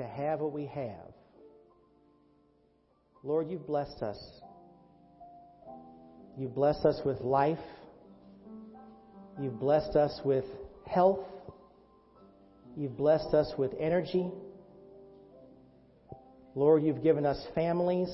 to 0.00 0.06
have 0.06 0.40
what 0.40 0.52
we 0.52 0.64
have. 0.64 1.12
Lord, 3.22 3.50
you've 3.50 3.66
blessed 3.66 4.02
us. 4.02 4.18
You've 6.38 6.54
blessed 6.54 6.86
us 6.86 6.98
with 7.04 7.20
life. 7.20 7.58
You've 9.38 9.60
blessed 9.60 9.96
us 9.96 10.18
with 10.24 10.46
health. 10.86 11.26
You've 12.78 12.96
blessed 12.96 13.34
us 13.34 13.52
with 13.58 13.72
energy. 13.78 14.30
Lord, 16.54 16.82
you've 16.82 17.02
given 17.02 17.26
us 17.26 17.38
families. 17.54 18.08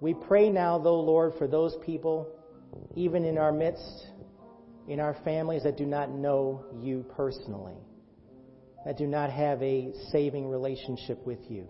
We 0.00 0.14
pray 0.14 0.50
now, 0.50 0.78
though, 0.78 1.00
Lord, 1.00 1.32
for 1.36 1.48
those 1.48 1.76
people, 1.84 2.28
even 2.94 3.24
in 3.24 3.38
our 3.38 3.50
midst, 3.52 4.06
in 4.86 5.00
our 5.00 5.16
families 5.24 5.64
that 5.64 5.76
do 5.76 5.84
not 5.84 6.10
know 6.10 6.64
you 6.80 7.04
personally, 7.16 7.74
that 8.84 8.98
do 8.98 9.06
not 9.06 9.30
have 9.30 9.62
a 9.62 9.92
saving 10.10 10.48
relationship 10.48 11.24
with 11.26 11.40
you. 11.48 11.66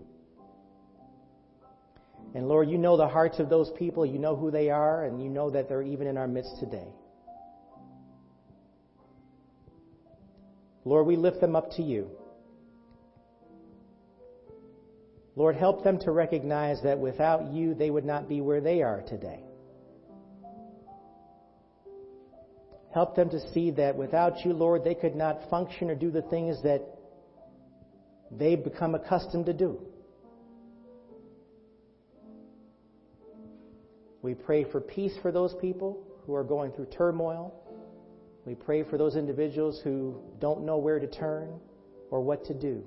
And 2.33 2.47
Lord, 2.47 2.69
you 2.69 2.77
know 2.77 2.97
the 2.97 3.07
hearts 3.07 3.39
of 3.39 3.49
those 3.49 3.71
people, 3.77 4.05
you 4.05 4.19
know 4.19 4.35
who 4.35 4.51
they 4.51 4.69
are, 4.69 5.05
and 5.05 5.23
you 5.23 5.29
know 5.29 5.49
that 5.51 5.69
they're 5.69 5.81
even 5.81 6.07
in 6.07 6.17
our 6.17 6.27
midst 6.27 6.57
today. 6.59 6.87
Lord, 10.83 11.07
we 11.07 11.15
lift 11.15 11.39
them 11.39 11.55
up 11.55 11.71
to 11.77 11.81
you. 11.81 12.09
Lord, 15.37 15.55
help 15.55 15.83
them 15.83 15.99
to 15.99 16.11
recognize 16.11 16.81
that 16.83 16.99
without 16.99 17.53
you, 17.53 17.73
they 17.73 17.89
would 17.89 18.05
not 18.05 18.29
be 18.29 18.41
where 18.41 18.61
they 18.61 18.81
are 18.81 19.01
today. 19.01 19.43
Help 22.93 23.15
them 23.15 23.29
to 23.29 23.39
see 23.51 23.71
that 23.71 23.97
without 23.97 24.45
you, 24.45 24.53
Lord, 24.53 24.85
they 24.85 24.95
could 24.95 25.15
not 25.15 25.49
function 25.49 25.89
or 25.89 25.95
do 25.95 26.11
the 26.11 26.21
things 26.21 26.61
that 26.63 26.94
they've 28.37 28.63
become 28.63 28.95
accustomed 28.95 29.45
to 29.47 29.53
do. 29.53 29.79
We 34.21 34.33
pray 34.33 34.63
for 34.71 34.81
peace 34.81 35.13
for 35.21 35.31
those 35.31 35.53
people 35.61 36.01
who 36.25 36.33
are 36.33 36.43
going 36.43 36.71
through 36.71 36.87
turmoil. 36.87 37.53
We 38.45 38.55
pray 38.55 38.83
for 38.83 38.97
those 38.97 39.15
individuals 39.15 39.81
who 39.83 40.19
don't 40.39 40.65
know 40.65 40.77
where 40.77 40.99
to 40.99 41.07
turn 41.07 41.59
or 42.09 42.21
what 42.21 42.45
to 42.45 42.53
do. 42.53 42.83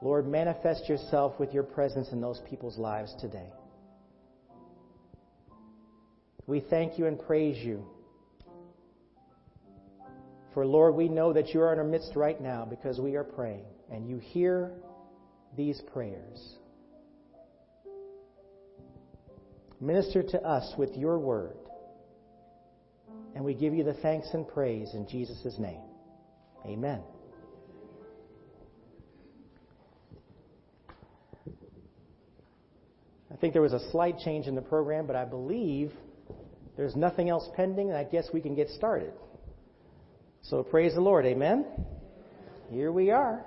Lord, 0.00 0.26
manifest 0.26 0.88
yourself 0.88 1.38
with 1.38 1.54
your 1.54 1.62
presence 1.62 2.10
in 2.10 2.20
those 2.20 2.40
people's 2.50 2.76
lives 2.76 3.14
today. 3.20 3.50
We 6.46 6.58
thank 6.58 6.98
you 6.98 7.06
and 7.06 7.18
praise 7.20 7.64
you. 7.64 7.86
For 10.54 10.66
Lord, 10.66 10.94
we 10.94 11.08
know 11.08 11.32
that 11.32 11.54
you 11.54 11.62
are 11.62 11.72
in 11.72 11.78
our 11.78 11.84
midst 11.84 12.14
right 12.14 12.40
now 12.40 12.66
because 12.68 13.00
we 13.00 13.16
are 13.16 13.24
praying, 13.24 13.64
and 13.90 14.06
you 14.06 14.18
hear 14.18 14.72
these 15.56 15.80
prayers. 15.92 16.56
Minister 19.80 20.22
to 20.22 20.40
us 20.42 20.74
with 20.76 20.96
your 20.96 21.18
word. 21.18 21.56
And 23.34 23.44
we 23.44 23.54
give 23.54 23.74
you 23.74 23.82
the 23.82 23.94
thanks 23.94 24.28
and 24.34 24.46
praise 24.46 24.90
in 24.92 25.08
Jesus' 25.08 25.58
name. 25.58 25.80
Amen. 26.66 27.00
I 33.32 33.36
think 33.40 33.54
there 33.54 33.62
was 33.62 33.72
a 33.72 33.90
slight 33.90 34.18
change 34.18 34.46
in 34.46 34.54
the 34.54 34.62
program, 34.62 35.06
but 35.06 35.16
I 35.16 35.24
believe 35.24 35.92
there's 36.76 36.94
nothing 36.94 37.30
else 37.30 37.48
pending, 37.56 37.88
and 37.88 37.96
I 37.96 38.04
guess 38.04 38.28
we 38.32 38.42
can 38.42 38.54
get 38.54 38.68
started. 38.68 39.14
So 40.44 40.64
praise 40.64 40.94
the 40.94 41.00
Lord. 41.00 41.24
Amen. 41.24 41.64
Here 42.68 42.90
we 42.90 43.10
are. 43.10 43.44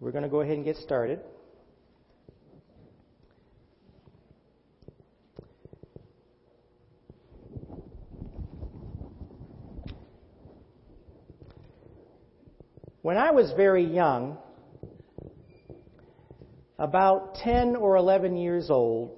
We're 0.00 0.10
going 0.10 0.24
to 0.24 0.28
go 0.28 0.40
ahead 0.40 0.56
and 0.56 0.64
get 0.64 0.76
started. 0.76 1.20
When 13.02 13.16
I 13.16 13.30
was 13.30 13.52
very 13.56 13.84
young, 13.84 14.36
about 16.78 17.36
10 17.36 17.76
or 17.76 17.96
11 17.96 18.36
years 18.36 18.68
old, 18.68 19.16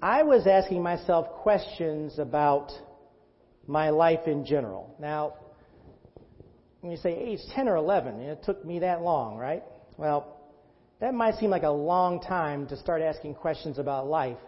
I 0.00 0.22
was 0.22 0.46
asking 0.46 0.84
myself 0.84 1.26
questions 1.42 2.18
about 2.20 2.70
my 3.66 3.90
life 3.90 4.26
in 4.26 4.46
general. 4.46 4.94
Now, 5.00 5.34
when 6.80 6.92
you 6.92 6.98
say 6.98 7.12
age 7.12 7.40
10 7.54 7.68
or 7.68 7.76
11, 7.76 8.20
it 8.20 8.42
took 8.44 8.64
me 8.64 8.80
that 8.80 9.02
long, 9.02 9.36
right? 9.36 9.62
Well, 9.96 10.36
that 11.00 11.14
might 11.14 11.36
seem 11.36 11.50
like 11.50 11.62
a 11.62 11.70
long 11.70 12.20
time 12.20 12.66
to 12.68 12.76
start 12.76 13.02
asking 13.02 13.34
questions 13.34 13.78
about 13.78 14.06
life, 14.06 14.38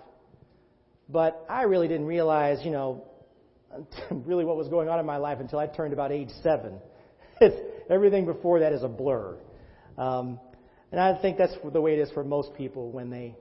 but 1.09 1.45
I 1.49 1.63
really 1.63 1.89
didn't 1.89 2.07
realize, 2.07 2.65
you 2.65 2.71
know, 2.71 3.05
really 4.11 4.45
what 4.45 4.57
was 4.57 4.69
going 4.69 4.89
on 4.89 4.99
in 4.99 5.07
my 5.07 5.17
life 5.17 5.39
until 5.41 5.59
I 5.59 5.67
turned 5.67 5.93
about 5.93 6.13
age 6.13 6.31
7. 6.43 6.79
everything 7.91 8.27
before 8.27 8.61
that 8.61 8.73
is 8.73 8.83
a 8.83 8.89
blur. 8.89 9.37
Um, 9.99 10.41
and 10.91 11.01
I 11.01 11.21
think 11.21 11.39
that's 11.39 11.55
the 11.73 11.81
way 11.81 11.95
it 11.95 11.99
is 11.99 12.11
for 12.13 12.25
most 12.25 12.55
people 12.57 12.91
when 12.91 13.11
they 13.11 13.35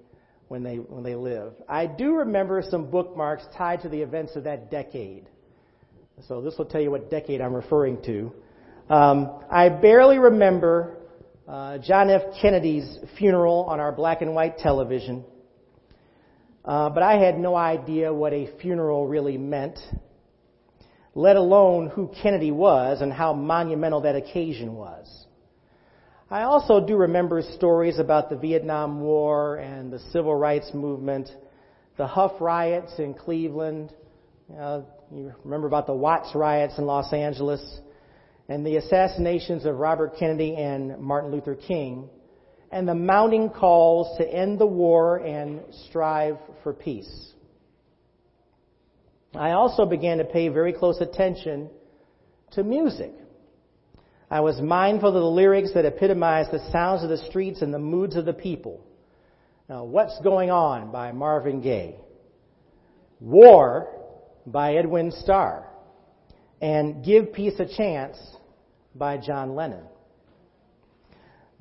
when 0.48 0.64
they 0.64 0.78
when 0.78 1.04
they 1.04 1.16
live. 1.16 1.54
I 1.68 1.86
do 1.86 2.16
remember 2.16 2.64
some 2.70 2.90
bookmarks 2.90 3.44
tied 3.58 3.82
to 3.82 3.90
the 3.90 4.02
events 4.02 4.36
of 4.36 4.46
that 4.46 4.72
decade. 4.72 5.28
So 6.28 6.42
this 6.42 6.56
will 6.58 6.66
tell 6.66 6.82
you 6.82 6.92
what 6.92 7.10
decade 7.10 7.42
I'm 7.42 7.54
referring 7.54 8.02
to. 8.04 8.32
Um, 8.92 9.40
I 9.50 9.70
barely 9.70 10.20
remember 10.20 10.98
uh, 11.48 11.78
John 11.78 12.10
F. 12.10 12.24
Kennedy's 12.42 12.98
funeral 13.18 13.64
on 13.70 13.80
our 13.80 13.94
black 13.94 14.22
and 14.22 14.36
white 14.36 14.58
television, 14.58 15.24
uh, 16.66 16.90
but 16.90 17.02
I 17.02 17.18
had 17.18 17.40
no 17.40 17.56
idea 17.56 18.14
what 18.14 18.34
a 18.34 18.50
funeral 18.60 19.08
really 19.08 19.38
meant 19.38 19.80
let 21.16 21.38
alone 21.38 21.88
who 21.88 22.12
Kennedy 22.22 22.52
was 22.52 23.00
and 23.00 23.14
how 23.14 23.32
monumental 23.32 24.02
that 24.02 24.18
occasion 24.18 24.76
was. 24.76 25.26
I 26.30 26.42
also 26.42 26.86
do 26.86 26.98
remember 26.98 27.42
stories 27.42 27.98
about 27.98 28.30
the 28.30 28.36
Vietnam 28.36 29.00
War 29.00 29.56
and 29.56 29.90
the 29.90 30.00
Civil 30.12 30.36
Rights 30.36 30.72
Movement, 30.74 31.30
the 31.96 32.08
Hough 32.08 32.42
riots 32.42 32.92
in 33.00 33.14
Cleveland. 33.14 33.94
Uh, 34.54 34.82
you 35.16 35.34
remember 35.46 35.68
about 35.68 35.88
the 35.88 35.94
Watts 35.94 36.36
riots 36.36 36.78
in 36.78 36.86
Los 36.86 37.14
Angeles 37.14 37.80
and 38.52 38.66
the 38.66 38.76
assassinations 38.76 39.64
of 39.64 39.78
Robert 39.78 40.18
Kennedy 40.20 40.58
and 40.58 41.00
Martin 41.00 41.32
Luther 41.32 41.56
King 41.56 42.10
and 42.70 42.86
the 42.86 42.94
mounting 42.94 43.50
calls 43.50 44.18
to 44.18 44.28
end 44.28 44.60
the 44.60 44.66
war 44.66 45.20
and 45.20 45.62
strive 45.88 46.38
for 46.62 46.74
peace. 46.74 47.32
I 49.34 49.52
also 49.52 49.86
began 49.86 50.18
to 50.18 50.26
pay 50.26 50.50
very 50.50 50.74
close 50.74 51.00
attention 51.00 51.70
to 52.52 52.64
music. 52.66 53.14
I 54.30 54.42
was 54.42 54.60
mindful 54.60 55.08
of 55.08 55.14
the 55.14 55.22
lyrics 55.22 55.74
that 55.74 55.86
epitomized 55.86 56.52
the 56.52 56.72
sounds 56.74 57.04
of 57.04 57.10
the 57.10 57.26
streets 57.30 57.62
and 57.62 57.74
the 57.74 57.80
moods 57.80 58.18
of 58.18 58.26
the 58.26 58.34
people. 58.34 58.86
Now, 59.70 59.86
What's 59.86 60.20
Going 60.20 60.52
On 60.52 60.92
by 60.92 61.14
Marvin 61.14 61.62
Gaye. 61.62 61.96
War 63.22 63.88
by 64.46 64.76
Edwin 64.76 65.14
Starr. 65.14 65.70
And 66.62 67.04
Give 67.04 67.32
Peace 67.32 67.58
a 67.60 67.66
Chance 67.66 68.18
by 68.96 69.18
John 69.18 69.56
Lennon. 69.56 69.84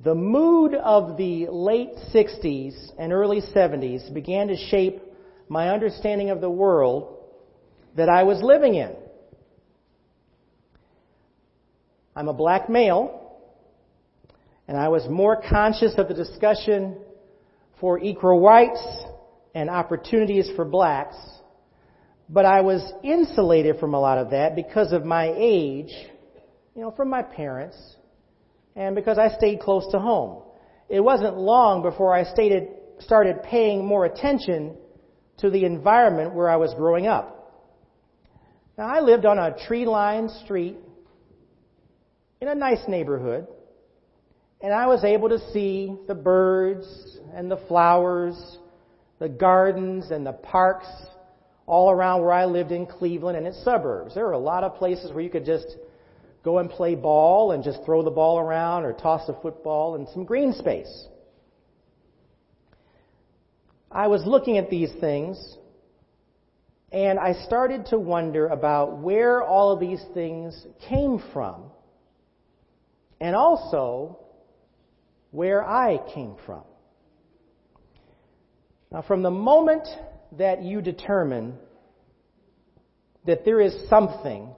The 0.03 0.15
mood 0.15 0.73
of 0.73 1.17
the 1.17 1.47
late 1.47 1.93
60s 2.13 2.91
and 2.97 3.13
early 3.13 3.39
70s 3.39 4.11
began 4.13 4.47
to 4.47 4.57
shape 4.57 5.01
my 5.47 5.69
understanding 5.69 6.31
of 6.31 6.41
the 6.41 6.49
world 6.49 7.17
that 7.95 8.09
I 8.09 8.23
was 8.23 8.41
living 8.41 8.75
in. 8.75 8.95
I'm 12.15 12.27
a 12.27 12.33
black 12.33 12.69
male, 12.69 13.37
and 14.67 14.77
I 14.77 14.89
was 14.89 15.07
more 15.09 15.41
conscious 15.49 15.93
of 15.97 16.07
the 16.07 16.13
discussion 16.13 16.97
for 17.79 17.99
equal 17.99 18.39
rights 18.41 18.81
and 19.53 19.69
opportunities 19.69 20.49
for 20.55 20.65
blacks, 20.65 21.15
but 22.29 22.45
I 22.45 22.61
was 22.61 22.81
insulated 23.03 23.79
from 23.79 23.93
a 23.93 23.99
lot 23.99 24.17
of 24.17 24.31
that 24.31 24.55
because 24.55 24.93
of 24.93 25.05
my 25.05 25.33
age, 25.35 25.93
you 26.75 26.81
know, 26.81 26.91
from 26.91 27.09
my 27.09 27.21
parents, 27.21 27.77
and 28.75 28.95
because 28.95 29.17
I 29.17 29.29
stayed 29.29 29.59
close 29.59 29.85
to 29.91 29.99
home. 29.99 30.43
It 30.89 31.01
wasn't 31.01 31.37
long 31.37 31.81
before 31.81 32.15
I 32.15 32.23
stated, 32.23 32.67
started 32.99 33.43
paying 33.43 33.85
more 33.85 34.05
attention 34.05 34.75
to 35.37 35.49
the 35.49 35.65
environment 35.65 36.33
where 36.33 36.49
I 36.49 36.57
was 36.57 36.73
growing 36.75 37.07
up. 37.07 37.37
Now, 38.77 38.87
I 38.87 39.01
lived 39.01 39.25
on 39.25 39.37
a 39.37 39.55
tree 39.67 39.85
lined 39.85 40.31
street 40.31 40.77
in 42.39 42.47
a 42.47 42.55
nice 42.55 42.81
neighborhood, 42.87 43.47
and 44.61 44.73
I 44.73 44.87
was 44.87 45.03
able 45.03 45.29
to 45.29 45.39
see 45.51 45.95
the 46.07 46.15
birds 46.15 47.19
and 47.33 47.49
the 47.49 47.57
flowers, 47.67 48.57
the 49.19 49.29
gardens 49.29 50.11
and 50.11 50.25
the 50.25 50.33
parks 50.33 50.87
all 51.67 51.91
around 51.91 52.21
where 52.21 52.31
I 52.31 52.45
lived 52.45 52.71
in 52.71 52.85
Cleveland 52.85 53.37
and 53.37 53.45
its 53.45 53.63
suburbs. 53.63 54.15
There 54.15 54.25
were 54.25 54.31
a 54.31 54.39
lot 54.39 54.63
of 54.63 54.75
places 54.75 55.11
where 55.11 55.23
you 55.23 55.29
could 55.29 55.45
just 55.45 55.77
go 56.43 56.57
and 56.59 56.69
play 56.69 56.95
ball 56.95 57.51
and 57.51 57.63
just 57.63 57.83
throw 57.85 58.03
the 58.03 58.11
ball 58.11 58.39
around 58.39 58.83
or 58.83 58.93
toss 58.93 59.27
a 59.29 59.41
football 59.41 59.95
in 59.95 60.07
some 60.13 60.23
green 60.23 60.53
space. 60.53 61.07
I 63.91 64.07
was 64.07 64.25
looking 64.25 64.57
at 64.57 64.69
these 64.69 64.91
things 64.99 65.57
and 66.91 67.19
I 67.19 67.33
started 67.45 67.87
to 67.87 67.99
wonder 67.99 68.47
about 68.47 68.97
where 68.97 69.41
all 69.41 69.71
of 69.71 69.79
these 69.79 70.03
things 70.13 70.65
came 70.89 71.21
from 71.33 71.71
and 73.19 73.35
also 73.35 74.19
where 75.31 75.65
I 75.65 75.99
came 76.13 76.35
from. 76.45 76.63
Now, 78.91 79.01
from 79.01 79.23
the 79.23 79.31
moment 79.31 79.87
that 80.37 80.63
you 80.63 80.81
determine 80.81 81.55
that 83.25 83.45
there 83.45 83.61
is 83.61 83.73
something, 83.89 84.49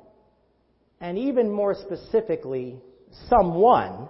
and 1.03 1.17
even 1.17 1.51
more 1.51 1.75
specifically, 1.75 2.81
someone 3.27 4.07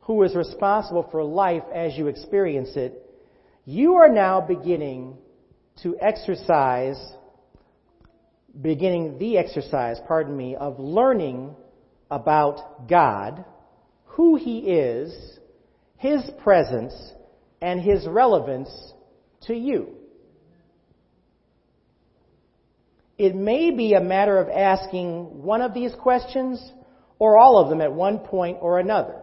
who 0.00 0.22
is 0.22 0.34
responsible 0.34 1.06
for 1.10 1.22
life 1.22 1.64
as 1.72 1.98
you 1.98 2.06
experience 2.06 2.70
it, 2.76 3.04
you 3.66 3.96
are 3.96 4.08
now 4.08 4.40
beginning 4.40 5.18
to 5.82 5.98
exercise, 6.00 6.96
beginning 8.58 9.18
the 9.18 9.36
exercise, 9.36 9.98
pardon 10.08 10.34
me, 10.34 10.56
of 10.56 10.80
learning 10.80 11.54
about 12.10 12.88
God, 12.88 13.44
who 14.06 14.36
He 14.36 14.60
is, 14.60 15.38
His 15.98 16.22
presence, 16.42 16.94
and 17.60 17.82
His 17.82 18.06
relevance 18.06 18.70
to 19.42 19.54
you. 19.54 19.97
It 23.18 23.34
may 23.34 23.72
be 23.72 23.94
a 23.94 24.00
matter 24.00 24.38
of 24.38 24.48
asking 24.48 25.42
one 25.42 25.60
of 25.60 25.74
these 25.74 25.92
questions 26.00 26.72
or 27.18 27.36
all 27.36 27.58
of 27.58 27.68
them 27.68 27.80
at 27.80 27.92
one 27.92 28.20
point 28.20 28.58
or 28.60 28.78
another. 28.78 29.20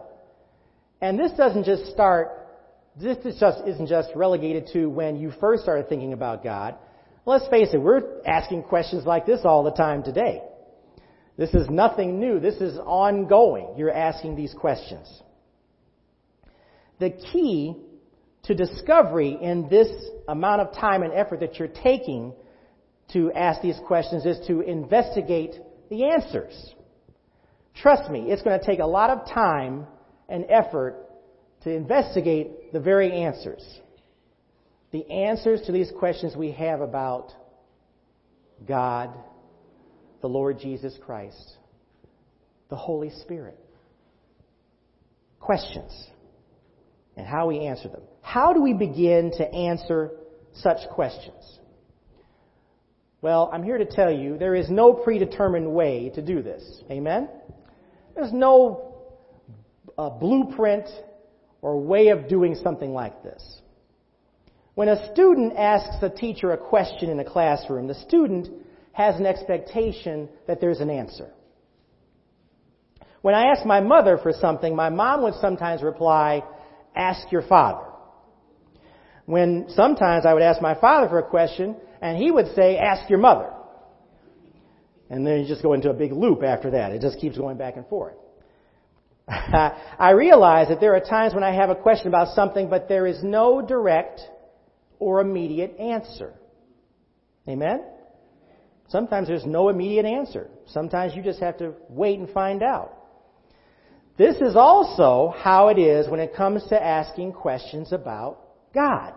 And 1.00 1.18
this 1.18 1.32
doesn't 1.32 1.64
just 1.64 1.86
start, 1.86 2.28
this 3.00 3.16
just 3.40 3.66
isn't 3.66 3.88
just 3.88 4.10
relegated 4.14 4.68
to 4.74 4.86
when 4.86 5.16
you 5.16 5.32
first 5.40 5.62
started 5.62 5.88
thinking 5.88 6.12
about 6.12 6.44
God. 6.44 6.76
Let's 7.24 7.48
face 7.48 7.68
it, 7.72 7.78
we're 7.78 8.22
asking 8.26 8.64
questions 8.64 9.06
like 9.06 9.24
this 9.24 9.40
all 9.44 9.64
the 9.64 9.72
time 9.72 10.02
today. 10.02 10.42
This 11.38 11.52
is 11.54 11.68
nothing 11.68 12.20
new. 12.20 12.38
This 12.38 12.56
is 12.56 12.78
ongoing. 12.78 13.74
You're 13.76 13.92
asking 13.92 14.36
these 14.36 14.54
questions. 14.54 15.22
The 16.98 17.10
key 17.10 17.76
to 18.44 18.54
discovery 18.54 19.36
in 19.40 19.68
this 19.68 19.88
amount 20.28 20.62
of 20.62 20.74
time 20.74 21.02
and 21.02 21.12
effort 21.12 21.40
that 21.40 21.58
you're 21.58 21.68
taking 21.68 22.32
to 23.12 23.32
ask 23.32 23.62
these 23.62 23.78
questions 23.86 24.24
is 24.26 24.46
to 24.46 24.60
investigate 24.60 25.52
the 25.90 26.10
answers. 26.10 26.74
Trust 27.74 28.10
me, 28.10 28.30
it's 28.30 28.42
going 28.42 28.58
to 28.58 28.64
take 28.64 28.80
a 28.80 28.86
lot 28.86 29.10
of 29.10 29.28
time 29.28 29.86
and 30.28 30.44
effort 30.48 30.96
to 31.62 31.70
investigate 31.70 32.72
the 32.72 32.80
very 32.80 33.12
answers. 33.12 33.64
The 34.92 35.08
answers 35.10 35.62
to 35.66 35.72
these 35.72 35.92
questions 35.98 36.34
we 36.36 36.52
have 36.52 36.80
about 36.80 37.32
God, 38.66 39.10
the 40.22 40.28
Lord 40.28 40.58
Jesus 40.58 40.96
Christ, 41.04 41.56
the 42.70 42.76
Holy 42.76 43.10
Spirit. 43.22 43.58
Questions 45.38 46.08
and 47.16 47.26
how 47.26 47.46
we 47.48 47.60
answer 47.60 47.88
them. 47.88 48.02
How 48.22 48.52
do 48.52 48.62
we 48.62 48.74
begin 48.74 49.32
to 49.38 49.44
answer 49.54 50.10
such 50.54 50.88
questions? 50.90 51.58
Well, 53.22 53.50
I'm 53.52 53.62
here 53.62 53.78
to 53.78 53.86
tell 53.86 54.12
you 54.12 54.38
there 54.38 54.54
is 54.54 54.70
no 54.70 54.92
predetermined 54.92 55.72
way 55.72 56.10
to 56.14 56.22
do 56.22 56.42
this. 56.42 56.82
Amen? 56.90 57.28
There's 58.14 58.32
no 58.32 58.94
uh, 59.98 60.10
blueprint 60.10 60.88
or 61.62 61.80
way 61.80 62.08
of 62.08 62.28
doing 62.28 62.54
something 62.62 62.92
like 62.92 63.22
this. 63.22 63.60
When 64.74 64.88
a 64.88 65.10
student 65.12 65.54
asks 65.56 65.96
a 66.02 66.10
teacher 66.10 66.52
a 66.52 66.58
question 66.58 67.08
in 67.08 67.18
a 67.18 67.24
classroom, 67.24 67.86
the 67.86 67.94
student 67.94 68.48
has 68.92 69.16
an 69.16 69.26
expectation 69.26 70.28
that 70.46 70.60
there's 70.60 70.80
an 70.80 70.90
answer. 70.90 71.30
When 73.22 73.34
I 73.34 73.46
ask 73.46 73.66
my 73.66 73.80
mother 73.80 74.18
for 74.22 74.32
something, 74.32 74.76
my 74.76 74.90
mom 74.90 75.22
would 75.22 75.34
sometimes 75.40 75.82
reply, 75.82 76.44
ask 76.94 77.32
your 77.32 77.42
father. 77.42 77.86
When 79.24 79.66
sometimes 79.70 80.24
I 80.24 80.32
would 80.32 80.42
ask 80.42 80.62
my 80.62 80.78
father 80.78 81.08
for 81.08 81.18
a 81.18 81.28
question, 81.28 81.76
and 82.00 82.16
he 82.16 82.30
would 82.30 82.54
say, 82.54 82.78
ask 82.78 83.08
your 83.08 83.18
mother. 83.18 83.50
And 85.08 85.26
then 85.26 85.40
you 85.40 85.46
just 85.46 85.62
go 85.62 85.72
into 85.72 85.90
a 85.90 85.94
big 85.94 86.12
loop 86.12 86.42
after 86.42 86.70
that. 86.72 86.92
It 86.92 87.00
just 87.00 87.20
keeps 87.20 87.38
going 87.38 87.56
back 87.56 87.76
and 87.76 87.86
forth. 87.86 88.16
I 89.28 90.10
realize 90.10 90.68
that 90.68 90.80
there 90.80 90.94
are 90.94 91.00
times 91.00 91.34
when 91.34 91.44
I 91.44 91.54
have 91.54 91.70
a 91.70 91.74
question 91.74 92.08
about 92.08 92.34
something, 92.34 92.68
but 92.68 92.88
there 92.88 93.06
is 93.06 93.22
no 93.22 93.62
direct 93.62 94.20
or 94.98 95.20
immediate 95.20 95.76
answer. 95.78 96.32
Amen? 97.48 97.84
Sometimes 98.88 99.28
there's 99.28 99.46
no 99.46 99.68
immediate 99.68 100.06
answer. 100.06 100.48
Sometimes 100.66 101.14
you 101.14 101.22
just 101.22 101.40
have 101.40 101.58
to 101.58 101.74
wait 101.88 102.18
and 102.18 102.28
find 102.30 102.62
out. 102.62 102.92
This 104.16 104.36
is 104.36 104.56
also 104.56 105.34
how 105.36 105.68
it 105.68 105.78
is 105.78 106.08
when 106.08 106.20
it 106.20 106.34
comes 106.34 106.64
to 106.68 106.82
asking 106.82 107.32
questions 107.32 107.92
about 107.92 108.38
God. 108.72 109.12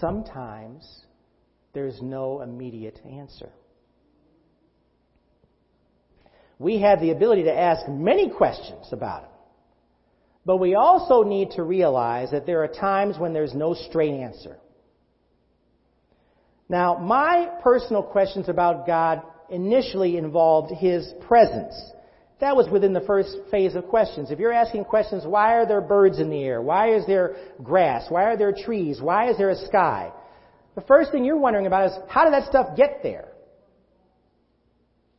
Sometimes 0.00 1.04
there's 1.72 2.00
no 2.02 2.42
immediate 2.42 3.00
answer. 3.04 3.50
We 6.58 6.80
have 6.80 7.00
the 7.00 7.10
ability 7.10 7.44
to 7.44 7.56
ask 7.56 7.88
many 7.88 8.30
questions 8.30 8.88
about 8.92 9.24
Him. 9.24 9.30
But 10.44 10.56
we 10.56 10.74
also 10.74 11.22
need 11.22 11.52
to 11.52 11.62
realize 11.62 12.30
that 12.30 12.46
there 12.46 12.62
are 12.64 12.68
times 12.68 13.18
when 13.18 13.32
there's 13.32 13.54
no 13.54 13.74
straight 13.74 14.14
answer. 14.14 14.56
Now, 16.68 16.96
my 16.96 17.48
personal 17.62 18.02
questions 18.02 18.48
about 18.48 18.86
God 18.86 19.22
initially 19.50 20.16
involved 20.16 20.72
His 20.74 21.12
presence. 21.26 21.74
That 22.40 22.54
was 22.54 22.68
within 22.70 22.92
the 22.92 23.00
first 23.00 23.36
phase 23.50 23.74
of 23.74 23.88
questions. 23.88 24.30
If 24.30 24.38
you're 24.38 24.52
asking 24.52 24.84
questions, 24.84 25.24
why 25.26 25.54
are 25.54 25.66
there 25.66 25.80
birds 25.80 26.20
in 26.20 26.30
the 26.30 26.42
air? 26.42 26.62
Why 26.62 26.94
is 26.94 27.04
there 27.06 27.36
grass? 27.62 28.06
Why 28.08 28.24
are 28.24 28.36
there 28.36 28.52
trees? 28.52 29.00
Why 29.00 29.30
is 29.30 29.36
there 29.36 29.50
a 29.50 29.66
sky? 29.66 30.12
The 30.76 30.82
first 30.82 31.10
thing 31.10 31.24
you're 31.24 31.36
wondering 31.36 31.66
about 31.66 31.90
is, 31.90 31.98
how 32.08 32.24
did 32.24 32.32
that 32.32 32.48
stuff 32.48 32.76
get 32.76 33.00
there? 33.02 33.28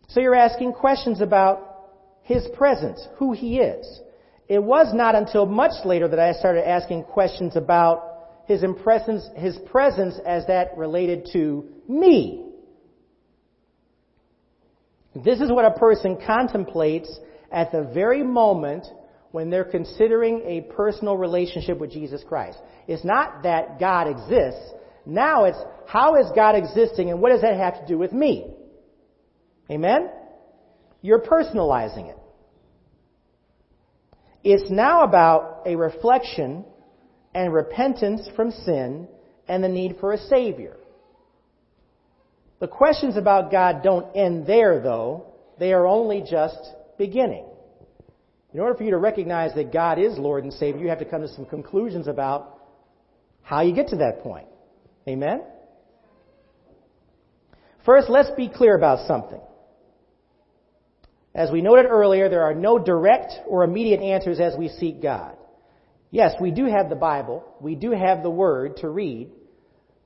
So 0.08 0.22
you're 0.22 0.36
asking 0.36 0.74
questions 0.74 1.20
about 1.20 1.90
His 2.22 2.48
presence, 2.58 3.06
who 3.18 3.34
He 3.34 3.60
is. 3.60 4.02
It 4.48 4.64
was 4.64 4.94
not 4.94 5.14
until 5.14 5.46
much 5.46 5.86
later 5.86 6.08
that 6.08 6.20
I 6.20 6.32
started 6.32 6.68
asking 6.68 7.04
questions 7.04 7.58
about 7.58 8.46
His 8.46 8.64
presence, 8.82 9.28
His 9.36 9.58
presence 9.70 10.16
as 10.26 10.48
that 10.48 10.78
related 10.78 11.28
to 11.34 11.68
me. 11.90 12.49
This 15.16 15.42
is 15.42 15.52
what 15.52 15.66
a 15.66 15.72
person 15.72 16.18
contemplates 16.26 17.10
at 17.52 17.72
the 17.72 17.84
very 17.94 18.24
moment 18.24 18.86
when 19.32 19.50
they're 19.50 19.64
considering 19.64 20.42
a 20.46 20.62
personal 20.74 21.18
relationship 21.18 21.80
with 21.80 21.92
Jesus 21.92 22.24
Christ. 22.28 22.58
It's 22.88 23.06
not 23.06 23.44
that 23.44 23.80
God 23.80 24.08
exists. 24.08 24.72
Now 25.06 25.46
it's 25.46 25.58
how 25.88 26.16
is 26.16 26.28
God 26.36 26.56
existing 26.56 27.10
and 27.10 27.22
what 27.22 27.30
does 27.30 27.42
that 27.42 27.58
have 27.58 27.80
to 27.82 27.88
do 27.88 27.98
with 27.98 28.12
me? 28.12 28.54
Amen? 29.70 30.10
You're 31.02 31.22
personalizing 31.22 32.10
it. 32.10 32.18
It's 34.44 34.70
now 34.70 35.04
about 35.04 35.64
a 35.66 35.76
reflection 35.76 36.66
and 37.34 37.54
repentance 37.54 38.28
from 38.36 38.52
sin 38.52 39.08
and 39.48 39.64
the 39.64 39.68
need 39.68 39.98
for 40.00 40.14
a 40.14 40.18
Savior. 40.18 40.78
The 42.60 42.68
questions 42.68 43.16
about 43.16 43.52
God 43.52 43.84
don't 43.84 44.16
end 44.16 44.46
there, 44.46 44.82
though. 44.82 45.34
They 45.60 45.74
are 45.74 45.88
only 45.88 46.24
just 46.30 46.58
beginning. 46.98 47.46
In 48.54 48.60
order 48.60 48.76
for 48.76 48.84
you 48.84 48.92
to 48.92 48.98
recognize 48.98 49.54
that 49.56 49.72
God 49.72 50.00
is 50.00 50.18
Lord 50.18 50.44
and 50.44 50.52
Savior, 50.54 50.82
you 50.82 50.90
have 50.90 51.00
to 51.00 51.06
come 51.06 51.22
to 51.22 51.28
some 51.28 51.46
conclusions 51.46 52.08
about 52.08 52.60
how 53.42 53.62
you 53.62 53.74
get 53.74 53.90
to 53.90 53.98
that 53.98 54.22
point. 54.22 54.48
Amen? 55.08 55.42
First, 57.86 58.10
let's 58.10 58.32
be 58.32 58.50
clear 58.50 58.76
about 58.76 59.08
something. 59.08 59.42
As 61.34 61.52
we 61.52 61.62
noted 61.62 61.86
earlier, 61.86 62.28
there 62.28 62.44
are 62.44 62.56
no 62.56 62.80
direct 62.80 63.34
or 63.48 63.64
immediate 63.64 64.02
answers 64.02 64.40
as 64.40 64.56
we 64.58 64.68
seek 64.68 65.02
God. 65.02 65.38
Yes, 66.12 66.34
we 66.42 66.52
do 66.52 66.66
have 66.66 66.90
the 66.90 66.96
Bible. 66.96 67.46
We 67.62 67.76
do 67.76 67.92
have 67.92 68.24
the 68.24 68.30
Word 68.30 68.78
to 68.78 68.90
read. 68.90 69.30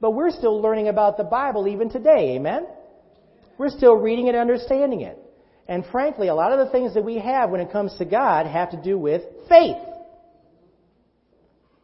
But 0.04 0.16
we're 0.16 0.32
still 0.32 0.62
learning 0.62 0.90
about 0.90 1.16
the 1.16 1.24
Bible 1.24 1.66
even 1.66 1.90
today, 1.90 2.36
amen? 2.36 2.68
We're 3.58 3.70
still 3.70 3.96
reading 3.96 4.28
it 4.28 4.36
and 4.36 4.40
understanding 4.40 5.00
it. 5.00 5.18
And 5.66 5.86
frankly, 5.94 6.28
a 6.28 6.36
lot 6.36 6.52
of 6.52 6.60
the 6.60 6.70
things 6.74 6.96
that 6.96 7.06
we 7.06 7.20
have 7.20 7.52
when 7.52 7.62
it 7.62 7.72
comes 7.72 7.96
to 8.00 8.04
God 8.04 8.46
have 8.46 8.72
to 8.72 8.82
do 8.84 8.98
with 8.98 9.22
faith. 9.48 9.78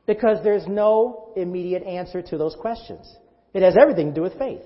Because 0.06 0.44
there's 0.44 0.68
no 0.68 1.32
immediate 1.38 1.84
answer 1.84 2.22
to 2.22 2.38
those 2.38 2.58
questions. 2.60 3.10
It 3.54 3.64
has 3.64 3.78
everything 3.82 4.10
to 4.10 4.16
do 4.16 4.22
with 4.22 4.38
faith. 4.38 4.64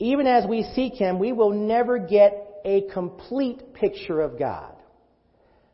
even 0.00 0.26
as 0.26 0.44
we 0.44 0.64
seek 0.74 0.94
Him, 0.94 1.20
we 1.20 1.30
will 1.30 1.52
never 1.52 2.00
get 2.00 2.62
a 2.64 2.82
complete 2.92 3.74
picture 3.74 4.20
of 4.20 4.40
God. 4.40 4.74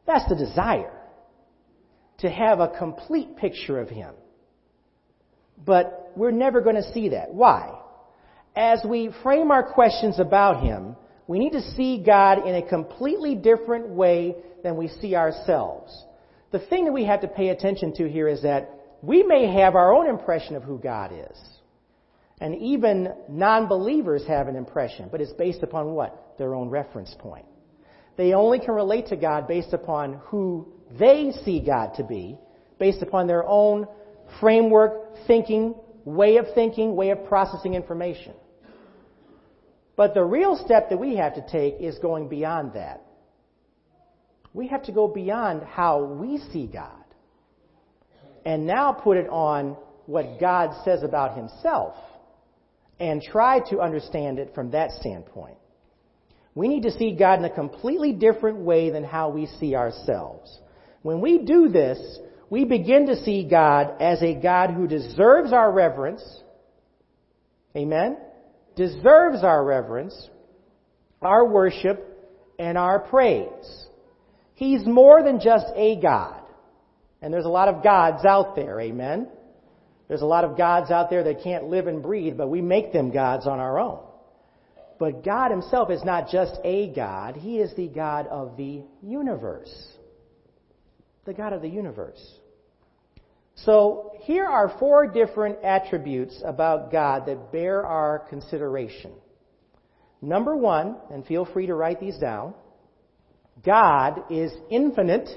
That's 0.07 0.29
the 0.29 0.37
desire. 0.37 0.93
To 2.19 2.29
have 2.29 2.61
a 2.61 2.69
complete 2.69 3.39
picture 3.39 3.81
of 3.81 3.89
Him. 3.89 4.15
But 5.65 6.13
we're 6.17 6.31
never 6.31 6.61
going 6.61 6.77
to 6.77 6.93
see 6.93 7.11
that. 7.11 7.33
Why? 7.33 7.79
As 8.55 8.81
we 8.85 9.11
frame 9.23 9.51
our 9.51 9.63
questions 9.63 10.19
about 10.19 10.63
Him, 10.63 10.97
we 11.27 11.39
need 11.39 11.53
to 11.53 11.63
see 11.73 12.03
God 12.05 12.47
in 12.47 12.55
a 12.55 12.69
completely 12.69 13.35
different 13.35 13.89
way 13.89 14.37
than 14.63 14.77
we 14.77 14.89
see 14.89 15.15
ourselves. 15.15 16.05
The 16.53 16.61
thing 16.61 16.85
that 16.85 16.93
we 16.93 17.05
have 17.05 17.21
to 17.23 17.29
pay 17.29 17.49
attention 17.49 17.95
to 17.97 18.09
here 18.09 18.29
is 18.29 18.43
that 18.43 18.71
we 19.03 19.23
may 19.23 19.53
have 19.53 19.75
our 19.75 19.95
own 19.95 20.09
impression 20.09 20.57
of 20.57 20.63
who 20.63 20.79
God 20.79 21.13
is. 21.13 21.39
And 22.41 22.55
even 22.57 23.13
non-believers 23.29 24.27
have 24.27 24.49
an 24.49 24.57
impression, 24.57 25.09
but 25.11 25.21
it's 25.21 25.33
based 25.33 25.63
upon 25.63 25.93
what? 25.93 26.35
Their 26.39 26.55
own 26.55 26.69
reference 26.69 27.15
point. 27.19 27.47
They 28.17 28.33
only 28.33 28.59
can 28.59 28.75
relate 28.75 29.09
to 29.09 29.17
God 29.17 29.49
based 29.49 29.73
upon 29.73 30.15
who 30.27 30.69
they 30.99 31.33
see 31.45 31.61
God 31.61 31.95
to 31.97 32.05
be, 32.05 32.39
based 32.79 33.03
upon 33.03 33.27
their 33.27 33.45
own 33.45 33.87
framework, 34.41 35.27
thinking, 35.27 35.75
way 36.05 36.37
of 36.37 36.47
thinking, 36.55 36.95
way 36.95 37.11
of 37.11 37.25
processing 37.27 37.75
information. 37.75 38.35
But 39.97 40.15
the 40.15 40.23
real 40.23 40.61
step 40.65 40.91
that 40.91 40.99
we 40.99 41.17
have 41.17 41.35
to 41.35 41.45
take 41.51 41.81
is 41.81 41.99
going 41.99 42.29
beyond 42.29 42.75
that. 42.75 43.03
We 44.53 44.69
have 44.69 44.85
to 44.85 44.93
go 44.93 45.09
beyond 45.09 45.63
how 45.63 46.03
we 46.03 46.39
see 46.53 46.67
God 46.67 47.05
and 48.45 48.67
now 48.67 48.93
put 48.93 49.17
it 49.17 49.29
on 49.29 49.77
what 50.07 50.39
God 50.39 50.71
says 50.85 51.03
about 51.03 51.37
Himself 51.37 51.95
and 53.01 53.21
try 53.21 53.61
to 53.71 53.81
understand 53.81 54.39
it 54.39 54.55
from 54.55 54.71
that 54.71 54.93
standpoint. 54.93 55.59
We 56.55 56.69
need 56.69 56.85
to 56.85 56.91
see 56.91 57.15
God 57.15 57.39
in 57.41 57.45
a 57.45 57.51
completely 57.51 58.13
different 58.13 58.59
way 58.59 58.91
than 58.91 59.05
how 59.05 59.29
we 59.29 59.47
see 59.59 59.75
ourselves. 59.75 60.59
When 61.03 61.21
we 61.21 61.45
do 61.45 61.69
this, 61.69 61.99
we 62.49 62.65
begin 62.65 63.07
to 63.07 63.17
see 63.25 63.49
God 63.49 64.01
as 64.01 64.23
a 64.23 64.35
God 64.35 64.71
who 64.71 64.87
deserves 64.87 65.53
our 65.53 65.71
reverence. 65.71 66.23
Amen? 67.77 68.19
Deserves 68.77 69.43
our 69.43 69.65
reverence, 69.65 70.29
our 71.23 71.47
worship, 71.47 72.03
and 72.59 72.79
our 72.79 73.01
praise. 73.01 73.87
He's 74.55 74.87
more 74.87 75.23
than 75.23 75.41
just 75.41 75.67
a 75.75 76.01
God. 76.01 76.41
And 77.21 77.33
there's 77.33 77.45
a 77.45 77.51
lot 77.51 77.69
of 77.69 77.83
gods 77.83 78.25
out 78.25 78.55
there. 78.55 78.81
Amen? 78.81 79.29
There's 80.09 80.23
a 80.23 80.27
lot 80.27 80.45
of 80.45 80.57
gods 80.57 80.91
out 80.91 81.11
there 81.11 81.25
that 81.25 81.43
can't 81.43 81.65
live 81.65 81.87
and 81.89 82.03
breathe, 82.03 82.37
but 82.37 82.49
we 82.49 82.61
make 82.63 82.93
them 82.93 83.11
gods 83.11 83.47
on 83.47 83.59
our 83.59 83.79
own. 83.79 84.01
But 84.99 85.25
God 85.25 85.51
Himself 85.51 85.91
is 85.91 86.03
not 86.05 86.31
just 86.31 86.59
a 86.65 86.93
God, 86.95 87.37
He 87.37 87.59
is 87.59 87.75
the 87.75 87.89
God 87.89 88.27
of 88.29 88.57
the 88.57 88.83
universe. 89.03 89.96
The 91.27 91.35
God 91.35 91.53
of 91.53 91.61
the 91.61 91.69
universe. 91.69 92.21
So, 93.57 94.13
here 94.21 94.45
are 94.45 94.77
four 94.79 95.07
different 95.07 95.65
attributes 95.65 96.41
about 96.45 96.93
God 96.93 97.27
that 97.27 97.51
bear 97.51 97.85
our 97.85 98.21
consideration. 98.29 99.13
Number 100.23 100.57
one, 100.57 100.97
and 101.11 101.27
feel 101.27 101.45
free 101.45 101.67
to 101.67 101.75
write 101.75 102.01
these 102.01 102.19
down 102.19 102.55
God 103.65 104.25
is 104.31 104.53
infinite 104.71 105.29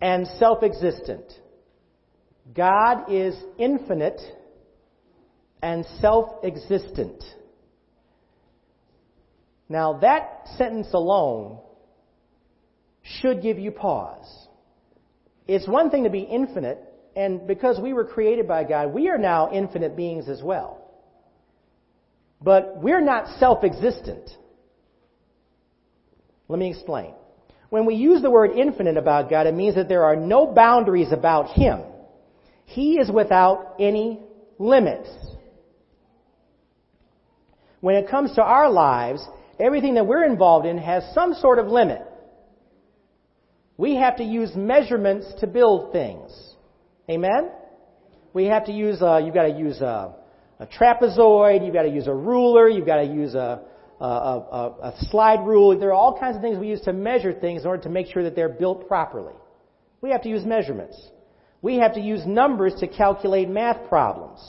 and 0.00 0.26
self 0.38 0.62
existent. 0.62 1.32
God 2.54 3.10
is 3.10 3.34
infinite 3.58 4.20
and 5.62 5.86
self 6.00 6.44
existent. 6.44 7.22
Now, 9.68 9.98
that 10.00 10.48
sentence 10.56 10.88
alone 10.92 11.60
should 13.20 13.42
give 13.42 13.58
you 13.58 13.70
pause. 13.70 14.48
It's 15.46 15.66
one 15.66 15.90
thing 15.90 16.04
to 16.04 16.10
be 16.10 16.20
infinite, 16.20 16.78
and 17.16 17.46
because 17.46 17.80
we 17.80 17.92
were 17.92 18.04
created 18.04 18.46
by 18.46 18.64
God, 18.64 18.92
we 18.92 19.08
are 19.08 19.18
now 19.18 19.50
infinite 19.50 19.96
beings 19.96 20.28
as 20.28 20.42
well. 20.42 20.84
But 22.40 22.80
we're 22.82 23.00
not 23.00 23.38
self 23.38 23.64
existent. 23.64 24.30
Let 26.48 26.58
me 26.58 26.70
explain. 26.70 27.14
When 27.70 27.84
we 27.84 27.94
use 27.94 28.22
the 28.22 28.30
word 28.30 28.52
infinite 28.52 28.96
about 28.96 29.28
God, 29.28 29.46
it 29.46 29.54
means 29.54 29.74
that 29.74 29.88
there 29.88 30.04
are 30.04 30.16
no 30.16 30.46
boundaries 30.46 31.12
about 31.12 31.50
Him. 31.50 31.80
He 32.64 32.98
is 32.98 33.10
without 33.10 33.76
any 33.78 34.20
limits. 34.58 35.08
When 37.80 37.96
it 37.96 38.08
comes 38.08 38.34
to 38.34 38.42
our 38.42 38.70
lives, 38.70 39.22
everything 39.60 39.94
that 39.94 40.06
we're 40.06 40.24
involved 40.24 40.66
in 40.66 40.78
has 40.78 41.04
some 41.14 41.34
sort 41.34 41.58
of 41.58 41.66
limit. 41.66 42.02
We 43.78 43.94
have 43.94 44.16
to 44.16 44.24
use 44.24 44.50
measurements 44.54 45.26
to 45.40 45.46
build 45.46 45.92
things. 45.92 46.30
Amen? 47.08 47.50
We 48.34 48.46
have 48.46 48.66
to 48.66 48.72
use, 48.72 49.00
uh, 49.00 49.18
you've 49.24 49.34
got 49.34 49.44
to 49.44 49.56
use 49.56 49.80
a, 49.80 50.14
a 50.58 50.66
trapezoid, 50.66 51.64
you've 51.64 51.74
got 51.74 51.84
to 51.84 51.88
use 51.88 52.08
a 52.08 52.14
ruler, 52.14 52.68
you've 52.68 52.86
got 52.86 52.96
to 52.96 53.06
use 53.06 53.34
a, 53.34 53.62
a, 54.00 54.04
a, 54.04 54.76
a 54.82 54.94
slide 55.10 55.46
rule. 55.46 55.78
There 55.78 55.90
are 55.90 55.94
all 55.94 56.18
kinds 56.18 56.36
of 56.36 56.42
things 56.42 56.58
we 56.58 56.68
use 56.68 56.80
to 56.82 56.92
measure 56.92 57.32
things 57.32 57.62
in 57.62 57.68
order 57.68 57.84
to 57.84 57.88
make 57.88 58.08
sure 58.08 58.24
that 58.24 58.34
they're 58.34 58.48
built 58.48 58.88
properly. 58.88 59.34
We 60.00 60.10
have 60.10 60.22
to 60.22 60.28
use 60.28 60.44
measurements. 60.44 61.00
We 61.62 61.76
have 61.76 61.94
to 61.94 62.00
use 62.00 62.26
numbers 62.26 62.74
to 62.80 62.88
calculate 62.88 63.48
math 63.48 63.88
problems. 63.88 64.40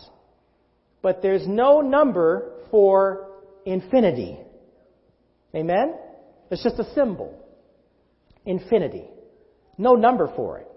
But 1.03 1.21
there's 1.21 1.47
no 1.47 1.81
number 1.81 2.51
for 2.71 3.27
infinity. 3.65 4.39
Amen? 5.55 5.95
It's 6.49 6.63
just 6.63 6.79
a 6.79 6.93
symbol. 6.93 7.35
Infinity. 8.45 9.05
No 9.79 9.95
number 9.95 10.31
for 10.35 10.59
it. 10.59 10.67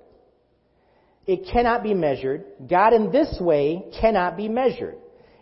It 1.27 1.49
cannot 1.53 1.83
be 1.83 1.93
measured. 1.93 2.45
God 2.71 2.95
in 2.95 3.11
this 3.11 3.37
way 3.41 3.85
cannot 4.01 4.37
be 4.37 4.49
measured. 4.49 4.97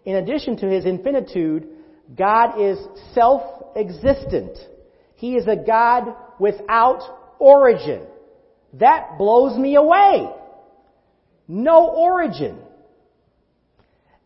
In 0.05 0.17
addition 0.17 0.57
to 0.59 0.67
his 0.67 0.87
infinitude, 0.87 1.69
God 2.17 2.59
is 2.59 2.79
self-existent. 3.15 4.59
He 5.15 5.37
is 5.37 5.47
a 5.47 5.57
God 5.57 6.15
without 6.39 7.03
origin. 7.39 8.03
That 8.75 9.19
blows 9.19 9.59
me 9.59 9.77
away. 9.77 10.31
No 11.47 11.89
origin. 11.89 12.59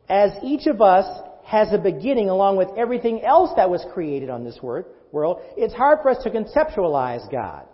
As 0.09 0.31
each 0.45 0.67
of 0.67 0.81
us 0.81 1.07
has 1.45 1.73
a 1.73 1.79
beginning 1.79 2.31
along 2.31 2.57
with 2.57 2.69
everything 2.77 3.23
else 3.23 3.51
that 3.57 3.69
was 3.69 3.85
created 3.93 4.31
on 4.31 4.45
this 4.45 4.61
world, 4.63 5.41
it's 5.57 5.75
hard 5.75 6.01
for 6.03 6.11
us 6.11 6.23
to 6.23 6.31
conceptualize 6.31 7.29
God. 7.33 7.67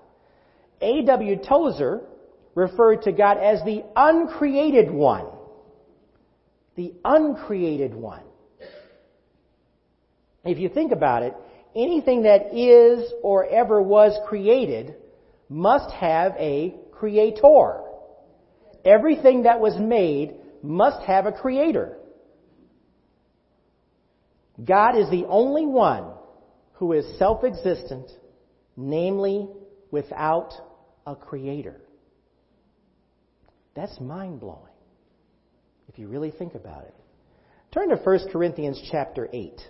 A.W. 0.80 1.36
Tozer 1.46 2.02
referred 2.54 3.02
to 3.02 3.12
God 3.12 3.38
as 3.38 3.62
the 3.64 3.84
uncreated 3.94 4.90
one. 4.90 5.26
The 6.76 6.94
uncreated 7.04 7.94
one. 7.94 8.22
If 10.44 10.58
you 10.58 10.68
think 10.68 10.92
about 10.92 11.22
it, 11.22 11.34
anything 11.76 12.22
that 12.22 12.54
is 12.54 13.12
or 13.22 13.46
ever 13.46 13.82
was 13.82 14.18
created 14.28 14.94
must 15.48 15.90
have 15.92 16.32
a 16.38 16.74
creator. 16.92 17.82
Everything 18.84 19.42
that 19.42 19.60
was 19.60 19.78
made 19.78 20.34
must 20.62 21.02
have 21.02 21.26
a 21.26 21.32
creator. 21.32 21.96
God 24.62 24.96
is 24.96 25.10
the 25.10 25.26
only 25.26 25.66
one 25.66 26.12
who 26.74 26.92
is 26.92 27.18
self-existent, 27.18 28.10
namely 28.76 29.48
without 29.90 30.52
a 31.10 31.16
creator. 31.16 31.80
That's 33.74 33.98
mind-blowing 34.00 34.72
if 35.88 35.98
you 35.98 36.08
really 36.08 36.30
think 36.30 36.54
about 36.54 36.84
it. 36.84 36.94
Turn 37.72 37.88
to 37.90 37.96
1 37.96 38.30
Corinthians 38.32 38.80
chapter 38.90 39.28
8. 39.32 39.60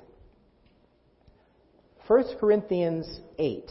1 2.07 2.25
Corinthians 2.39 3.21
8. 3.39 3.71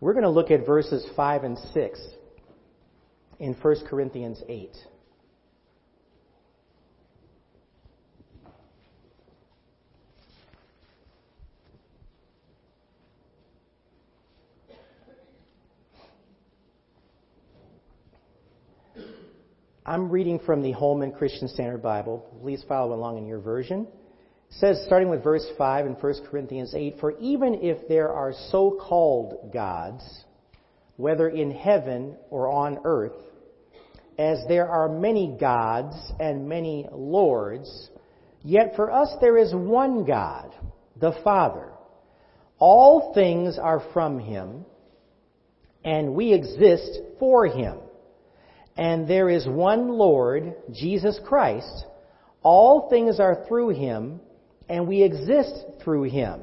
We're 0.00 0.14
going 0.14 0.22
to 0.22 0.30
look 0.30 0.50
at 0.50 0.64
verses 0.64 1.04
5 1.14 1.44
and 1.44 1.58
6 1.58 2.00
in 3.38 3.54
1 3.54 3.76
Corinthians 3.86 4.42
8. 4.48 4.70
I'm 19.86 20.10
reading 20.10 20.40
from 20.40 20.60
the 20.60 20.72
Holman 20.72 21.12
Christian 21.12 21.48
Standard 21.48 21.82
Bible. 21.82 22.38
Please 22.42 22.62
follow 22.68 22.94
along 22.94 23.16
in 23.16 23.26
your 23.26 23.38
version. 23.38 23.86
It 24.50 24.56
says, 24.56 24.82
starting 24.84 25.08
with 25.08 25.24
verse 25.24 25.46
5 25.56 25.86
in 25.86 25.92
1 25.94 26.14
Corinthians 26.30 26.74
8, 26.74 26.96
For 27.00 27.18
even 27.18 27.54
if 27.62 27.88
there 27.88 28.12
are 28.12 28.34
so 28.50 28.78
called 28.78 29.50
gods, 29.54 30.04
whether 30.96 31.30
in 31.30 31.50
heaven 31.50 32.16
or 32.28 32.50
on 32.50 32.80
earth, 32.84 33.16
as 34.18 34.40
there 34.48 34.68
are 34.68 34.86
many 34.86 35.34
gods 35.40 35.96
and 36.20 36.46
many 36.46 36.86
lords, 36.92 37.88
yet 38.42 38.76
for 38.76 38.92
us 38.92 39.08
there 39.22 39.38
is 39.38 39.54
one 39.54 40.04
God, 40.04 40.54
the 41.00 41.18
Father. 41.24 41.70
All 42.58 43.14
things 43.14 43.58
are 43.58 43.82
from 43.94 44.18
Him, 44.18 44.66
and 45.82 46.14
we 46.14 46.34
exist 46.34 47.00
for 47.18 47.46
Him. 47.46 47.78
And 48.76 49.08
there 49.08 49.28
is 49.28 49.46
one 49.46 49.88
Lord, 49.88 50.54
Jesus 50.72 51.18
Christ. 51.24 51.86
All 52.42 52.88
things 52.88 53.20
are 53.20 53.44
through 53.46 53.70
Him, 53.70 54.20
and 54.68 54.88
we 54.88 55.02
exist 55.02 55.54
through 55.82 56.04
Him. 56.04 56.40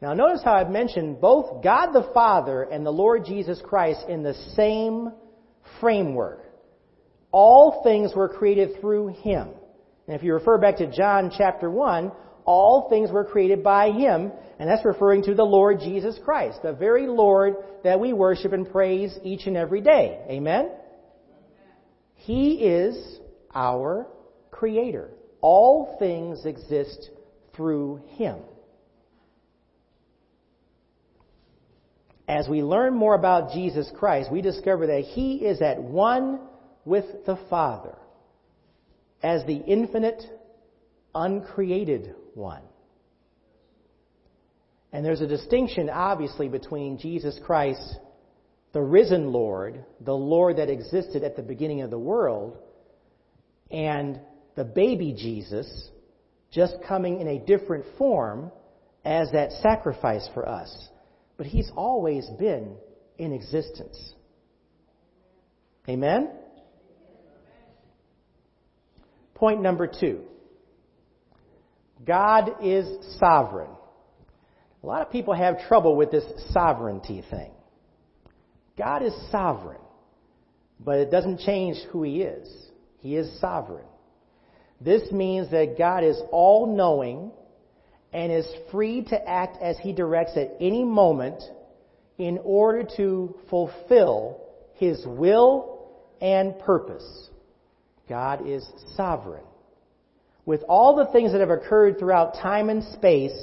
Now 0.00 0.14
notice 0.14 0.42
how 0.44 0.54
I've 0.54 0.70
mentioned 0.70 1.20
both 1.20 1.62
God 1.62 1.92
the 1.92 2.10
Father 2.14 2.62
and 2.62 2.86
the 2.86 2.90
Lord 2.90 3.24
Jesus 3.24 3.60
Christ 3.62 4.00
in 4.08 4.22
the 4.22 4.34
same 4.54 5.12
framework. 5.80 6.44
All 7.30 7.82
things 7.82 8.14
were 8.14 8.28
created 8.28 8.80
through 8.80 9.08
Him. 9.08 9.48
And 10.06 10.16
if 10.16 10.22
you 10.22 10.32
refer 10.32 10.56
back 10.56 10.78
to 10.78 10.90
John 10.90 11.30
chapter 11.36 11.70
1, 11.70 12.12
all 12.44 12.88
things 12.88 13.10
were 13.10 13.24
created 13.24 13.62
by 13.62 13.90
Him, 13.90 14.32
and 14.58 14.70
that's 14.70 14.84
referring 14.84 15.22
to 15.24 15.34
the 15.34 15.44
Lord 15.44 15.80
Jesus 15.80 16.18
Christ, 16.24 16.60
the 16.62 16.72
very 16.72 17.06
Lord 17.06 17.56
that 17.84 18.00
we 18.00 18.14
worship 18.14 18.54
and 18.54 18.70
praise 18.70 19.18
each 19.22 19.46
and 19.46 19.56
every 19.56 19.82
day. 19.82 20.24
Amen? 20.30 20.70
He 22.18 22.54
is 22.54 23.18
our 23.54 24.06
Creator. 24.50 25.10
All 25.40 25.96
things 25.98 26.44
exist 26.44 27.10
through 27.54 28.02
Him. 28.10 28.36
As 32.26 32.46
we 32.48 32.62
learn 32.62 32.94
more 32.94 33.14
about 33.14 33.52
Jesus 33.52 33.90
Christ, 33.96 34.30
we 34.30 34.42
discover 34.42 34.86
that 34.88 35.04
He 35.04 35.36
is 35.36 35.62
at 35.62 35.82
one 35.82 36.40
with 36.84 37.04
the 37.24 37.38
Father 37.48 37.96
as 39.22 39.44
the 39.46 39.56
infinite, 39.56 40.22
uncreated 41.14 42.14
one. 42.34 42.62
And 44.92 45.04
there's 45.04 45.20
a 45.20 45.26
distinction, 45.26 45.90
obviously, 45.90 46.48
between 46.48 46.98
Jesus 46.98 47.38
Christ, 47.44 47.98
the 48.72 48.82
risen 48.82 49.32
Lord, 49.32 49.84
the 50.00 50.14
Lord 50.14 50.56
that 50.58 50.68
existed 50.68 51.24
at 51.24 51.36
the 51.36 51.42
beginning 51.42 51.82
of 51.82 51.90
the 51.90 51.98
world, 51.98 52.58
and 53.70 54.20
the 54.56 54.64
baby 54.64 55.14
Jesus, 55.16 55.90
just 56.50 56.76
coming 56.86 57.20
in 57.20 57.28
a 57.28 57.38
different 57.38 57.84
form 57.96 58.50
as 59.04 59.30
that 59.32 59.52
sacrifice 59.62 60.28
for 60.34 60.48
us. 60.48 60.88
But 61.36 61.46
he's 61.46 61.70
always 61.76 62.26
been 62.38 62.76
in 63.18 63.32
existence. 63.32 64.14
Amen? 65.88 66.30
Point 69.34 69.62
number 69.62 69.86
two 69.86 70.22
God 72.04 72.56
is 72.62 72.86
sovereign. 73.18 73.70
A 74.82 74.86
lot 74.86 75.02
of 75.02 75.10
people 75.10 75.34
have 75.34 75.66
trouble 75.66 75.96
with 75.96 76.10
this 76.10 76.24
sovereignty 76.50 77.24
thing. 77.30 77.50
God 78.78 79.02
is 79.02 79.12
sovereign, 79.30 79.80
but 80.78 80.98
it 80.98 81.10
doesn't 81.10 81.40
change 81.40 81.76
who 81.90 82.04
He 82.04 82.22
is. 82.22 82.48
He 83.00 83.16
is 83.16 83.40
sovereign. 83.40 83.84
This 84.80 85.10
means 85.10 85.50
that 85.50 85.76
God 85.76 86.04
is 86.04 86.16
all 86.30 86.74
knowing 86.76 87.32
and 88.12 88.32
is 88.32 88.46
free 88.70 89.02
to 89.02 89.28
act 89.28 89.60
as 89.60 89.76
He 89.78 89.92
directs 89.92 90.36
at 90.36 90.54
any 90.60 90.84
moment 90.84 91.42
in 92.16 92.38
order 92.44 92.88
to 92.96 93.34
fulfill 93.50 94.40
His 94.74 95.04
will 95.04 95.90
and 96.20 96.58
purpose. 96.60 97.28
God 98.08 98.48
is 98.48 98.66
sovereign. 98.94 99.44
With 100.46 100.62
all 100.68 100.96
the 100.96 101.12
things 101.12 101.32
that 101.32 101.40
have 101.40 101.50
occurred 101.50 101.98
throughout 101.98 102.34
time 102.34 102.70
and 102.70 102.82
space, 102.94 103.36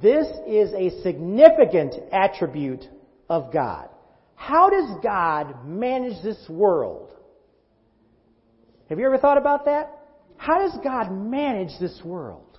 this 0.00 0.26
is 0.46 0.72
a 0.72 1.02
significant 1.02 1.94
attribute 2.10 2.84
of 3.28 3.52
God. 3.52 3.90
How 4.42 4.70
does 4.70 4.98
God 5.04 5.64
manage 5.64 6.20
this 6.24 6.48
world? 6.48 7.14
Have 8.88 8.98
you 8.98 9.06
ever 9.06 9.16
thought 9.16 9.38
about 9.38 9.66
that? 9.66 10.00
How 10.36 10.58
does 10.58 10.76
God 10.82 11.12
manage 11.12 11.78
this 11.78 12.00
world? 12.04 12.58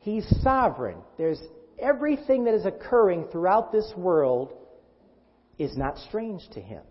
He's 0.00 0.26
sovereign. 0.42 0.98
There's 1.18 1.40
everything 1.78 2.42
that 2.46 2.54
is 2.54 2.66
occurring 2.66 3.26
throughout 3.30 3.70
this 3.70 3.92
world 3.96 4.54
is 5.56 5.76
not 5.76 5.96
strange 6.08 6.42
to 6.54 6.60
him. 6.60 6.82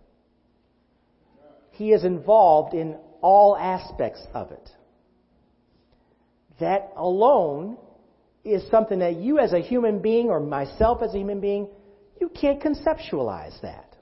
He 1.72 1.92
is 1.92 2.04
involved 2.04 2.72
in 2.72 2.96
all 3.20 3.58
aspects 3.58 4.22
of 4.32 4.52
it. 4.52 4.70
That 6.60 6.92
alone 6.96 7.76
is 8.42 8.62
something 8.70 9.00
that 9.00 9.16
you 9.16 9.38
as 9.38 9.52
a 9.52 9.60
human 9.60 9.98
being 10.00 10.30
or 10.30 10.40
myself 10.40 11.02
as 11.02 11.12
a 11.12 11.18
human 11.18 11.40
being, 11.40 11.68
you 12.20 12.28
can't 12.28 12.60
conceptualize 12.62 13.60
that. 13.62 13.96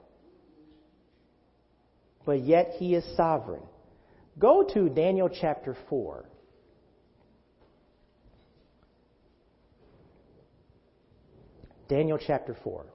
But 2.25 2.41
yet 2.41 2.73
he 2.77 2.93
is 2.95 3.05
sovereign. 3.15 3.63
Go 4.37 4.67
to 4.73 4.89
Daniel 4.89 5.29
chapter 5.29 5.75
4. 5.89 6.25
Daniel 11.87 12.17
chapter 12.17 12.55
4. 12.63 12.85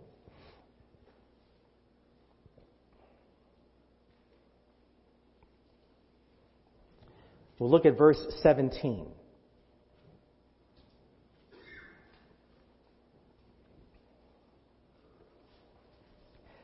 We'll 7.58 7.70
look 7.70 7.86
at 7.86 7.96
verse 7.96 8.18
17. 8.42 9.06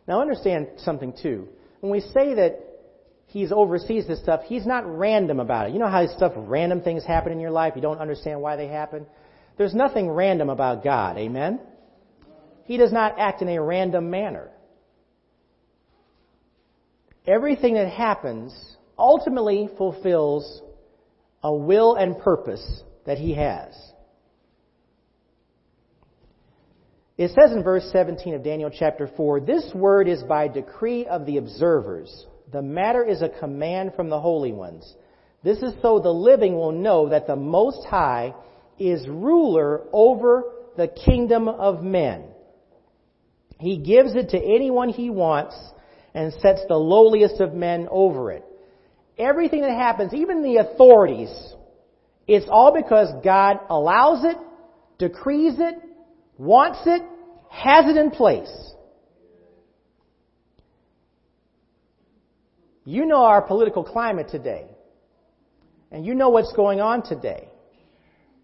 Now 0.08 0.22
understand 0.22 0.68
something 0.78 1.12
too. 1.20 1.48
When 1.80 1.92
we 1.92 2.00
say 2.00 2.34
that 2.34 2.60
he's 3.26 3.52
oversees 3.52 4.06
this 4.06 4.20
stuff, 4.20 4.40
he's 4.46 4.66
not 4.66 4.84
random 4.86 5.38
about 5.38 5.68
it. 5.68 5.74
You 5.74 5.78
know 5.78 5.88
how 5.88 6.04
stuff, 6.06 6.32
random 6.34 6.80
things 6.80 7.04
happen 7.04 7.30
in 7.30 7.38
your 7.38 7.50
life, 7.50 7.74
you 7.76 7.82
don't 7.82 8.00
understand 8.00 8.40
why 8.40 8.56
they 8.56 8.68
happen? 8.68 9.06
There's 9.58 9.74
nothing 9.74 10.08
random 10.08 10.48
about 10.48 10.82
God, 10.82 11.18
amen? 11.18 11.60
He 12.64 12.78
does 12.78 12.92
not 12.92 13.18
act 13.18 13.42
in 13.42 13.48
a 13.48 13.62
random 13.62 14.10
manner. 14.10 14.50
Everything 17.26 17.74
that 17.74 17.90
happens 17.90 18.76
ultimately 18.98 19.68
fulfills 19.76 20.62
a 21.42 21.54
will 21.54 21.94
and 21.94 22.18
purpose 22.18 22.82
that 23.04 23.18
he 23.18 23.34
has. 23.34 23.74
It 27.18 27.32
says 27.32 27.50
in 27.50 27.64
verse 27.64 27.88
17 27.90 28.34
of 28.34 28.44
Daniel 28.44 28.70
chapter 28.70 29.10
4, 29.16 29.40
This 29.40 29.68
word 29.74 30.06
is 30.06 30.22
by 30.22 30.46
decree 30.46 31.04
of 31.04 31.26
the 31.26 31.38
observers. 31.38 32.26
The 32.52 32.62
matter 32.62 33.04
is 33.04 33.22
a 33.22 33.28
command 33.28 33.94
from 33.96 34.08
the 34.08 34.20
holy 34.20 34.52
ones. 34.52 34.94
This 35.42 35.58
is 35.58 35.74
so 35.82 35.98
the 35.98 36.12
living 36.12 36.54
will 36.54 36.70
know 36.70 37.08
that 37.08 37.26
the 37.26 37.34
Most 37.34 37.84
High 37.86 38.34
is 38.78 39.06
ruler 39.08 39.82
over 39.92 40.44
the 40.76 40.86
kingdom 40.86 41.48
of 41.48 41.82
men. 41.82 42.22
He 43.58 43.78
gives 43.78 44.14
it 44.14 44.30
to 44.30 44.38
anyone 44.38 44.88
he 44.88 45.10
wants 45.10 45.56
and 46.14 46.32
sets 46.34 46.60
the 46.68 46.76
lowliest 46.76 47.40
of 47.40 47.52
men 47.52 47.88
over 47.90 48.30
it. 48.30 48.44
Everything 49.18 49.62
that 49.62 49.72
happens, 49.72 50.14
even 50.14 50.44
the 50.44 50.58
authorities, 50.58 51.30
it's 52.28 52.46
all 52.48 52.72
because 52.72 53.08
God 53.24 53.58
allows 53.68 54.24
it, 54.24 54.36
decrees 54.98 55.54
it, 55.58 55.74
wants 56.38 56.78
it, 56.86 57.02
has 57.50 57.86
it 57.86 57.96
in 57.96 58.10
place. 58.10 58.50
You 62.84 63.04
know 63.04 63.24
our 63.24 63.42
political 63.42 63.84
climate 63.84 64.28
today. 64.30 64.66
And 65.90 66.06
you 66.06 66.14
know 66.14 66.30
what's 66.30 66.52
going 66.54 66.80
on 66.80 67.02
today. 67.02 67.48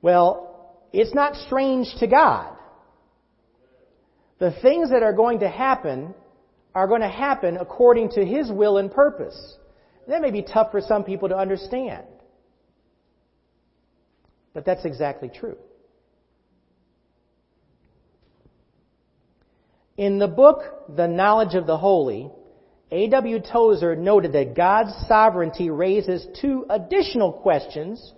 Well, 0.02 0.74
it's 0.92 1.14
not 1.14 1.36
strange 1.36 1.88
to 2.00 2.06
God. 2.06 2.54
The 4.38 4.52
things 4.60 4.90
that 4.90 5.02
are 5.02 5.12
going 5.12 5.40
to 5.40 5.48
happen 5.48 6.14
are 6.74 6.88
going 6.88 7.02
to 7.02 7.08
happen 7.08 7.56
according 7.56 8.10
to 8.10 8.24
His 8.24 8.50
will 8.50 8.78
and 8.78 8.90
purpose. 8.90 9.56
That 10.08 10.20
may 10.20 10.30
be 10.30 10.42
tough 10.42 10.70
for 10.70 10.80
some 10.80 11.04
people 11.04 11.28
to 11.28 11.36
understand. 11.36 12.04
But 14.52 14.64
that's 14.64 14.84
exactly 14.84 15.30
true. 15.34 15.56
In 19.96 20.18
the 20.18 20.28
book, 20.28 20.96
The 20.96 21.06
Knowledge 21.06 21.54
of 21.54 21.66
the 21.66 21.78
Holy, 21.78 22.30
A.W. 22.90 23.40
Tozer 23.40 23.94
noted 23.94 24.32
that 24.32 24.56
God's 24.56 24.92
sovereignty 25.06 25.70
raises 25.70 26.26
two 26.40 26.66
additional 26.68 27.32
questions 27.32 28.12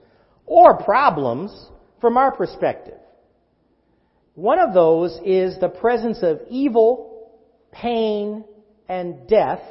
or 0.47 0.83
problems 0.83 1.53
from 2.01 2.17
our 2.17 2.33
perspective. 2.33 2.99
One 4.35 4.59
of 4.59 4.73
those 4.73 5.19
is 5.25 5.59
the 5.59 5.69
presence 5.69 6.19
of 6.23 6.41
evil 6.49 7.31
pain, 7.73 8.45
and 8.89 9.27
death, 9.27 9.63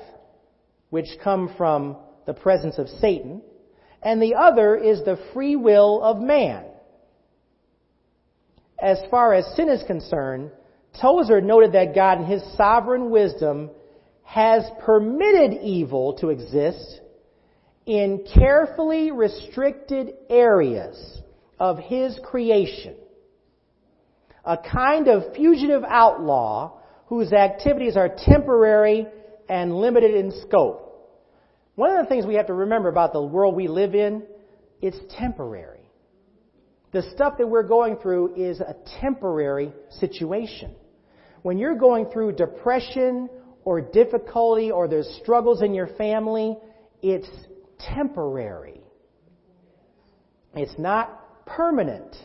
which 0.90 1.08
come 1.24 1.54
from 1.58 1.98
the 2.26 2.34
presence 2.34 2.78
of 2.78 2.90
Satan, 2.90 3.42
and 4.04 4.22
the 4.22 4.36
other 4.36 4.76
is 4.76 5.04
the 5.04 5.18
free 5.34 5.56
will 5.56 6.04
of 6.04 6.20
man. 6.20 6.66
As 8.80 9.00
far 9.10 9.34
as 9.34 9.56
sin 9.56 9.70
is 9.70 9.84
concerned, 9.84 10.52
Tozer 11.02 11.42
noted 11.42 11.74
that 11.74 11.96
God, 11.96 12.20
in 12.20 12.26
His 12.26 12.44
sovereign 12.56 13.10
wisdom, 13.10 13.70
has 14.24 14.64
permitted 14.86 15.62
evil 15.62 16.14
to 16.20 16.30
exist 16.30 17.02
in 17.86 18.26
carefully 18.34 19.12
restricted 19.12 20.14
areas 20.30 21.22
of 21.60 21.78
His 21.78 22.20
creation. 22.24 22.96
A 24.44 24.58
kind 24.58 25.08
of 25.08 25.36
fugitive 25.36 25.84
outlaw 25.88 26.80
whose 27.08 27.32
activities 27.34 27.98
are 27.98 28.10
temporary 28.26 29.08
and 29.48 29.76
limited 29.76 30.16
in 30.16 30.32
scope. 30.48 30.82
One 31.76 31.96
of 31.96 32.04
the 32.04 32.10
things 32.10 32.26
we 32.26 32.36
have 32.36 32.48
to 32.48 32.54
remember 32.54 32.90
about 32.90 33.14
the 33.14 33.22
world 33.22 33.56
we 33.56 33.68
live 33.68 33.96
in, 33.96 34.24
it's 34.82 34.98
temporary. 35.18 35.82
The 36.92 37.04
stuff 37.14 37.38
that 37.38 37.48
we're 37.48 37.64
going 37.64 37.98
through 37.98 38.36
is 38.36 38.62
a 38.62 38.76
temporary 39.02 39.74
situation. 40.00 40.74
When 41.46 41.60
you're 41.60 41.76
going 41.76 42.08
through 42.08 42.32
depression 42.32 43.30
or 43.66 43.80
difficulty 43.80 44.72
or 44.72 44.88
there's 44.88 45.08
struggles 45.22 45.62
in 45.62 45.76
your 45.76 45.86
family, 45.86 46.58
it's 47.04 47.30
temporary. 47.78 48.82
It's 50.56 50.74
not 50.80 51.46
permanent. 51.46 52.16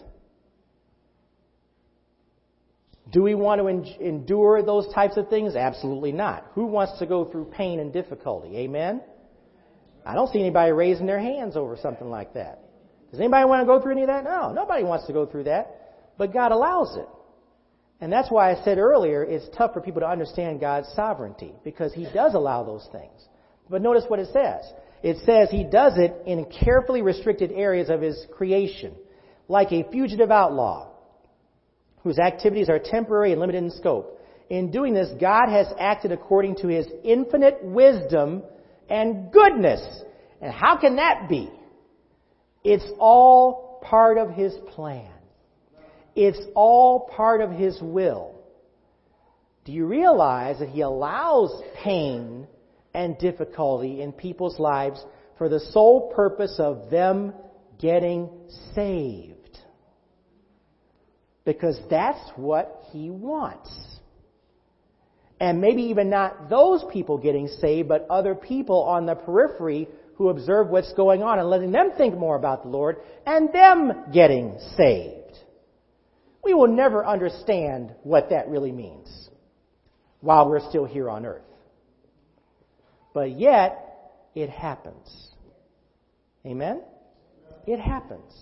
Do 3.12 3.22
we 3.22 3.34
want 3.34 3.60
to 3.60 3.68
en- 3.68 3.84
endure 4.00 4.62
those 4.62 4.90
types 4.94 5.18
of 5.18 5.28
things? 5.28 5.54
Absolutely 5.54 6.12
not. 6.12 6.46
Who 6.54 6.64
wants 6.64 6.98
to 7.00 7.04
go 7.04 7.26
through 7.26 7.50
pain 7.54 7.78
and 7.78 7.92
difficulty? 7.92 8.56
Amen? 8.56 9.02
I 10.06 10.14
don't 10.14 10.32
see 10.32 10.40
anybody 10.40 10.72
raising 10.72 11.04
their 11.04 11.20
hands 11.20 11.58
over 11.58 11.76
something 11.76 12.08
like 12.08 12.32
that. 12.32 12.62
Does 13.10 13.20
anybody 13.20 13.44
want 13.44 13.60
to 13.60 13.66
go 13.66 13.82
through 13.82 13.92
any 13.92 14.00
of 14.00 14.08
that? 14.08 14.24
No, 14.24 14.50
nobody 14.54 14.82
wants 14.82 15.06
to 15.08 15.12
go 15.12 15.26
through 15.26 15.44
that. 15.44 16.14
But 16.16 16.32
God 16.32 16.52
allows 16.52 16.96
it. 16.96 17.06
And 18.00 18.10
that's 18.10 18.30
why 18.30 18.50
I 18.50 18.64
said 18.64 18.78
earlier 18.78 19.22
it's 19.22 19.46
tough 19.56 19.74
for 19.74 19.80
people 19.80 20.00
to 20.00 20.08
understand 20.08 20.60
God's 20.60 20.88
sovereignty 20.94 21.52
because 21.64 21.92
He 21.92 22.06
does 22.14 22.34
allow 22.34 22.64
those 22.64 22.88
things. 22.92 23.28
But 23.68 23.82
notice 23.82 24.04
what 24.08 24.20
it 24.20 24.28
says. 24.32 24.64
It 25.02 25.18
says 25.24 25.50
He 25.50 25.64
does 25.64 25.94
it 25.96 26.14
in 26.26 26.46
carefully 26.46 27.02
restricted 27.02 27.52
areas 27.52 27.90
of 27.90 28.00
His 28.00 28.26
creation, 28.32 28.94
like 29.48 29.72
a 29.72 29.88
fugitive 29.90 30.30
outlaw 30.30 30.88
whose 32.02 32.18
activities 32.18 32.70
are 32.70 32.78
temporary 32.82 33.32
and 33.32 33.40
limited 33.40 33.62
in 33.62 33.70
scope. 33.70 34.18
In 34.48 34.70
doing 34.70 34.94
this, 34.94 35.10
God 35.20 35.48
has 35.48 35.66
acted 35.78 36.10
according 36.10 36.56
to 36.56 36.68
His 36.68 36.86
infinite 37.04 37.62
wisdom 37.62 38.42
and 38.88 39.30
goodness. 39.30 39.82
And 40.40 40.52
how 40.52 40.78
can 40.78 40.96
that 40.96 41.28
be? 41.28 41.50
It's 42.64 42.90
all 42.98 43.80
part 43.82 44.18
of 44.18 44.30
His 44.30 44.54
plan. 44.70 45.10
It's 46.22 46.42
all 46.54 47.08
part 47.16 47.40
of 47.40 47.50
His 47.50 47.80
will. 47.80 48.34
Do 49.64 49.72
you 49.72 49.86
realize 49.86 50.58
that 50.58 50.68
He 50.68 50.82
allows 50.82 51.62
pain 51.82 52.46
and 52.92 53.16
difficulty 53.16 54.02
in 54.02 54.12
people's 54.12 54.58
lives 54.58 55.02
for 55.38 55.48
the 55.48 55.60
sole 55.60 56.12
purpose 56.14 56.56
of 56.58 56.90
them 56.90 57.32
getting 57.78 58.28
saved? 58.74 59.60
Because 61.46 61.80
that's 61.88 62.20
what 62.36 62.82
He 62.92 63.08
wants. 63.08 63.74
And 65.40 65.62
maybe 65.62 65.84
even 65.84 66.10
not 66.10 66.50
those 66.50 66.84
people 66.92 67.16
getting 67.16 67.48
saved, 67.48 67.88
but 67.88 68.06
other 68.10 68.34
people 68.34 68.82
on 68.82 69.06
the 69.06 69.14
periphery 69.14 69.88
who 70.16 70.28
observe 70.28 70.68
what's 70.68 70.92
going 70.92 71.22
on 71.22 71.38
and 71.38 71.48
letting 71.48 71.72
them 71.72 71.92
think 71.96 72.14
more 72.14 72.36
about 72.36 72.64
the 72.64 72.68
Lord 72.68 72.96
and 73.24 73.50
them 73.54 74.04
getting 74.12 74.58
saved. 74.76 75.19
We 76.42 76.54
will 76.54 76.68
never 76.68 77.04
understand 77.04 77.94
what 78.02 78.30
that 78.30 78.48
really 78.48 78.72
means 78.72 79.28
while 80.20 80.48
we're 80.48 80.66
still 80.68 80.84
here 80.84 81.10
on 81.10 81.26
earth. 81.26 81.42
But 83.12 83.38
yet, 83.38 83.86
it 84.34 84.50
happens. 84.50 85.30
Amen? 86.46 86.82
It 87.66 87.78
happens. 87.78 88.32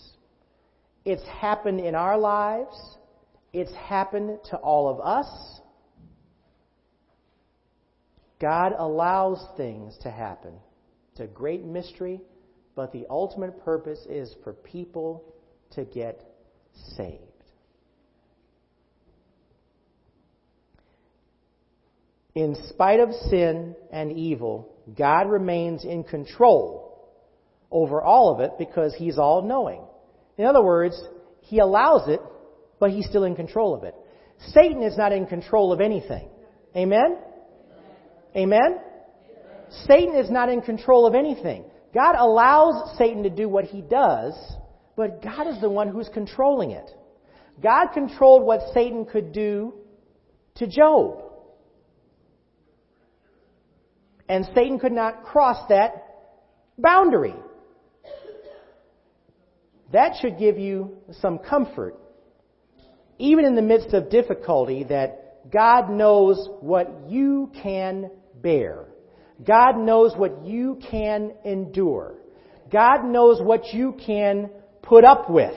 It's 1.05 1.27
happened 1.27 1.81
in 1.81 1.95
our 1.95 2.19
lives. 2.19 2.77
It's 3.53 3.75
happened 3.75 4.39
to 4.51 4.57
all 4.57 4.89
of 4.89 5.01
us. 5.01 5.61
God 8.41 8.73
allows 8.77 9.45
things 9.57 9.97
to 10.03 10.11
happen. 10.11 10.53
It's 11.13 11.21
a 11.21 11.27
great 11.27 11.65
mystery, 11.65 12.21
but 12.77 12.93
the 12.93 13.07
ultimate 13.11 13.65
purpose 13.65 14.07
is 14.09 14.37
for 14.45 14.53
people 14.53 15.35
to 15.73 15.85
get 15.85 16.23
saved. 16.97 17.28
In 22.39 22.55
spite 22.69 23.01
of 23.01 23.13
sin 23.31 23.75
and 23.91 24.13
evil, 24.13 24.73
God 24.97 25.29
remains 25.29 25.85
in 25.85 26.05
control 26.05 27.11
over 27.69 28.01
all 28.01 28.33
of 28.33 28.39
it 28.39 28.53
because 28.61 28.95
He's 28.95 29.19
all 29.19 29.43
knowing. 29.43 29.83
In 30.37 30.45
other 30.45 30.63
words, 30.63 31.03
He 31.41 31.59
allows 31.59 32.09
it, 32.09 32.21
but 32.79 32.93
He's 32.93 33.09
still 33.09 33.25
in 33.25 33.35
control 33.35 33.75
of 33.75 33.83
it. 33.83 33.97
Satan 34.53 34.85
is 34.85 34.97
not 34.97 35.11
in 35.11 35.27
control 35.27 35.73
of 35.73 35.81
anything. 35.81 36.29
Amen? 36.77 37.19
Amen? 38.37 38.79
Satan 39.89 40.15
is 40.15 40.31
not 40.31 40.49
in 40.49 40.61
control 40.61 41.09
of 41.09 41.17
anything. 41.17 41.65
God 41.93 42.15
allows 42.17 42.97
Satan 42.99 43.25
to 43.25 43.31
do 43.31 43.49
what 43.49 43.65
he 43.65 43.81
does, 43.81 44.35
but 44.95 45.25
God 45.25 45.49
is 45.49 45.61
the 45.61 45.69
one 45.69 45.89
who's 45.89 46.09
controlling 46.15 46.71
it. 46.71 46.89
God 47.61 47.89
controlled 47.93 48.45
what 48.45 48.61
Satan 48.73 49.07
could 49.07 49.33
do 49.33 49.75
to 50.55 50.69
Job. 50.69 51.28
And 54.29 54.45
Satan 54.55 54.79
could 54.79 54.93
not 54.93 55.25
cross 55.25 55.69
that 55.69 56.05
boundary. 56.77 57.35
That 59.93 60.17
should 60.21 60.39
give 60.39 60.59
you 60.59 60.99
some 61.21 61.39
comfort, 61.39 61.95
even 63.19 63.47
in 63.47 63.55
the 63.55 63.63
midst 63.63 63.95
of 63.95 64.11
difficulty, 64.11 64.85
that 64.85 65.51
God 65.51 65.91
knows 65.91 66.49
what 66.61 67.09
you 67.09 67.51
can 67.63 68.11
bear. 68.43 68.85
God 69.47 69.79
knows 69.79 70.15
what 70.15 70.45
you 70.45 70.79
can 70.91 71.33
endure. 71.45 72.17
God 72.71 73.05
knows 73.05 73.41
what 73.41 73.73
you 73.73 73.97
can 74.05 74.51
put 74.83 75.05
up 75.05 75.31
with. 75.31 75.57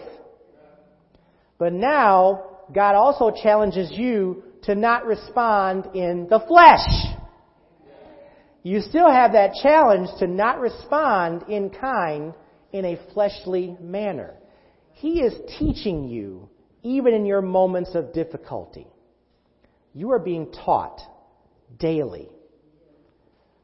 But 1.57 1.73
now, 1.73 2.45
God 2.73 2.95
also 2.95 3.31
challenges 3.31 3.91
you 3.91 4.43
to 4.63 4.75
not 4.75 5.05
respond 5.05 5.89
in 5.93 6.27
the 6.29 6.39
flesh. 6.47 7.11
You 8.63 8.82
still 8.82 9.10
have 9.10 9.34
that 9.34 9.54
challenge 9.62 10.10
to 10.19 10.28
not 10.28 10.60
respond 10.60 11.45
in 11.50 11.69
kind 11.69 12.34
in 12.71 12.86
a 12.86 13.00
fleshly 13.13 13.76
manner. 13.80 14.36
He 14.93 15.21
is 15.21 15.34
teaching 15.58 16.08
you, 16.08 16.50
even 16.84 17.13
in 17.13 17.26
your 17.26 17.41
moments 17.41 17.95
of 17.95 18.13
difficulty. 18.13 18.88
You 19.93 20.12
are 20.12 20.19
being 20.19 20.52
taught 20.52 21.02
daily 21.80 22.30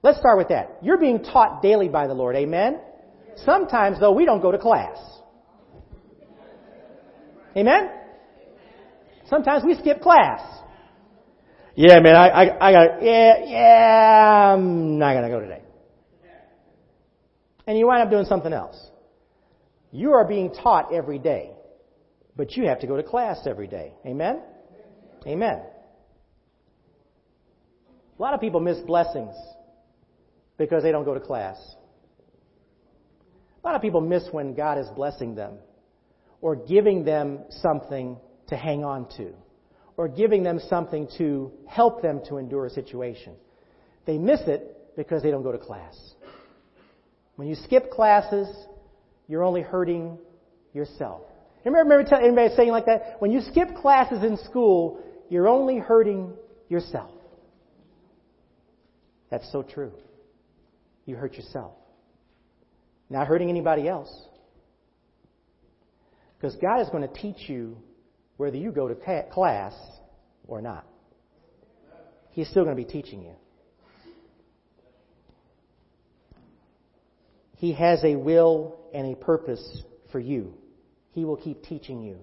Let's 0.03 0.19
start 0.19 0.37
with 0.37 0.49
that. 0.49 0.77
You're 0.81 0.99
being 0.99 1.23
taught 1.23 1.61
daily 1.61 1.89
by 1.89 2.07
the 2.07 2.13
Lord. 2.13 2.35
Amen? 2.35 2.79
Sometimes, 3.43 3.99
though, 3.99 4.11
we 4.11 4.25
don't 4.25 4.41
go 4.41 4.51
to 4.51 4.57
class. 4.57 4.97
Amen? 7.55 7.89
Sometimes 9.29 9.63
we 9.65 9.75
skip 9.75 10.01
class. 10.01 10.41
Yeah, 11.79 11.99
man, 11.99 12.15
I, 12.15 12.27
I, 12.29 12.69
I 12.69 12.73
got, 12.73 13.03
yeah, 13.03 13.35
yeah, 13.45 14.53
I'm 14.55 14.97
not 14.97 15.13
gonna 15.13 15.29
go 15.29 15.39
today. 15.39 15.61
And 17.67 17.77
you 17.77 17.85
wind 17.85 18.01
up 18.01 18.09
doing 18.09 18.25
something 18.25 18.51
else. 18.51 18.75
You 19.91 20.13
are 20.13 20.27
being 20.27 20.51
taught 20.51 20.91
every 20.91 21.19
day, 21.19 21.51
but 22.35 22.57
you 22.57 22.67
have 22.67 22.79
to 22.79 22.87
go 22.87 22.97
to 22.97 23.03
class 23.03 23.45
every 23.45 23.67
day. 23.67 23.93
Amen? 24.07 24.41
Amen. 25.27 25.61
A 28.17 28.21
lot 28.23 28.33
of 28.33 28.41
people 28.41 28.59
miss 28.59 28.79
blessings 28.79 29.35
because 30.57 30.81
they 30.81 30.91
don't 30.91 31.05
go 31.05 31.13
to 31.13 31.19
class. 31.19 31.57
A 33.63 33.67
lot 33.67 33.75
of 33.75 33.83
people 33.83 34.01
miss 34.01 34.23
when 34.31 34.55
God 34.55 34.79
is 34.79 34.87
blessing 34.95 35.35
them 35.35 35.59
or 36.41 36.55
giving 36.55 37.05
them 37.05 37.41
something 37.51 38.17
to 38.47 38.55
hang 38.57 38.83
on 38.83 39.07
to 39.17 39.31
or 39.97 40.07
giving 40.07 40.43
them 40.43 40.59
something 40.69 41.07
to 41.17 41.51
help 41.67 42.01
them 42.01 42.21
to 42.29 42.37
endure 42.37 42.67
a 42.67 42.69
situation. 42.69 43.33
They 44.05 44.17
miss 44.17 44.41
it 44.47 44.95
because 44.95 45.23
they 45.23 45.31
don't 45.31 45.43
go 45.43 45.51
to 45.51 45.57
class. 45.57 45.95
When 47.35 47.47
you 47.47 47.55
skip 47.55 47.91
classes, 47.91 48.47
you're 49.27 49.43
only 49.43 49.61
hurting 49.61 50.17
yourself. 50.73 51.23
Remember, 51.65 51.95
remember 51.95 52.15
anybody 52.15 52.55
saying 52.55 52.71
like 52.71 52.85
that? 52.85 53.17
When 53.19 53.31
you 53.31 53.41
skip 53.41 53.75
classes 53.75 54.23
in 54.23 54.37
school, 54.37 55.03
you're 55.29 55.47
only 55.47 55.79
hurting 55.79 56.31
yourself. 56.69 57.11
That's 59.29 59.51
so 59.51 59.63
true. 59.63 59.91
You 61.05 61.15
hurt 61.15 61.33
yourself. 61.33 61.73
Not 63.09 63.27
hurting 63.27 63.49
anybody 63.49 63.87
else. 63.87 64.09
Because 66.37 66.55
God 66.57 66.81
is 66.81 66.89
going 66.89 67.07
to 67.07 67.13
teach 67.13 67.49
you 67.49 67.77
whether 68.37 68.57
you 68.57 68.71
go 68.71 68.87
to 68.87 68.95
class 69.31 69.73
or 70.47 70.61
not. 70.61 70.85
He's 72.31 72.47
still 72.49 72.63
going 72.63 72.75
to 72.75 72.83
be 72.83 72.89
teaching 72.89 73.23
you. 73.23 73.33
He 77.55 77.73
has 77.73 78.03
a 78.03 78.15
will 78.15 78.79
and 78.93 79.11
a 79.11 79.15
purpose 79.15 79.83
for 80.11 80.19
you. 80.19 80.53
He 81.13 81.25
will 81.25 81.37
keep 81.37 81.63
teaching 81.63 82.03
you 82.03 82.19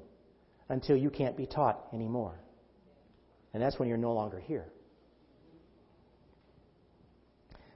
until 0.69 0.97
you 0.97 1.11
can't 1.11 1.37
be 1.37 1.47
taught 1.47 1.81
anymore. 1.93 2.37
And 3.53 3.61
that's 3.61 3.77
when 3.79 3.89
you're 3.89 3.99
no 3.99 4.13
longer 4.13 4.39
here. 4.39 4.67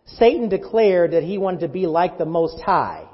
Satan 0.07 0.48
declared 0.48 1.11
that 1.11 1.24
he 1.24 1.37
wanted 1.38 1.61
to 1.61 1.68
be 1.68 1.87
like 1.87 2.16
the 2.16 2.24
Most 2.24 2.61
High. 2.61 3.07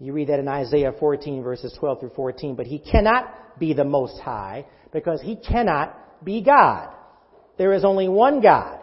You 0.00 0.12
read 0.12 0.28
that 0.28 0.38
in 0.38 0.46
Isaiah 0.46 0.92
14 0.98 1.42
verses 1.42 1.74
12 1.78 2.00
through 2.00 2.12
14. 2.14 2.54
But 2.54 2.66
he 2.66 2.78
cannot 2.78 3.58
be 3.58 3.72
the 3.72 3.84
Most 3.84 4.20
High 4.20 4.66
because 4.92 5.20
he 5.20 5.36
cannot 5.36 6.24
be 6.24 6.42
God. 6.42 6.94
There 7.56 7.72
is 7.72 7.84
only 7.84 8.08
one 8.08 8.40
God. 8.40 8.78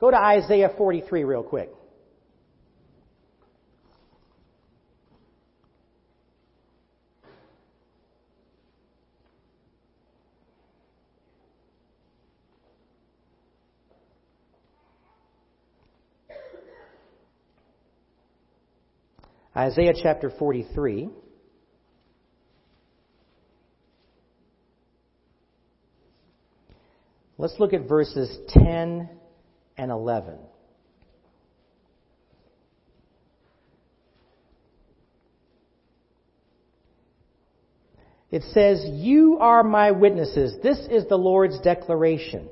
Go 0.00 0.10
to 0.10 0.16
Isaiah 0.16 0.70
43 0.76 1.24
real 1.24 1.42
quick. 1.42 1.70
Isaiah 19.56 19.94
chapter 20.00 20.30
43. 20.30 21.10
Let's 27.36 27.58
look 27.58 27.72
at 27.72 27.88
verses 27.88 28.36
10 28.48 29.08
and 29.76 29.90
11. 29.90 30.38
It 38.30 38.42
says, 38.52 38.84
You 38.86 39.38
are 39.40 39.64
my 39.64 39.90
witnesses. 39.90 40.54
This 40.62 40.78
is 40.90 41.08
the 41.08 41.16
Lord's 41.16 41.58
declaration. 41.60 42.48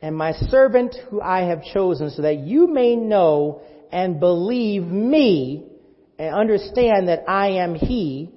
And 0.00 0.16
my 0.16 0.32
servant 0.32 0.96
who 1.10 1.20
I 1.20 1.42
have 1.42 1.62
chosen 1.62 2.10
so 2.10 2.22
that 2.22 2.38
you 2.38 2.66
may 2.66 2.96
know 2.96 3.62
and 3.92 4.18
believe 4.18 4.82
me 4.82 5.71
and 6.18 6.34
understand 6.34 7.08
that 7.08 7.28
I 7.28 7.62
am 7.62 7.74
He. 7.74 8.30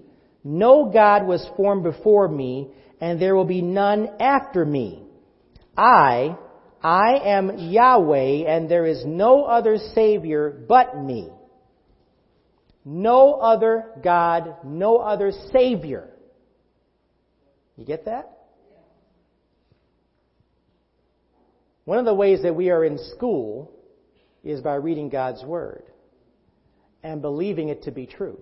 No 0.44 0.92
God 0.92 1.26
was 1.26 1.48
formed 1.58 1.84
before 1.84 2.28
me, 2.28 2.70
and 3.02 3.20
there 3.20 3.36
will 3.36 3.46
be 3.46 3.62
none 3.62 4.10
after 4.20 4.66
me. 4.66 5.04
I, 5.78 6.38
I 6.82 7.20
am 7.24 7.58
Yahweh, 7.58 8.46
and 8.48 8.70
there 8.70 8.86
is 8.86 9.04
no 9.06 9.44
other 9.44 9.78
Savior 9.94 10.52
but 10.68 10.98
me. 10.98 11.30
No 12.86 13.34
other 13.34 13.92
God, 14.04 14.58
no 14.64 14.98
other 14.98 15.32
Savior. 15.52 16.10
You 17.76 17.86
get 17.86 18.06
that? 18.06 18.32
One 21.86 21.98
of 22.00 22.06
the 22.06 22.14
ways 22.14 22.44
that 22.44 22.56
we 22.56 22.70
are 22.70 22.84
in 22.84 22.98
school 23.16 23.72
is 24.44 24.62
by 24.62 24.76
reading 24.76 25.10
God's 25.10 25.44
Word 25.44 25.84
and 27.06 27.22
believing 27.22 27.70
it 27.70 27.84
to 27.84 27.92
be 27.92 28.08
true. 28.08 28.40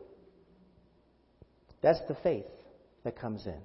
That's 1.82 2.00
the 2.08 2.16
faith 2.24 2.46
that 3.04 3.20
comes 3.20 3.46
in. 3.46 3.60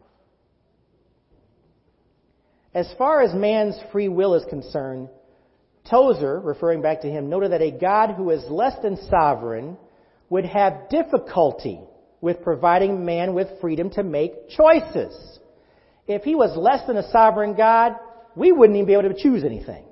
As 2.75 2.93
far 2.99 3.23
as 3.23 3.33
man's 3.33 3.79
free 3.93 4.09
will 4.09 4.35
is 4.35 4.45
concerned, 4.51 5.09
Tozer, 5.89 6.41
referring 6.41 6.83
back 6.83 7.03
to 7.03 7.09
him, 7.09 7.31
noted 7.31 7.53
that 7.53 7.63
a 7.63 7.71
God 7.71 8.15
who 8.17 8.31
is 8.31 8.43
less 8.51 8.75
than 8.83 8.97
sovereign 9.09 9.79
would 10.31 10.45
have 10.45 10.89
difficulty 10.91 11.81
with 12.21 12.43
providing 12.43 13.07
man 13.07 13.35
with 13.35 13.47
freedom 13.61 13.91
to 13.91 14.03
make 14.03 14.51
choices. 14.51 15.39
If 16.09 16.25
he 16.25 16.35
was 16.35 16.57
less 16.57 16.85
than 16.89 16.97
a 16.97 17.09
sovereign 17.13 17.55
God, 17.55 17.93
we 18.35 18.51
wouldn't 18.51 18.77
even 18.77 18.87
be 18.87 18.95
able 18.95 19.15
to 19.15 19.23
choose 19.23 19.45
anything. 19.45 19.85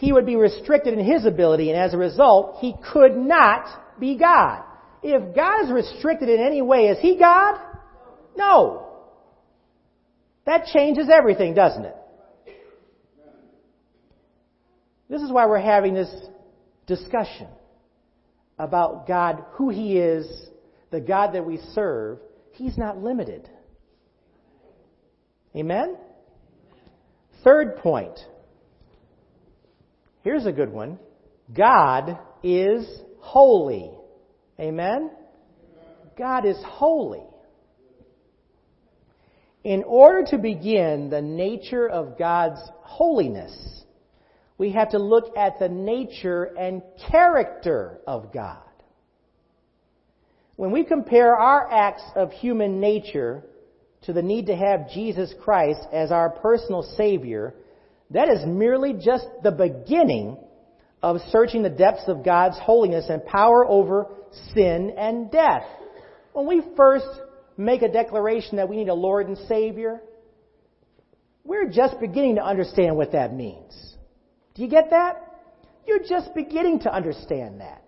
He 0.00 0.12
would 0.12 0.24
be 0.24 0.36
restricted 0.36 0.94
in 0.94 1.04
his 1.04 1.26
ability, 1.26 1.68
and 1.68 1.78
as 1.78 1.92
a 1.92 1.98
result, 1.98 2.56
he 2.58 2.74
could 2.90 3.14
not 3.14 3.66
be 4.00 4.16
God. 4.16 4.62
If 5.02 5.36
God 5.36 5.64
is 5.64 5.70
restricted 5.70 6.30
in 6.30 6.40
any 6.40 6.62
way, 6.62 6.86
is 6.86 6.98
he 7.00 7.18
God? 7.18 7.60
No. 8.34 8.86
That 10.46 10.64
changes 10.72 11.10
everything, 11.12 11.52
doesn't 11.52 11.84
it? 11.84 11.96
This 15.10 15.20
is 15.20 15.30
why 15.30 15.44
we're 15.44 15.60
having 15.60 15.92
this 15.92 16.10
discussion 16.86 17.48
about 18.58 19.06
God, 19.06 19.44
who 19.52 19.68
He 19.68 19.98
is, 19.98 20.26
the 20.90 21.00
God 21.00 21.34
that 21.34 21.44
we 21.44 21.58
serve. 21.74 22.20
He's 22.52 22.78
not 22.78 23.02
limited. 23.02 23.50
Amen? 25.54 25.98
Third 27.44 27.76
point 27.76 28.18
Here's 30.22 30.46
a 30.46 30.52
good 30.52 30.72
one. 30.72 30.98
God 31.54 32.18
is 32.42 32.86
holy. 33.18 33.90
Amen? 34.58 35.10
God 36.18 36.44
is 36.44 36.58
holy. 36.64 37.22
In 39.64 39.82
order 39.84 40.26
to 40.30 40.38
begin 40.38 41.10
the 41.10 41.22
nature 41.22 41.88
of 41.88 42.18
God's 42.18 42.60
holiness, 42.82 43.84
we 44.58 44.72
have 44.72 44.90
to 44.90 44.98
look 44.98 45.36
at 45.36 45.58
the 45.58 45.68
nature 45.68 46.44
and 46.44 46.82
character 47.10 47.98
of 48.06 48.32
God. 48.32 48.62
When 50.56 50.70
we 50.70 50.84
compare 50.84 51.34
our 51.34 51.70
acts 51.72 52.02
of 52.14 52.32
human 52.32 52.80
nature 52.80 53.42
to 54.02 54.12
the 54.12 54.22
need 54.22 54.46
to 54.46 54.56
have 54.56 54.90
Jesus 54.90 55.32
Christ 55.42 55.80
as 55.92 56.10
our 56.10 56.28
personal 56.28 56.82
Savior, 56.96 57.54
that 58.10 58.28
is 58.28 58.44
merely 58.44 58.92
just 58.92 59.26
the 59.42 59.52
beginning 59.52 60.36
of 61.02 61.18
searching 61.30 61.62
the 61.62 61.70
depths 61.70 62.04
of 62.08 62.24
God's 62.24 62.58
holiness 62.58 63.06
and 63.08 63.24
power 63.24 63.66
over 63.66 64.06
sin 64.54 64.94
and 64.98 65.30
death. 65.30 65.64
When 66.32 66.46
we 66.46 66.62
first 66.76 67.06
make 67.56 67.82
a 67.82 67.88
declaration 67.88 68.56
that 68.56 68.68
we 68.68 68.76
need 68.76 68.88
a 68.88 68.94
Lord 68.94 69.28
and 69.28 69.38
Savior, 69.48 70.00
we're 71.44 71.68
just 71.68 71.98
beginning 72.00 72.36
to 72.36 72.44
understand 72.44 72.96
what 72.96 73.12
that 73.12 73.34
means. 73.34 73.72
Do 74.54 74.62
you 74.62 74.68
get 74.68 74.90
that? 74.90 75.16
You're 75.86 76.06
just 76.06 76.34
beginning 76.34 76.80
to 76.80 76.94
understand 76.94 77.60
that. 77.60 77.82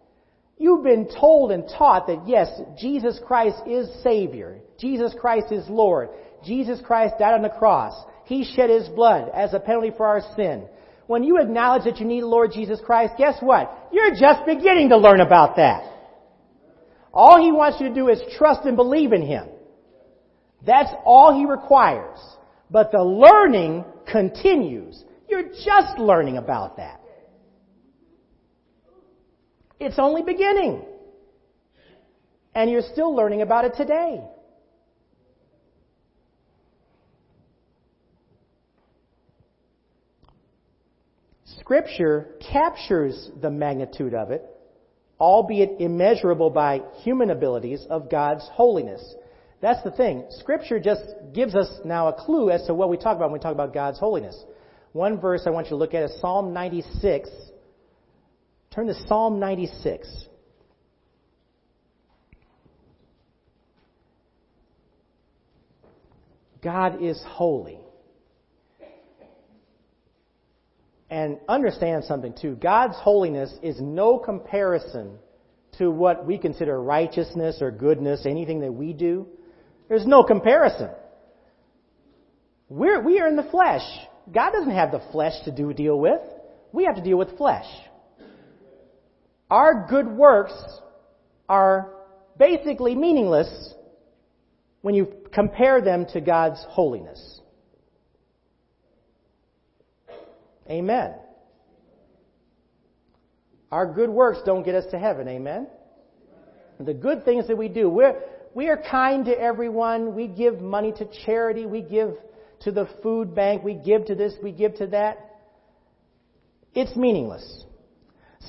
You've 0.59 0.85
been 0.85 1.09
told 1.09 1.51
and 1.51 1.65
taught 1.77 2.07
that 2.07 2.23
yes, 2.27 2.49
Jesus 2.79 3.19
Christ 3.27 3.59
is 3.67 3.89
Savior. 4.03 4.61
Jesus 4.79 5.15
Christ 5.21 5.47
is 5.51 5.69
Lord. 5.69 6.11
Jesus 6.45 6.81
Christ 6.85 7.15
died 7.19 7.35
on 7.35 7.43
the 7.43 7.49
cross. 7.49 7.95
He 8.33 8.45
shed 8.45 8.71
His 8.71 8.89
blood 8.89 9.31
as 9.35 9.53
a 9.53 9.61
penalty 9.61 9.93
for 9.95 10.07
our 10.07 10.23
sin. 10.35 10.67
When 11.07 11.23
you 11.23 11.39
acknowledge 11.39 11.85
that 11.85 11.99
you 11.99 12.07
need 12.07 12.23
the 12.23 12.27
Lord 12.27 12.51
Jesus 12.51 12.81
Christ, 12.83 13.13
guess 13.19 13.37
what? 13.41 13.91
You're 13.93 14.15
just 14.15 14.47
beginning 14.47 14.89
to 14.89 14.97
learn 14.97 15.21
about 15.21 15.57
that. 15.57 15.85
All 17.13 17.39
He 17.39 17.53
wants 17.53 17.79
you 17.79 17.89
to 17.91 17.95
do 17.95 18.09
is 18.09 18.23
trust 18.39 18.63
and 18.65 18.75
believe 18.75 19.13
in 19.13 19.21
Him. 19.21 19.49
That's 20.65 20.89
all 21.05 21.39
He 21.39 21.45
requires. 21.45 22.19
But 22.71 22.91
the 22.91 23.05
learning 23.05 23.85
continues. 24.11 25.05
You're 25.29 25.51
just 25.51 25.99
learning 25.99 26.39
about 26.39 26.79
that. 26.79 27.03
It's 29.79 29.99
only 29.99 30.23
beginning. 30.23 30.87
And 32.55 32.71
you're 32.71 32.89
still 32.93 33.15
learning 33.15 33.43
about 33.43 33.67
it 33.67 33.75
today. 33.77 34.23
Scripture 41.63 42.35
captures 42.53 43.31
the 43.41 43.49
magnitude 43.49 44.15
of 44.15 44.33
it, 44.33 44.45
albeit 45.21 45.81
immeasurable 45.81 46.51
by 46.51 46.81
human 47.05 47.31
abilities, 47.31 47.87
of 47.89 48.11
God's 48.11 48.45
holiness. 48.53 49.15
That's 49.61 49.81
the 49.85 49.93
thing. 49.93 50.25
Scripture 50.41 50.81
just 50.81 51.05
gives 51.33 51.55
us 51.55 51.71
now 51.85 52.09
a 52.09 52.15
clue 52.15 52.51
as 52.51 52.67
to 52.67 52.75
what 52.75 52.91
we 52.91 52.97
talk 52.97 53.15
about 53.17 53.31
when 53.31 53.35
we 53.35 53.39
talk 53.39 53.53
about 53.53 53.73
God's 53.73 54.01
holiness. 54.01 54.37
One 54.91 55.21
verse 55.21 55.43
I 55.47 55.51
want 55.51 55.67
you 55.67 55.71
to 55.71 55.77
look 55.77 55.95
at 55.95 56.03
is 56.03 56.21
Psalm 56.21 56.53
96. 56.53 57.31
Turn 58.75 58.89
to 58.89 58.95
Psalm 59.07 59.39
96. 59.39 60.09
God 66.61 67.01
is 67.01 67.23
holy. 67.25 67.82
And 71.13 71.37
understand 71.47 72.05
something 72.05 72.33
too. 72.41 72.55
God's 72.55 72.97
holiness 72.97 73.53
is 73.63 73.79
no 73.79 74.19
comparison 74.19 75.19
to 75.77 75.91
what 75.91 76.25
we 76.25 76.39
consider 76.39 76.81
righteousness 76.81 77.59
or 77.61 77.71
goodness, 77.71 78.25
anything 78.25 78.61
that 78.61 78.73
we 78.73 78.95
do. 78.95 79.27
There's 79.91 80.07
no 80.07 80.23
comparison. 80.23 80.89
We're, 82.71 83.03
we 83.03 83.21
are 83.21 83.29
in 83.29 83.37
the 83.37 83.43
flesh. 83.43 83.83
God 84.33 84.53
doesn't 84.53 84.71
have 84.71 84.91
the 84.91 85.03
flesh 85.13 85.35
to 85.45 85.55
do 85.55 85.75
deal 85.75 86.01
with. 86.01 86.23
We 86.73 86.85
have 86.85 86.97
to 86.97 87.03
deal 87.03 87.19
with 87.19 87.37
flesh. 87.37 87.67
Our 89.51 89.87
good 89.91 90.09
works 90.09 90.55
are 91.47 91.93
basically 92.39 92.95
meaningless 92.95 93.75
when 94.81 94.95
you 94.95 95.13
compare 95.31 95.83
them 95.83 96.07
to 96.15 96.23
God's 96.23 96.65
holiness. 96.71 97.42
Amen. 100.71 101.15
Our 103.71 103.93
good 103.93 104.11
works 104.11 104.41
don't 104.45 104.65
get 104.65 104.75
us 104.75 104.85
to 104.91 104.99
heaven. 104.99 105.29
Amen. 105.29 105.67
The 106.79 106.95
good 106.95 107.25
things 107.25 107.47
that 107.49 107.57
we 107.57 107.69
do, 107.69 107.89
we're, 107.89 108.21
we 108.55 108.69
are 108.69 108.77
kind 108.77 109.25
to 109.27 109.39
everyone. 109.39 110.15
We 110.15 110.29
give 110.29 110.61
money 110.61 110.93
to 110.99 111.09
charity. 111.25 111.67
We 111.67 111.81
give 111.81 112.15
to 112.61 112.73
the 112.73 112.89
food 113.03 113.35
bank. 113.35 113.63
We 113.63 113.75
give 113.75 114.07
to 114.07 114.15
this. 114.15 114.35
We 114.43 114.53
give 114.53 114.75
to 114.77 114.89
that. 114.89 115.31
It's 116.75 116.95
meaningless. 116.97 117.65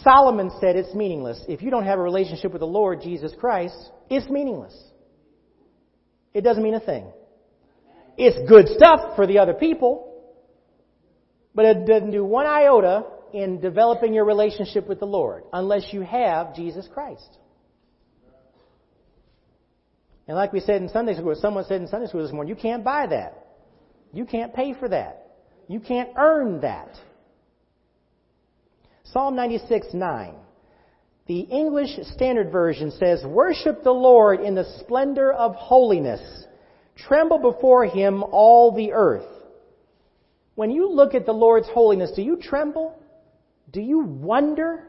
Solomon 0.02 0.52
said 0.60 0.76
it's 0.76 0.94
meaningless. 0.94 1.44
If 1.48 1.62
you 1.62 1.70
don't 1.70 1.86
have 1.86 2.00
a 2.00 2.02
relationship 2.02 2.52
with 2.52 2.62
the 2.62 2.68
Lord 2.68 3.02
Jesus 3.02 3.34
Christ, 3.40 3.76
it's 4.10 4.30
meaningless. 4.30 4.76
It 6.34 6.42
doesn't 6.42 6.64
mean 6.64 6.74
a 6.74 6.80
thing. 6.80 7.06
It's 8.18 8.50
good 8.50 8.68
stuff 8.70 9.16
for 9.16 9.28
the 9.28 9.40
other 9.40 9.54
people, 9.54 10.03
but 11.56 11.66
it 11.66 11.86
doesn't 11.86 12.12
do 12.12 12.24
one 12.24 12.46
iota 12.46 13.06
in 13.34 13.60
developing 13.60 14.14
your 14.14 14.26
relationship 14.26 14.88
with 14.88 15.00
the 15.00 15.06
Lord 15.06 15.44
unless 15.52 15.92
you 15.92 16.02
have 16.02 16.56
Jesus 16.56 16.88
Christ. 16.94 17.38
And 20.28 20.38
like 20.38 20.54
we 20.54 20.62
said 20.62 20.82
in 20.82 20.90
Sunday 20.90 21.16
school, 21.16 21.36
someone 21.36 21.66
said 21.66 21.82
in 21.82 21.88
Sunday 21.88 22.08
school 22.08 22.24
this 22.24 22.32
morning, 22.32 22.56
you 22.56 22.62
can't 22.62 22.84
buy 22.84 23.08
that. 23.08 23.46
You 24.14 24.26
can't 24.26 24.54
pay 24.54 24.74
for 24.74 24.88
that. 24.90 25.38
You 25.68 25.80
can't 25.80 26.10
earn 26.18 26.62
that. 26.62 26.96
Psalm 29.06 29.36
96, 29.36 29.88
9. 29.94 30.36
The 31.26 31.40
English 31.40 31.90
Standard 32.16 32.52
Version 32.52 32.92
says, 32.92 33.24
Worship 33.26 33.84
the 33.84 33.92
Lord 33.92 34.40
in 34.42 34.56
the 34.56 34.80
splendor 34.80 35.32
of 35.32 35.56
holiness. 35.56 36.22
Tremble 36.96 37.40
before 37.40 37.86
him 37.86 38.24
all 38.24 38.76
the 38.76 38.92
earth. 38.94 39.26
When 40.56 40.70
you 40.70 40.92
look 40.92 41.16
at 41.16 41.26
the 41.26 41.34
Lord's 41.34 41.68
holiness, 41.68 42.12
do 42.16 42.22
you 42.22 42.38
tremble? 42.38 43.00
Do 43.72 43.82
you 43.82 44.02
wonder? 44.02 44.88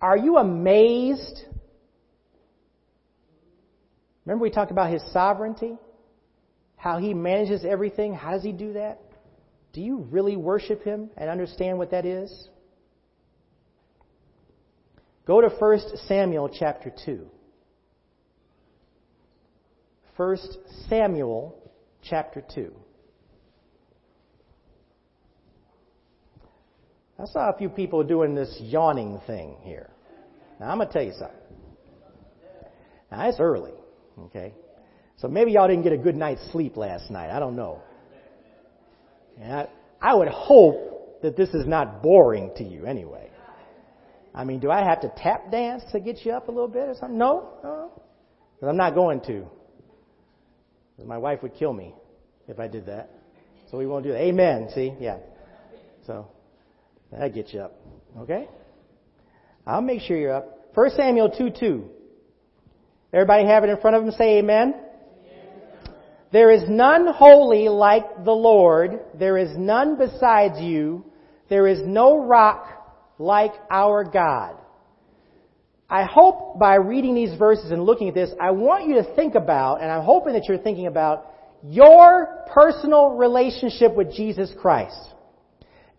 Are 0.00 0.16
you 0.16 0.38
amazed? 0.38 1.42
Remember 4.24 4.42
we 4.42 4.50
talked 4.50 4.70
about 4.70 4.90
his 4.90 5.02
sovereignty? 5.12 5.76
How 6.76 6.98
he 6.98 7.14
manages 7.14 7.64
everything? 7.64 8.14
How 8.14 8.32
does 8.32 8.42
he 8.42 8.52
do 8.52 8.72
that? 8.72 9.00
Do 9.72 9.80
you 9.80 9.98
really 10.10 10.36
worship 10.36 10.82
him 10.82 11.10
and 11.16 11.30
understand 11.30 11.78
what 11.78 11.90
that 11.90 12.04
is? 12.04 12.48
Go 15.26 15.40
to 15.40 15.48
1 15.48 15.78
Samuel 16.08 16.48
chapter 16.48 16.92
2. 17.04 17.26
1 20.16 20.36
Samuel 20.88 21.56
chapter 22.02 22.42
2. 22.54 22.74
I 27.18 27.26
saw 27.26 27.50
a 27.50 27.56
few 27.56 27.68
people 27.68 28.02
doing 28.02 28.34
this 28.34 28.56
yawning 28.60 29.20
thing 29.26 29.56
here. 29.62 29.90
Now, 30.58 30.70
I'm 30.70 30.78
going 30.78 30.88
to 30.88 30.92
tell 30.92 31.02
you 31.02 31.12
something. 31.12 31.36
Now, 33.10 33.28
it's 33.28 33.40
early, 33.40 33.72
okay? 34.18 34.54
So 35.18 35.28
maybe 35.28 35.52
y'all 35.52 35.68
didn't 35.68 35.82
get 35.82 35.92
a 35.92 35.98
good 35.98 36.16
night's 36.16 36.42
sleep 36.50 36.76
last 36.76 37.10
night. 37.10 37.30
I 37.30 37.38
don't 37.38 37.56
know. 37.56 37.80
And 39.40 39.52
I, 39.52 39.68
I 40.00 40.14
would 40.14 40.28
hope 40.28 41.20
that 41.22 41.36
this 41.36 41.50
is 41.50 41.66
not 41.66 42.02
boring 42.02 42.50
to 42.56 42.64
you 42.64 42.86
anyway. 42.86 43.30
I 44.34 44.44
mean, 44.44 44.60
do 44.60 44.70
I 44.70 44.82
have 44.82 45.02
to 45.02 45.12
tap 45.16 45.50
dance 45.50 45.82
to 45.92 46.00
get 46.00 46.24
you 46.24 46.32
up 46.32 46.48
a 46.48 46.50
little 46.50 46.68
bit 46.68 46.88
or 46.88 46.94
something? 46.98 47.18
No. 47.18 47.90
Because 48.54 48.68
I'm 48.68 48.76
not 48.76 48.94
going 48.94 49.20
to. 49.22 49.46
My 51.04 51.18
wife 51.18 51.42
would 51.42 51.54
kill 51.54 51.72
me 51.72 51.94
if 52.48 52.58
I 52.58 52.68
did 52.68 52.86
that. 52.86 53.10
So 53.70 53.78
we 53.78 53.86
won't 53.86 54.04
do 54.04 54.12
that. 54.12 54.20
Amen. 54.20 54.68
See? 54.74 54.94
Yeah. 54.98 55.18
So 56.06 56.28
that 57.18 57.34
gets 57.34 57.52
you 57.52 57.60
up. 57.60 57.74
Okay? 58.20 58.48
I'll 59.66 59.82
make 59.82 60.00
sure 60.00 60.16
you're 60.16 60.34
up. 60.34 60.70
1 60.74 60.90
Samuel 60.96 61.30
2 61.30 61.50
2. 61.58 61.84
Everybody 63.12 63.46
have 63.46 63.64
it 63.64 63.70
in 63.70 63.76
front 63.78 63.96
of 63.96 64.04
them? 64.04 64.12
Say 64.12 64.38
amen. 64.38 64.74
There 66.32 66.50
is 66.50 66.62
none 66.66 67.06
holy 67.12 67.68
like 67.68 68.24
the 68.24 68.32
Lord. 68.32 69.00
There 69.18 69.36
is 69.36 69.50
none 69.56 69.98
besides 69.98 70.58
you. 70.60 71.04
There 71.50 71.66
is 71.66 71.80
no 71.84 72.24
rock 72.24 72.66
like 73.18 73.52
our 73.70 74.02
God. 74.02 74.56
I 75.90 76.04
hope 76.04 76.58
by 76.58 76.76
reading 76.76 77.14
these 77.14 77.38
verses 77.38 77.70
and 77.70 77.84
looking 77.84 78.08
at 78.08 78.14
this, 78.14 78.30
I 78.40 78.52
want 78.52 78.88
you 78.88 78.94
to 78.94 79.14
think 79.14 79.34
about, 79.34 79.82
and 79.82 79.90
I'm 79.90 80.04
hoping 80.04 80.32
that 80.32 80.44
you're 80.48 80.56
thinking 80.56 80.86
about, 80.86 81.26
your 81.62 82.46
personal 82.54 83.10
relationship 83.10 83.94
with 83.94 84.10
Jesus 84.14 84.50
Christ 84.58 84.96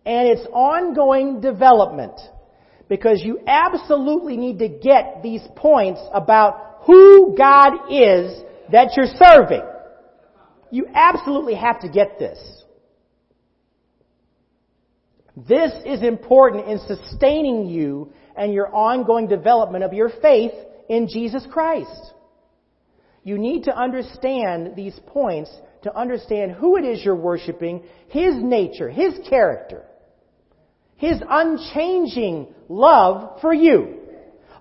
and 0.06 0.28
its 0.28 0.46
ongoing 0.52 1.42
development. 1.42 2.20
Because 2.90 3.22
you 3.24 3.40
absolutely 3.48 4.38
need 4.38 4.60
to 4.60 4.68
get 4.68 5.22
these 5.24 5.42
points 5.56 6.02
about 6.14 6.82
who 6.86 7.36
God 7.38 7.90
is 7.90 8.44
that 8.72 8.94
you're 8.96 9.08
serving. 9.16 9.64
You 10.70 10.88
absolutely 10.94 11.56
have 11.56 11.80
to 11.82 11.90
get 11.90 12.20
this. 12.20 12.40
This 15.36 15.72
is 15.86 16.04
important 16.04 16.68
in 16.68 16.80
sustaining 16.80 17.68
you 17.68 18.12
and 18.36 18.54
your 18.54 18.74
ongoing 18.74 19.28
development 19.28 19.84
of 19.84 19.94
your 19.94 20.10
faith 20.22 20.52
in 20.90 21.08
Jesus 21.08 21.48
Christ. 21.52 22.14
You 23.24 23.38
need 23.38 23.64
to 23.64 23.76
understand 23.76 24.76
these 24.76 25.00
points 25.08 25.50
to 25.84 25.96
understand 25.98 26.52
who 26.52 26.78
it 26.78 26.86
is 26.86 27.04
you're 27.04 27.16
worshiping, 27.16 27.84
His 28.10 28.36
nature, 28.36 28.90
His 28.90 29.14
character, 29.28 29.84
His 31.04 31.22
unchanging 31.30 32.48
love 32.70 33.42
for 33.42 33.54
you. 33.54 33.98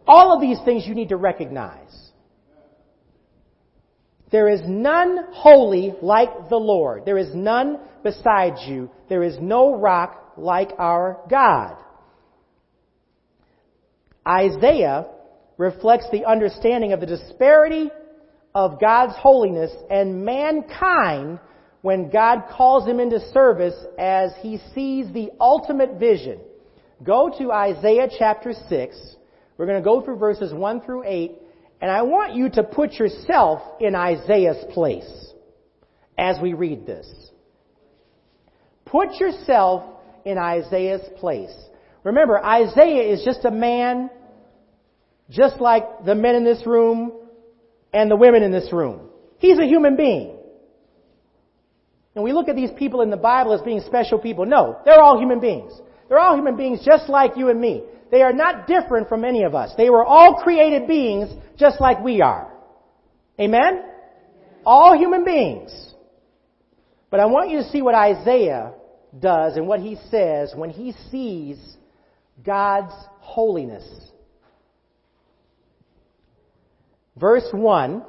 All 0.09 0.35
of 0.35 0.41
these 0.41 0.59
things 0.65 0.85
you 0.85 0.93
need 0.93 1.11
to 1.11 1.17
recognize. 1.17 2.11
There 4.33 4.49
is 4.49 4.61
none 4.67 5.19
holy 5.31 5.95
like 6.03 6.49
the 6.49 6.57
Lord. 6.57 7.05
There 7.05 7.17
is 7.17 7.33
none 7.33 7.79
beside 8.03 8.55
you. 8.67 8.91
There 9.09 9.23
is 9.23 9.37
no 9.41 9.77
rock 9.77 10.33
like 10.37 10.71
our 10.81 11.21
God. 11.31 11.77
Isaiah 14.27 15.07
reflects 15.59 16.07
the 16.11 16.25
understanding 16.25 16.93
of 16.93 16.99
the 16.99 17.07
disparity 17.07 17.89
of 18.53 18.81
God's 18.81 19.15
holiness 19.17 19.71
and 19.89 20.25
mankind 20.25 21.39
when 21.83 22.11
God 22.11 22.45
calls 22.51 22.87
him 22.87 23.01
into 23.01 23.21
service 23.33 23.75
as 23.99 24.31
he 24.41 24.59
sees 24.75 25.13
the 25.13 25.31
ultimate 25.41 25.99
vision. 25.99 26.41
Go 27.03 27.33
to 27.39 27.53
Isaiah 27.53 28.09
chapter 28.17 28.53
6. 28.69 29.17
We're 29.59 29.67
going 29.67 29.83
to 29.83 29.85
go 29.85 30.01
through 30.01 30.17
verses 30.17 30.55
1 30.55 30.81
through 30.83 31.03
8, 31.05 31.33
and 31.81 31.91
I 31.91 32.03
want 32.03 32.35
you 32.35 32.49
to 32.51 32.63
put 32.63 32.95
yourself 32.95 33.61
in 33.81 33.95
Isaiah's 33.95 34.65
place 34.73 35.11
as 36.17 36.37
we 36.41 36.55
read 36.55 36.87
this. 36.87 37.09
Put 38.85 39.15
yourself 39.15 39.83
in 40.25 40.39
Isaiah's 40.39 41.07
place. 41.19 41.53
Remember, 42.05 42.43
Isaiah 42.45 43.13
is 43.13 43.25
just 43.25 43.45
a 43.45 43.51
man, 43.51 44.11
just 45.31 45.61
like 45.61 46.05
the 46.05 46.15
men 46.15 46.37
in 46.37 46.45
this 46.45 46.65
room 46.65 47.13
and 47.93 48.11
the 48.11 48.17
women 48.17 48.43
in 48.43 48.53
this 48.53 48.73
room. 48.73 49.09
He's 49.39 49.59
a 49.59 49.67
human 49.67 49.97
being. 49.97 50.32
And 52.15 52.23
we 52.25 52.33
look 52.33 52.49
at 52.49 52.57
these 52.57 52.71
people 52.77 53.01
in 53.01 53.11
the 53.11 53.17
Bible 53.17 53.55
as 53.55 53.63
being 53.63 53.81
special 53.81 54.19
people. 54.19 54.45
No, 54.45 54.79
they're 54.85 55.01
all 55.01 55.19
human 55.19 55.41
beings. 55.41 55.73
They're 56.09 56.19
all 56.19 56.37
human 56.37 56.57
beings 56.57 56.85
just 56.85 57.09
like 57.09 57.37
you 57.37 57.49
and 57.49 57.61
me. 57.61 57.85
They 58.11 58.23
are 58.23 58.35
not 58.35 58.67
different 58.67 59.09
from 59.09 59.25
any 59.25 59.45
of 59.45 59.55
us. 59.55 59.73
They 59.77 59.89
were 59.89 60.05
all 60.05 60.43
created 60.43 60.87
beings 60.87 61.31
just 61.57 61.81
like 61.81 62.03
we 62.05 62.21
are. 62.21 62.53
Amen? 63.41 63.83
All 64.67 64.97
human 64.97 65.25
beings. 65.25 65.73
But 67.11 67.21
I 67.21 67.27
want 67.27 67.51
you 67.51 67.59
to 67.59 67.69
see 67.71 67.81
what 67.81 67.95
Isaiah 67.95 68.73
does 69.19 69.57
and 69.57 69.67
what 69.67 69.81
he 69.81 69.97
says 70.11 70.53
when 70.55 70.71
he 70.71 70.93
sees 71.11 71.59
God's 72.45 72.93
holiness. 73.21 73.85
Verse 77.17 77.49
1 77.53 78.03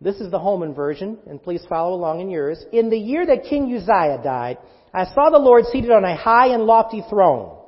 This 0.00 0.16
is 0.16 0.30
the 0.30 0.38
Holman 0.38 0.74
version, 0.74 1.18
and 1.26 1.42
please 1.42 1.64
follow 1.68 1.94
along 1.94 2.20
in 2.20 2.30
yours. 2.30 2.64
In 2.72 2.90
the 2.90 2.98
year 2.98 3.24
that 3.26 3.44
King 3.44 3.74
Uzziah 3.74 4.20
died, 4.22 4.58
I 4.92 5.04
saw 5.06 5.30
the 5.30 5.38
Lord 5.38 5.64
seated 5.66 5.90
on 5.90 6.04
a 6.04 6.16
high 6.16 6.48
and 6.48 6.64
lofty 6.64 7.02
throne, 7.08 7.58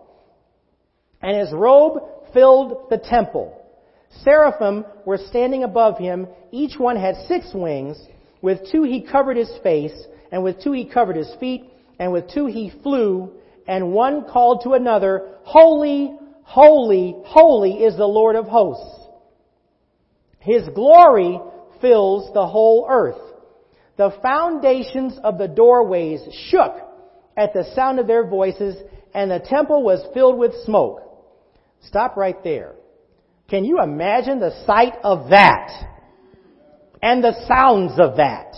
and 1.23 1.37
his 1.39 1.53
robe 1.53 2.03
filled 2.33 2.91
the 2.91 2.99
temple. 2.99 3.57
Seraphim 4.23 4.85
were 5.05 5.19
standing 5.19 5.65
above 5.65 5.99
him. 5.99 6.27
Each 6.53 6.79
one 6.79 6.97
had 6.97 7.17
six 7.27 7.51
wings. 7.55 7.99
With 8.43 8.71
two 8.71 8.83
he 8.83 9.03
covered 9.03 9.37
his 9.37 9.53
face, 9.63 9.97
and 10.31 10.43
with 10.43 10.63
two 10.63 10.73
he 10.73 10.85
covered 10.85 11.17
his 11.17 11.33
feet, 11.41 11.65
and 11.99 12.13
with 12.13 12.31
two 12.31 12.47
he 12.47 12.73
flew, 12.83 13.33
and 13.67 13.93
one 13.93 14.25
called 14.25 14.63
to 14.65 14.75
another, 14.75 15.39
Holy, 15.43 16.17
holy, 16.43 17.17
holy 17.25 17.85
is 17.85 17.97
the 17.97 18.07
Lord 18.07 18.37
of 18.37 18.47
hosts. 18.47 19.09
His 20.39 20.69
glory 20.75 21.41
fills 21.81 22.33
the 22.33 22.47
whole 22.47 22.87
earth. 22.89 23.21
The 23.97 24.15
foundations 24.23 25.19
of 25.23 25.39
the 25.39 25.49
doorways 25.49 26.21
shook 26.49 26.75
at 27.37 27.53
the 27.53 27.65
sound 27.75 27.99
of 27.99 28.07
their 28.07 28.27
voices, 28.27 28.77
and 29.15 29.31
the 29.31 29.41
temple 29.41 29.83
was 29.83 30.07
filled 30.13 30.39
with 30.39 30.53
smoke. 30.65 31.03
Stop 31.83 32.17
right 32.17 32.43
there. 32.43 32.75
Can 33.49 33.65
you 33.65 33.81
imagine 33.81 34.41
the 34.41 34.65
sight 34.67 34.95
of 35.05 35.31
that? 35.31 35.71
And 37.03 37.23
the 37.23 37.47
sounds 37.47 37.99
of 37.99 38.17
that? 38.17 38.55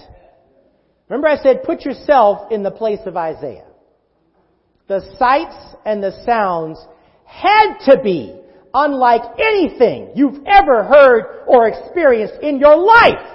Remember 1.09 1.29
I 1.29 1.43
said 1.43 1.63
put 1.65 1.85
yourself 1.85 2.51
in 2.51 2.63
the 2.63 2.71
place 2.71 3.01
of 3.07 3.17
Isaiah. 3.17 3.67
The 4.89 5.01
sights 5.19 5.77
and 5.85 6.03
the 6.03 6.23
sounds 6.25 6.79
had 7.25 7.79
to 7.91 8.01
be 8.03 8.41
unlike 8.79 9.23
anything 9.41 10.13
you've 10.15 10.39
ever 10.47 10.85
heard 10.85 11.45
or 11.49 11.67
experienced 11.67 12.41
in 12.43 12.61
your 12.61 12.77
life. 12.77 13.27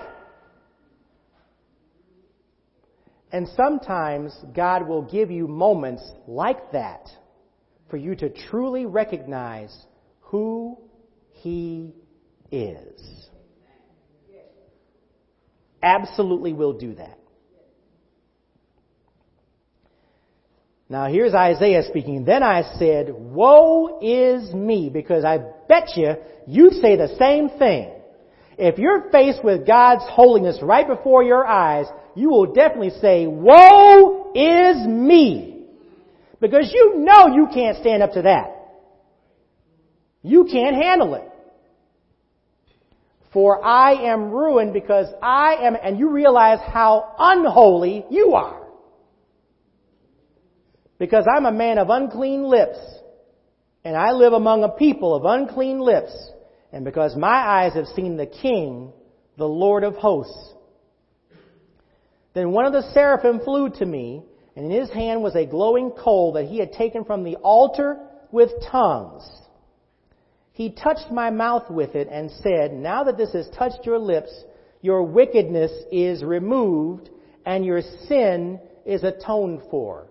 And 3.32 3.48
sometimes 3.58 4.34
God 4.56 4.88
will 4.88 5.02
give 5.02 5.32
you 5.32 5.48
moments 5.48 6.04
like 6.28 6.72
that 6.72 7.10
for 7.90 7.98
you 7.98 8.16
to 8.16 8.30
truly 8.30 8.86
recognize 8.86 9.76
who 10.22 10.78
He 11.32 11.94
is. 12.52 13.28
Absolutely 15.82 16.54
will 16.54 16.74
do 16.74 16.96
that. 16.96 17.20
Now 20.94 21.08
here's 21.08 21.34
Isaiah 21.34 21.82
speaking. 21.90 22.24
Then 22.24 22.44
I 22.44 22.62
said, 22.78 23.10
Woe 23.10 23.98
is 24.00 24.54
me, 24.54 24.92
because 24.94 25.26
I 25.26 25.40
bet 25.68 25.90
you, 25.96 26.14
you 26.46 26.70
say 26.70 26.96
the 26.96 27.16
same 27.18 27.50
thing. 27.58 27.94
If 28.60 28.78
you're 28.78 29.10
faced 29.10 29.44
with 29.44 29.66
God's 29.66 30.04
holiness 30.08 30.60
right 30.62 30.88
before 30.88 31.24
your 31.24 31.48
eyes, 31.48 31.88
you 32.14 32.30
will 32.30 32.54
definitely 32.54 32.92
say, 33.02 33.26
Woe 33.26 34.34
is 34.36 34.86
me. 34.86 35.66
Because 36.40 36.72
you 36.72 36.98
know 36.98 37.26
you 37.26 37.48
can't 37.52 37.78
stand 37.78 38.04
up 38.04 38.12
to 38.12 38.22
that. 38.22 38.52
You 40.22 40.44
can't 40.46 40.76
handle 40.76 41.16
it. 41.16 41.28
For 43.34 43.66
I 43.66 44.12
am 44.12 44.30
ruined 44.30 44.74
because 44.74 45.08
I 45.24 45.56
am, 45.56 45.76
and 45.76 45.98
you 45.98 46.12
realize 46.12 46.60
how 46.72 47.16
unholy 47.18 48.06
you 48.12 48.34
are 48.36 48.63
because 51.04 51.26
I'm 51.28 51.46
a 51.46 51.52
man 51.52 51.80
of 51.80 51.90
unclean 51.90 52.44
lips, 52.44 52.78
and 53.84 53.94
I 53.94 54.12
live 54.12 54.32
among 54.32 54.64
a 54.64 54.70
people 54.70 55.14
of 55.14 55.26
unclean 55.26 55.82
lips, 55.82 56.14
and 56.72 56.86
because 56.86 57.18
my 57.18 57.28
eyes 57.28 57.74
have 57.74 57.88
seen 57.88 58.16
the 58.16 58.26
King, 58.26 58.94
the 59.38 59.46
Lord 59.46 59.84
of 59.84 59.96
hosts. 59.96 60.54
Then 62.34 62.52
one 62.52 62.66
of 62.66 62.72
the 62.72 62.90
seraphim 62.94 63.42
flew 63.44 63.70
to 63.72 63.86
me, 63.86 64.24
and 64.56 64.72
in 64.72 64.80
his 64.80 64.90
hand 64.92 65.22
was 65.22 65.36
a 65.36 65.46
glowing 65.46 65.92
coal 65.92 66.32
that 66.36 66.46
he 66.46 66.58
had 66.58 66.72
taken 66.72 67.04
from 67.04 67.26
the 67.26 67.36
altar 67.36 67.98
with 68.32 68.52
tongues. 68.72 69.30
He 70.54 70.70
touched 70.70 71.12
my 71.12 71.32
mouth 71.32 71.70
with 71.70 71.96
it 71.96 72.08
and 72.10 72.32
said, 72.32 72.72
Now 72.72 73.04
that 73.04 73.18
this 73.18 73.34
has 73.34 73.50
touched 73.50 73.86
your 73.86 74.00
lips, 74.00 74.32
your 74.80 75.04
wickedness 75.04 75.74
is 75.92 76.24
removed 76.24 77.10
and 77.46 77.66
your 77.66 77.82
sin 78.08 78.62
is 78.86 79.04
atoned 79.04 79.64
for. 79.70 80.08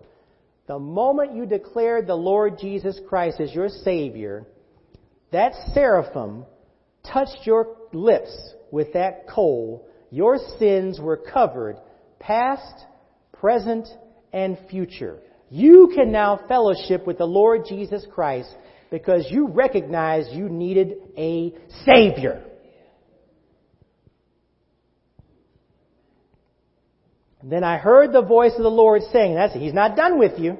The 0.65 0.79
moment 0.79 1.35
you 1.35 1.45
declared 1.45 2.07
the 2.07 2.15
Lord 2.15 2.57
Jesus 2.57 2.99
Christ 3.09 3.41
as 3.41 3.53
your 3.53 3.67
Savior, 3.67 4.45
that 5.31 5.53
seraphim 5.73 6.45
touched 7.11 7.45
your 7.45 7.75
lips 7.91 8.31
with 8.71 8.93
that 8.93 9.27
coal. 9.27 9.85
Your 10.09 10.37
sins 10.59 10.99
were 11.01 11.17
covered, 11.17 11.77
past, 12.19 12.85
present, 13.33 13.87
and 14.31 14.57
future. 14.69 15.19
You 15.49 15.91
can 15.93 16.11
now 16.11 16.39
fellowship 16.47 17.05
with 17.05 17.17
the 17.17 17.25
Lord 17.25 17.65
Jesus 17.67 18.05
Christ 18.13 18.55
because 18.89 19.27
you 19.29 19.47
recognize 19.47 20.27
you 20.31 20.47
needed 20.47 20.95
a 21.17 21.53
Savior. 21.85 22.41
Then 27.43 27.63
I 27.63 27.77
heard 27.77 28.13
the 28.13 28.21
voice 28.21 28.53
of 28.55 28.63
the 28.63 28.69
Lord 28.69 29.01
saying, 29.11 29.35
that's, 29.35 29.53
He's 29.53 29.73
not 29.73 29.97
done 29.97 30.17
with 30.17 30.39
you. 30.39 30.57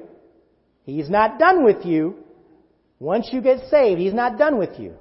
He's 0.84 1.08
not 1.08 1.38
done 1.38 1.64
with 1.64 1.86
you. 1.86 2.16
Once 2.98 3.30
you 3.32 3.40
get 3.40 3.68
saved, 3.70 3.98
He's 3.98 4.12
not 4.12 4.36
done 4.36 4.58
with 4.58 4.78
you. 4.78 4.94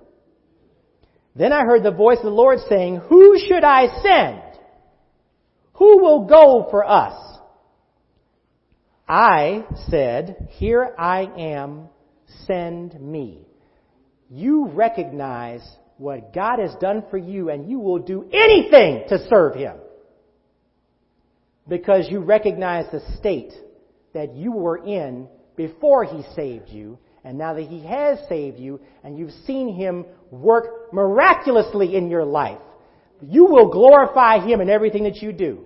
Then 1.36 1.52
I 1.52 1.64
heard 1.64 1.84
the 1.84 1.92
voice 1.92 2.20
of 2.20 2.26
the 2.26 2.30
Lord 2.30 2.60
saying, 2.70 3.02
Who 3.10 3.38
should 3.38 3.64
I 3.64 3.88
send? 4.02 4.42
Who 5.74 6.02
will 6.02 6.26
go 6.26 6.68
for 6.72 6.88
us? 6.88 7.20
I 9.08 9.66
said, 9.90 10.48
Here 10.52 10.96
I 10.98 11.24
am, 11.38 11.90
send 12.46 13.00
me. 13.00 13.46
You 14.30 14.68
recognize 14.68 15.62
what 15.98 16.34
God 16.34 16.60
has 16.60 16.74
done 16.80 17.04
for 17.12 17.18
you 17.18 17.50
and 17.50 17.70
you 17.70 17.80
will 17.80 18.00
do 18.00 18.30
anything 18.32 19.04
to 19.10 19.28
serve 19.28 19.56
Him 19.56 19.76
because 21.68 22.08
you 22.10 22.20
recognize 22.20 22.86
the 22.92 23.02
state 23.18 23.54
that 24.14 24.36
you 24.36 24.52
were 24.52 24.78
in 24.78 25.28
before 25.56 26.04
He 26.04 26.24
saved 26.36 26.70
you, 26.70 27.00
and 27.24 27.38
now 27.38 27.54
that 27.54 27.68
He 27.68 27.86
has 27.86 28.20
saved 28.28 28.60
you, 28.60 28.80
and 29.04 29.18
you've 29.18 29.32
seen 29.46 29.76
Him 29.76 30.06
work 30.32 30.94
miraculously 30.94 31.96
in 31.96 32.10
your 32.10 32.26
life, 32.26 32.60
you 33.22 33.46
will 33.46 33.70
glorify 33.70 34.40
Him 34.46 34.62
in 34.62 34.70
everything 34.70 35.04
that 35.04 35.18
you 35.18 35.32
do. 35.32 35.66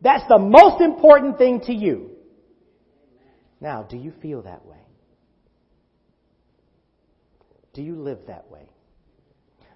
That's 0.00 0.26
the 0.28 0.38
most 0.38 0.80
important 0.80 1.38
thing 1.38 1.60
to 1.62 1.72
you. 1.72 2.10
Now, 3.60 3.82
do 3.82 3.96
you 3.96 4.12
feel 4.22 4.42
that 4.42 4.64
way? 4.64 4.76
Do 7.74 7.82
you 7.82 7.96
live 7.96 8.18
that 8.26 8.50
way? 8.50 8.68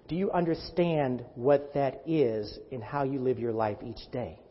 Do 0.07 0.15
you 0.15 0.31
understand 0.31 1.23
what 1.35 1.73
that 1.75 2.03
is 2.05 2.59
in 2.71 2.81
how 2.81 3.03
you 3.03 3.19
live 3.19 3.39
your 3.39 3.53
life 3.53 3.77
each 3.83 4.11
day? 4.11 4.42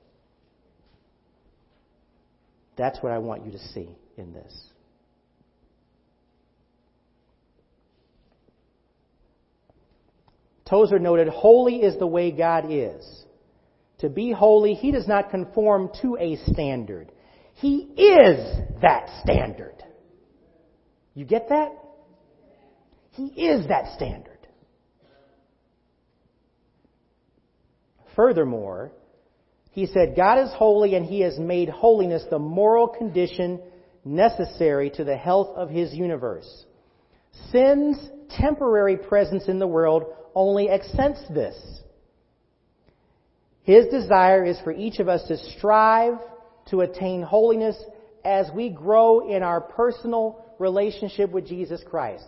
That's 2.77 3.03
what 3.03 3.13
I 3.13 3.19
want 3.19 3.45
you 3.45 3.53
to 3.53 3.59
see 3.59 3.89
in 4.17 4.33
this. 4.33 4.53
Tozer 10.69 10.99
noted, 10.99 11.29
Holy 11.29 11.83
is 11.83 11.99
the 11.99 12.07
way 12.07 12.31
God 12.31 12.65
is. 12.71 13.05
To 13.99 14.09
be 14.09 14.33
holy, 14.33 14.75
He 14.75 14.91
does 14.91 15.07
not 15.07 15.31
conform 15.31 15.91
to 16.01 16.17
a 16.19 16.37
standard. 16.51 17.13
He 17.55 17.77
is 17.97 18.59
that 18.81 19.09
standard. 19.23 19.85
You 21.15 21.25
get 21.27 21.51
that? 21.51 21.73
He 23.11 23.27
is 23.27 23.69
that 23.69 23.95
standard. 23.95 24.39
Furthermore, 28.17 28.93
he 29.73 29.87
said, 29.87 30.15
God 30.15 30.39
is 30.39 30.53
holy 30.53 30.95
and 30.95 31.07
He 31.07 31.21
has 31.21 31.39
made 31.39 31.71
holiness 31.71 32.25
the 32.31 32.39
moral 32.39 32.87
condition 32.87 33.59
necessary 34.05 34.91
to 34.91 35.05
the 35.05 35.17
health 35.17 35.57
of 35.57 35.71
His 35.71 35.95
universe. 35.95 36.67
Sin's 37.51 37.99
temporary 38.29 38.99
presence 38.99 39.49
in 39.49 39.59
the 39.59 39.67
world 39.67 40.05
only 40.35 40.69
accents 40.69 41.21
this. 41.31 41.57
His 43.63 43.87
desire 43.87 44.45
is 44.45 44.61
for 44.61 44.73
each 44.73 44.99
of 44.99 45.09
us 45.09 45.27
to 45.29 45.39
strive 45.57 46.19
to 46.67 46.83
attain 46.83 47.23
holiness 47.23 47.77
as 48.25 48.51
we 48.55 48.69
grow 48.69 49.31
in 49.31 49.43
our 49.43 49.61
personal 49.61 50.45
relationship 50.59 51.31
with 51.31 51.47
Jesus 51.47 51.83
Christ. 51.89 52.25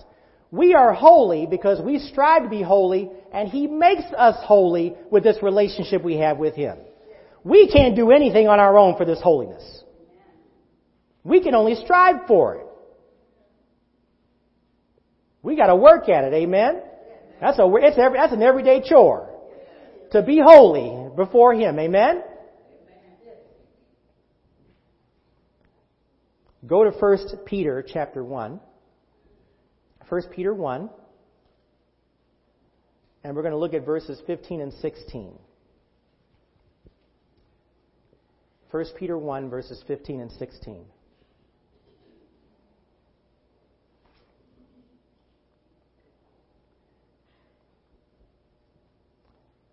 We 0.51 0.72
are 0.72 0.95
holy 0.95 1.47
because 1.47 1.82
we 1.82 1.99
strive 1.99 2.45
to 2.45 2.49
be 2.49 2.62
holy 2.62 3.11
and 3.34 3.51
He 3.51 3.66
makes 3.66 4.05
us 4.16 4.36
holy 4.45 4.95
with 5.11 5.24
this 5.24 5.42
relationship 5.42 6.03
we 6.03 6.16
have 6.16 6.38
with 6.38 6.55
Him. 6.55 6.78
We 7.45 7.70
can't 7.70 7.95
do 7.95 8.11
anything 8.11 8.49
on 8.49 8.59
our 8.59 8.76
own 8.76 8.97
for 8.97 9.05
this 9.05 9.20
holiness. 9.22 9.62
We 11.22 11.42
can 11.42 11.55
only 11.55 11.74
strive 11.76 12.26
for 12.26 12.57
it. 12.57 12.66
We 15.42 15.57
got 15.57 15.66
to 15.66 15.76
work 15.76 16.09
at 16.09 16.24
it, 16.24 16.32
amen. 16.32 16.80
That's 17.40 17.59
a 17.59 17.70
it's 17.76 17.99
every, 17.99 18.18
that's 18.18 18.32
an 18.32 18.42
everyday 18.42 18.82
chore 18.82 19.30
to 20.12 20.22
be 20.22 20.40
holy. 20.42 21.05
before 21.16 21.55
Him. 21.55 21.78
Amen? 21.78 22.22
Go 26.66 26.84
to 26.84 26.90
1 26.90 27.18
Peter 27.45 27.84
chapter 27.86 28.24
1. 28.24 28.61
1 30.09 30.22
Peter 30.34 30.55
1. 30.55 30.88
And 33.22 33.36
we're 33.36 33.42
going 33.42 33.53
to 33.53 33.59
look 33.59 33.74
at 33.74 33.84
verses 33.84 34.20
15 34.26 34.61
and 34.61 34.72
16. 34.74 35.38
1 38.74 38.86
Peter 38.98 39.16
1, 39.16 39.48
verses 39.50 39.80
15 39.86 40.20
and 40.20 40.32
16. 40.32 40.84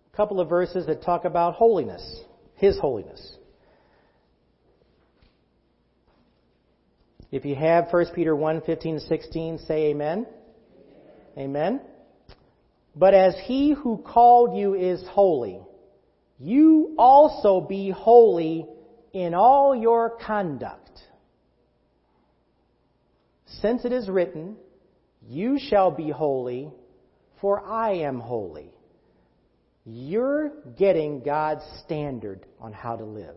A 0.06 0.16
couple 0.16 0.38
of 0.38 0.48
verses 0.48 0.86
that 0.86 1.02
talk 1.02 1.24
about 1.24 1.54
holiness, 1.54 2.20
His 2.54 2.78
holiness. 2.78 3.38
If 7.32 7.44
you 7.44 7.56
have 7.56 7.88
1 7.90 8.06
Peter 8.14 8.36
1, 8.36 8.60
15 8.60 8.94
and 8.94 9.02
16, 9.02 9.58
say 9.66 9.86
amen. 9.86 10.28
Amen. 11.36 11.80
But 12.94 13.14
as 13.14 13.34
he 13.46 13.72
who 13.72 13.96
called 13.96 14.56
you 14.56 14.74
is 14.74 15.02
holy, 15.08 15.58
you 16.38 16.94
also 16.96 17.60
be 17.62 17.90
holy 17.90 18.68
in 19.12 19.34
all 19.34 19.74
your 19.74 20.18
conduct. 20.24 20.90
Since 23.60 23.84
it 23.84 23.92
is 23.92 24.08
written, 24.08 24.56
You 25.26 25.58
shall 25.58 25.90
be 25.90 26.10
holy, 26.10 26.70
for 27.40 27.64
I 27.64 27.94
am 27.98 28.20
holy. 28.20 28.72
You're 29.84 30.52
getting 30.78 31.22
God's 31.22 31.64
standard 31.84 32.46
on 32.60 32.72
how 32.72 32.96
to 32.96 33.04
live. 33.04 33.36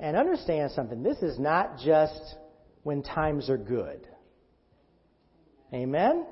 And 0.00 0.16
understand 0.16 0.72
something, 0.72 1.02
this 1.02 1.18
is 1.18 1.38
not 1.38 1.78
just 1.78 2.36
when 2.82 3.02
times 3.02 3.48
are 3.48 3.58
good. 3.58 4.08
Amen? 5.72 6.26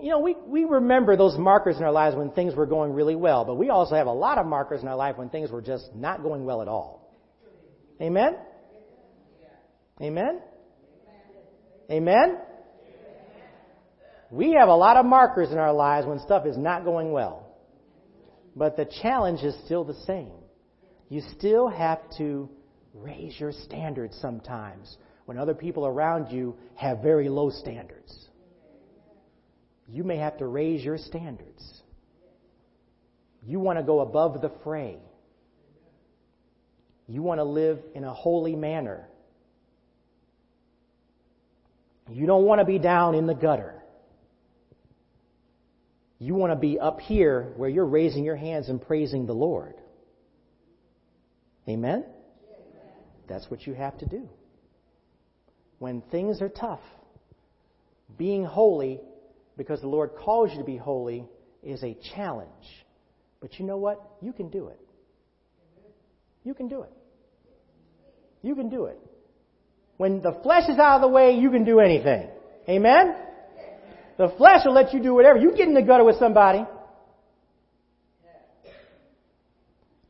You 0.00 0.10
know, 0.10 0.20
we, 0.20 0.36
we 0.46 0.64
remember 0.64 1.16
those 1.16 1.36
markers 1.36 1.76
in 1.76 1.84
our 1.84 1.92
lives 1.92 2.16
when 2.16 2.30
things 2.30 2.54
were 2.54 2.66
going 2.66 2.92
really 2.92 3.16
well, 3.16 3.44
but 3.44 3.56
we 3.56 3.68
also 3.68 3.94
have 3.94 4.06
a 4.06 4.12
lot 4.12 4.38
of 4.38 4.46
markers 4.46 4.82
in 4.82 4.88
our 4.88 4.96
life 4.96 5.18
when 5.18 5.28
things 5.28 5.50
were 5.50 5.60
just 5.60 5.94
not 5.94 6.22
going 6.22 6.44
well 6.44 6.62
at 6.62 6.68
all. 6.68 7.14
Amen? 8.00 8.36
Amen? 10.00 10.40
Amen? 11.90 12.38
We 14.30 14.54
have 14.58 14.68
a 14.68 14.74
lot 14.74 14.96
of 14.96 15.04
markers 15.04 15.50
in 15.50 15.58
our 15.58 15.74
lives 15.74 16.06
when 16.06 16.18
stuff 16.20 16.46
is 16.46 16.56
not 16.56 16.84
going 16.84 17.12
well. 17.12 17.46
But 18.56 18.76
the 18.76 18.86
challenge 19.02 19.40
is 19.42 19.54
still 19.64 19.84
the 19.84 20.00
same. 20.06 20.32
You 21.10 21.20
still 21.38 21.68
have 21.68 22.00
to 22.16 22.48
raise 22.94 23.38
your 23.38 23.52
standards 23.52 24.16
sometimes 24.20 24.96
when 25.26 25.38
other 25.38 25.54
people 25.54 25.86
around 25.86 26.30
you 26.30 26.56
have 26.74 27.02
very 27.02 27.28
low 27.28 27.50
standards. 27.50 28.28
You 29.92 30.04
may 30.04 30.16
have 30.16 30.38
to 30.38 30.46
raise 30.46 30.82
your 30.82 30.96
standards. 30.96 31.82
You 33.46 33.60
want 33.60 33.78
to 33.78 33.82
go 33.82 34.00
above 34.00 34.40
the 34.40 34.50
fray. 34.64 34.96
You 37.06 37.20
want 37.20 37.40
to 37.40 37.44
live 37.44 37.78
in 37.94 38.02
a 38.04 38.12
holy 38.12 38.56
manner. 38.56 39.06
You 42.10 42.26
don't 42.26 42.44
want 42.44 42.60
to 42.60 42.64
be 42.64 42.78
down 42.78 43.14
in 43.14 43.26
the 43.26 43.34
gutter. 43.34 43.82
You 46.18 46.34
want 46.36 46.52
to 46.52 46.56
be 46.56 46.78
up 46.78 47.00
here 47.00 47.52
where 47.56 47.68
you're 47.68 47.84
raising 47.84 48.24
your 48.24 48.36
hands 48.36 48.70
and 48.70 48.80
praising 48.80 49.26
the 49.26 49.34
Lord. 49.34 49.74
Amen? 51.68 52.04
That's 53.28 53.50
what 53.50 53.66
you 53.66 53.74
have 53.74 53.98
to 53.98 54.06
do. 54.06 54.28
When 55.80 56.00
things 56.00 56.40
are 56.40 56.48
tough, 56.48 56.80
being 58.16 58.44
holy, 58.44 59.00
because 59.56 59.80
the 59.80 59.88
Lord 59.88 60.10
calls 60.16 60.50
you 60.52 60.58
to 60.58 60.64
be 60.64 60.76
holy, 60.76 61.24
is 61.62 61.82
a 61.82 61.96
challenge. 62.14 62.50
But 63.40 63.58
you 63.58 63.66
know 63.66 63.76
what? 63.76 64.00
You 64.20 64.32
can 64.32 64.48
do 64.48 64.68
it. 64.68 64.80
You 66.44 66.54
can 66.54 66.68
do 66.68 66.82
it. 66.82 66.92
You 68.42 68.54
can 68.54 68.68
do 68.68 68.86
it. 68.86 68.98
When 69.96 70.20
the 70.20 70.38
flesh 70.42 70.68
is 70.68 70.78
out 70.78 70.96
of 70.96 71.02
the 71.02 71.08
way, 71.08 71.36
you 71.36 71.50
can 71.50 71.64
do 71.64 71.78
anything. 71.78 72.28
Amen? 72.68 73.14
The 74.18 74.32
flesh 74.36 74.62
will 74.64 74.74
let 74.74 74.92
you 74.92 75.00
do 75.02 75.14
whatever. 75.14 75.38
You 75.38 75.50
get 75.50 75.68
in 75.68 75.74
the 75.74 75.82
gutter 75.82 76.04
with 76.04 76.18
somebody. 76.18 76.64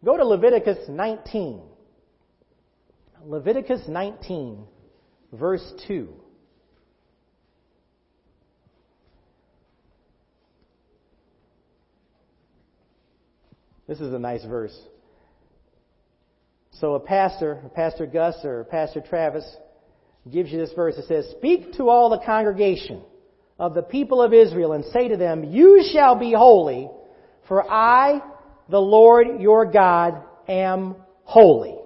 Go 0.05 0.17
to 0.17 0.25
Leviticus 0.25 0.89
19. 0.89 1.63
Leviticus 3.25 3.83
19, 3.87 4.65
verse 5.33 5.73
2. 5.87 6.09
This 13.87 14.01
is 14.01 14.13
a 14.13 14.19
nice 14.19 14.45
verse. 14.45 14.77
So 16.81 16.95
a 16.95 17.01
pastor, 17.01 17.71
Pastor 17.75 18.07
Gus 18.07 18.37
or 18.45 18.65
Pastor 18.65 19.01
Travis, 19.01 19.45
gives 20.31 20.51
you 20.51 20.59
this 20.59 20.73
verse. 20.75 20.97
It 20.97 21.07
says, 21.07 21.27
Speak 21.37 21.75
to 21.75 21.89
all 21.89 22.11
the 22.11 22.25
congregation 22.25 23.03
of 23.59 23.75
the 23.75 23.83
people 23.83 24.23
of 24.23 24.33
Israel 24.33 24.73
and 24.73 24.85
say 24.87 25.09
to 25.09 25.17
them, 25.17 25.45
You 25.45 25.85
shall 25.93 26.19
be 26.19 26.33
holy, 26.33 26.89
for 27.49 27.69
I, 27.71 28.21
the 28.69 28.81
Lord 28.81 29.41
your 29.41 29.71
God, 29.71 30.23
am 30.49 30.97
holy. 31.25 31.77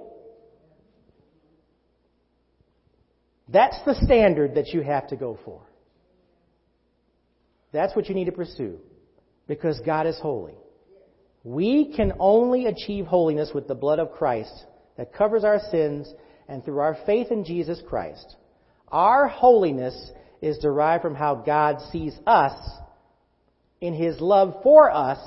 That's 3.48 3.76
the 3.84 3.94
standard 4.04 4.56
that 4.56 4.68
you 4.68 4.82
have 4.82 5.08
to 5.08 5.16
go 5.16 5.38
for. 5.44 5.62
That's 7.72 7.94
what 7.94 8.08
you 8.08 8.14
need 8.14 8.24
to 8.24 8.32
pursue 8.32 8.78
because 9.46 9.80
God 9.84 10.06
is 10.06 10.18
holy. 10.20 10.54
We 11.46 11.94
can 11.94 12.14
only 12.18 12.66
achieve 12.66 13.06
holiness 13.06 13.52
with 13.54 13.68
the 13.68 13.74
blood 13.76 14.00
of 14.00 14.10
Christ 14.10 14.64
that 14.96 15.14
covers 15.14 15.44
our 15.44 15.60
sins 15.70 16.12
and 16.48 16.64
through 16.64 16.80
our 16.80 16.96
faith 17.06 17.30
in 17.30 17.44
Jesus 17.44 17.80
Christ. 17.88 18.34
Our 18.88 19.28
holiness 19.28 20.10
is 20.42 20.58
derived 20.58 21.02
from 21.02 21.14
how 21.14 21.36
God 21.36 21.80
sees 21.92 22.18
us 22.26 22.58
in 23.80 23.94
His 23.94 24.20
love 24.20 24.56
for 24.64 24.90
us 24.90 25.20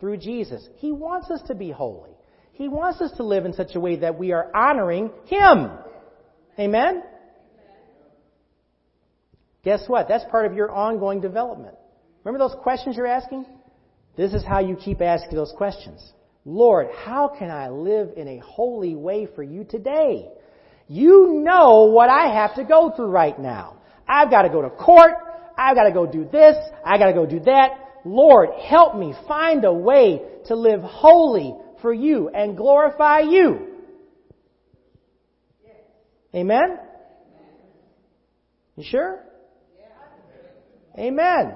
through 0.00 0.16
Jesus. 0.16 0.66
He 0.76 0.90
wants 0.90 1.30
us 1.30 1.42
to 1.48 1.54
be 1.54 1.70
holy. 1.70 2.12
He 2.52 2.68
wants 2.68 3.02
us 3.02 3.12
to 3.18 3.22
live 3.22 3.44
in 3.44 3.52
such 3.52 3.74
a 3.74 3.80
way 3.80 3.96
that 3.96 4.18
we 4.18 4.32
are 4.32 4.50
honoring 4.56 5.10
Him. 5.26 5.70
Amen? 6.58 7.02
Guess 9.64 9.86
what? 9.86 10.08
That's 10.08 10.24
part 10.30 10.46
of 10.46 10.54
your 10.54 10.70
ongoing 10.70 11.20
development. 11.20 11.74
Remember 12.24 12.48
those 12.48 12.56
questions 12.62 12.96
you're 12.96 13.06
asking? 13.06 13.44
This 14.18 14.34
is 14.34 14.44
how 14.44 14.58
you 14.58 14.74
keep 14.74 15.00
asking 15.00 15.36
those 15.36 15.54
questions. 15.56 16.12
Lord, 16.44 16.88
how 17.04 17.28
can 17.38 17.52
I 17.52 17.68
live 17.68 18.10
in 18.16 18.26
a 18.26 18.38
holy 18.38 18.96
way 18.96 19.28
for 19.32 19.44
you 19.44 19.62
today? 19.62 20.28
You 20.88 21.40
know 21.44 21.84
what 21.84 22.10
I 22.10 22.34
have 22.34 22.56
to 22.56 22.64
go 22.64 22.90
through 22.96 23.10
right 23.10 23.38
now. 23.38 23.76
I've 24.08 24.28
got 24.28 24.42
to 24.42 24.48
go 24.48 24.60
to 24.60 24.70
court. 24.70 25.12
I've 25.56 25.76
got 25.76 25.84
to 25.84 25.92
go 25.92 26.04
do 26.04 26.24
this. 26.24 26.56
I've 26.84 26.98
got 26.98 27.06
to 27.06 27.12
go 27.12 27.26
do 27.26 27.38
that. 27.44 28.00
Lord, 28.04 28.48
help 28.60 28.96
me 28.96 29.14
find 29.28 29.64
a 29.64 29.72
way 29.72 30.20
to 30.46 30.56
live 30.56 30.80
holy 30.80 31.54
for 31.80 31.92
you 31.92 32.28
and 32.28 32.56
glorify 32.56 33.20
you. 33.20 33.68
Amen? 36.34 36.80
You 38.74 38.84
sure? 38.84 39.22
Amen. 40.98 41.54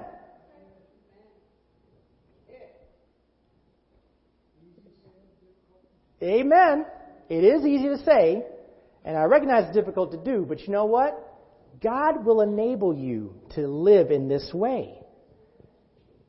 Amen. 6.22 6.86
It 7.28 7.44
is 7.44 7.64
easy 7.64 7.88
to 7.88 7.98
say, 8.04 8.44
and 9.04 9.16
I 9.16 9.24
recognize 9.24 9.64
it's 9.66 9.76
difficult 9.76 10.12
to 10.12 10.18
do, 10.18 10.44
but 10.48 10.60
you 10.60 10.72
know 10.72 10.84
what? 10.84 11.18
God 11.82 12.24
will 12.24 12.42
enable 12.42 12.94
you 12.94 13.34
to 13.54 13.66
live 13.66 14.10
in 14.10 14.28
this 14.28 14.50
way. 14.54 14.98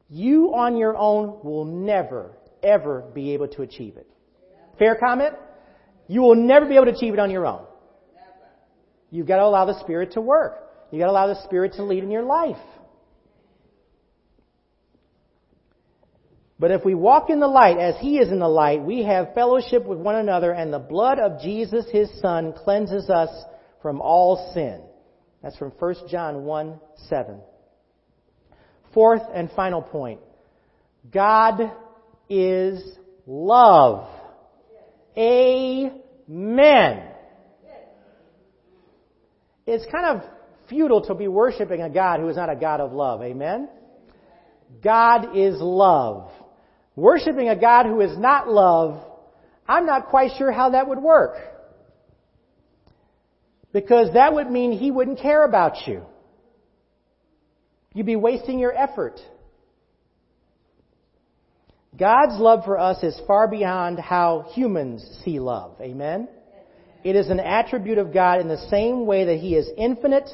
You 0.09 0.53
on 0.55 0.77
your 0.77 0.97
own 0.97 1.39
will 1.43 1.65
never, 1.65 2.37
ever 2.63 3.03
be 3.13 3.33
able 3.33 3.47
to 3.49 3.61
achieve 3.61 3.97
it. 3.97 4.07
Fair 4.79 4.95
comment? 4.95 5.35
You 6.07 6.21
will 6.21 6.35
never 6.35 6.67
be 6.67 6.75
able 6.75 6.85
to 6.85 6.91
achieve 6.91 7.13
it 7.13 7.19
on 7.19 7.31
your 7.31 7.45
own. 7.45 7.65
You've 9.11 9.27
got 9.27 9.37
to 9.37 9.43
allow 9.43 9.65
the 9.65 9.79
Spirit 9.81 10.13
to 10.13 10.21
work. 10.21 10.55
You've 10.91 11.01
got 11.01 11.05
to 11.05 11.11
allow 11.11 11.27
the 11.27 11.43
Spirit 11.43 11.73
to 11.73 11.83
lead 11.83 12.03
in 12.03 12.09
your 12.09 12.23
life. 12.23 12.57
But 16.63 16.71
if 16.71 16.85
we 16.85 16.95
walk 16.95 17.29
in 17.29 17.41
the 17.41 17.47
light 17.47 17.77
as 17.77 17.95
He 17.99 18.19
is 18.19 18.31
in 18.31 18.39
the 18.39 18.47
light, 18.47 18.81
we 18.81 19.03
have 19.03 19.33
fellowship 19.33 19.85
with 19.85 19.97
one 19.97 20.15
another, 20.15 20.53
and 20.53 20.71
the 20.71 20.79
blood 20.79 21.19
of 21.19 21.41
Jesus, 21.41 21.85
His 21.91 22.09
Son, 22.21 22.53
cleanses 22.53 23.09
us 23.09 23.27
from 23.81 23.99
all 23.99 24.53
sin. 24.53 24.81
That's 25.41 25.57
from 25.57 25.71
1 25.71 25.95
John 26.09 26.45
1 26.45 26.79
7. 27.09 27.41
Fourth 28.93 29.23
and 29.35 29.51
final 29.51 29.81
point 29.81 30.21
God 31.11 31.69
is 32.29 32.81
love. 33.27 34.07
Amen. 35.17 37.03
It's 39.67 39.85
kind 39.91 40.17
of 40.17 40.29
futile 40.69 41.01
to 41.07 41.13
be 41.13 41.27
worshiping 41.27 41.81
a 41.81 41.89
God 41.89 42.21
who 42.21 42.29
is 42.29 42.37
not 42.37 42.49
a 42.49 42.55
God 42.55 42.79
of 42.79 42.93
love. 42.93 43.21
Amen? 43.21 43.67
God 44.81 45.35
is 45.35 45.55
love. 45.59 46.31
Worshipping 46.95 47.49
a 47.49 47.55
God 47.55 47.85
who 47.85 48.01
is 48.01 48.17
not 48.17 48.49
love, 48.49 49.03
I'm 49.67 49.85
not 49.85 50.07
quite 50.07 50.31
sure 50.37 50.51
how 50.51 50.71
that 50.71 50.87
would 50.87 50.99
work. 50.99 51.35
Because 53.71 54.13
that 54.13 54.33
would 54.33 54.51
mean 54.51 54.71
He 54.71 54.91
wouldn't 54.91 55.19
care 55.19 55.43
about 55.43 55.87
you. 55.87 56.03
You'd 57.93 58.05
be 58.05 58.15
wasting 58.15 58.59
your 58.59 58.75
effort. 58.75 59.19
God's 61.97 62.39
love 62.39 62.65
for 62.65 62.79
us 62.79 63.03
is 63.03 63.19
far 63.27 63.47
beyond 63.47 63.99
how 63.99 64.47
humans 64.53 65.03
see 65.23 65.39
love. 65.39 65.75
Amen? 65.79 66.27
It 67.03 67.15
is 67.15 67.29
an 67.29 67.39
attribute 67.39 67.97
of 67.97 68.13
God 68.13 68.39
in 68.39 68.47
the 68.47 68.67
same 68.69 69.05
way 69.05 69.25
that 69.25 69.37
He 69.37 69.55
is 69.55 69.69
infinite, 69.77 70.29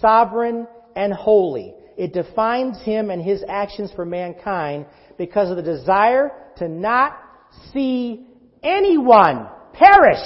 sovereign, 0.00 0.66
and 0.96 1.12
holy. 1.12 1.74
It 1.96 2.12
defines 2.12 2.80
Him 2.82 3.10
and 3.10 3.22
His 3.22 3.44
actions 3.48 3.90
for 3.94 4.04
mankind 4.04 4.86
because 5.18 5.50
of 5.50 5.56
the 5.56 5.62
desire 5.62 6.30
to 6.56 6.68
not 6.68 7.18
see 7.72 8.26
anyone 8.62 9.46
perish. 9.72 10.16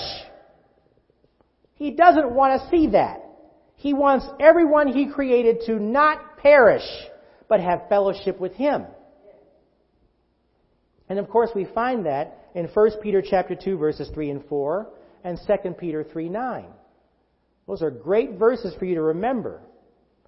He 1.74 1.92
doesn't 1.92 2.30
want 2.30 2.60
to 2.60 2.68
see 2.70 2.88
that. 2.88 3.22
He 3.76 3.92
wants 3.92 4.26
everyone 4.40 4.88
He 4.88 5.06
created 5.06 5.62
to 5.66 5.78
not 5.78 6.38
perish, 6.38 6.86
but 7.48 7.60
have 7.60 7.88
fellowship 7.88 8.40
with 8.40 8.54
Him. 8.54 8.84
And 11.08 11.18
of 11.18 11.28
course 11.28 11.50
we 11.54 11.66
find 11.66 12.06
that 12.06 12.48
in 12.54 12.66
1 12.66 12.90
Peter 13.02 13.22
chapter 13.22 13.54
2 13.54 13.76
verses 13.76 14.10
3 14.12 14.30
and 14.30 14.44
4 14.46 14.88
and 15.24 15.38
2 15.46 15.70
Peter 15.72 16.04
3 16.04 16.28
9. 16.28 16.64
Those 17.66 17.82
are 17.82 17.90
great 17.90 18.38
verses 18.38 18.74
for 18.78 18.84
you 18.84 18.94
to 18.94 19.02
remember. 19.02 19.60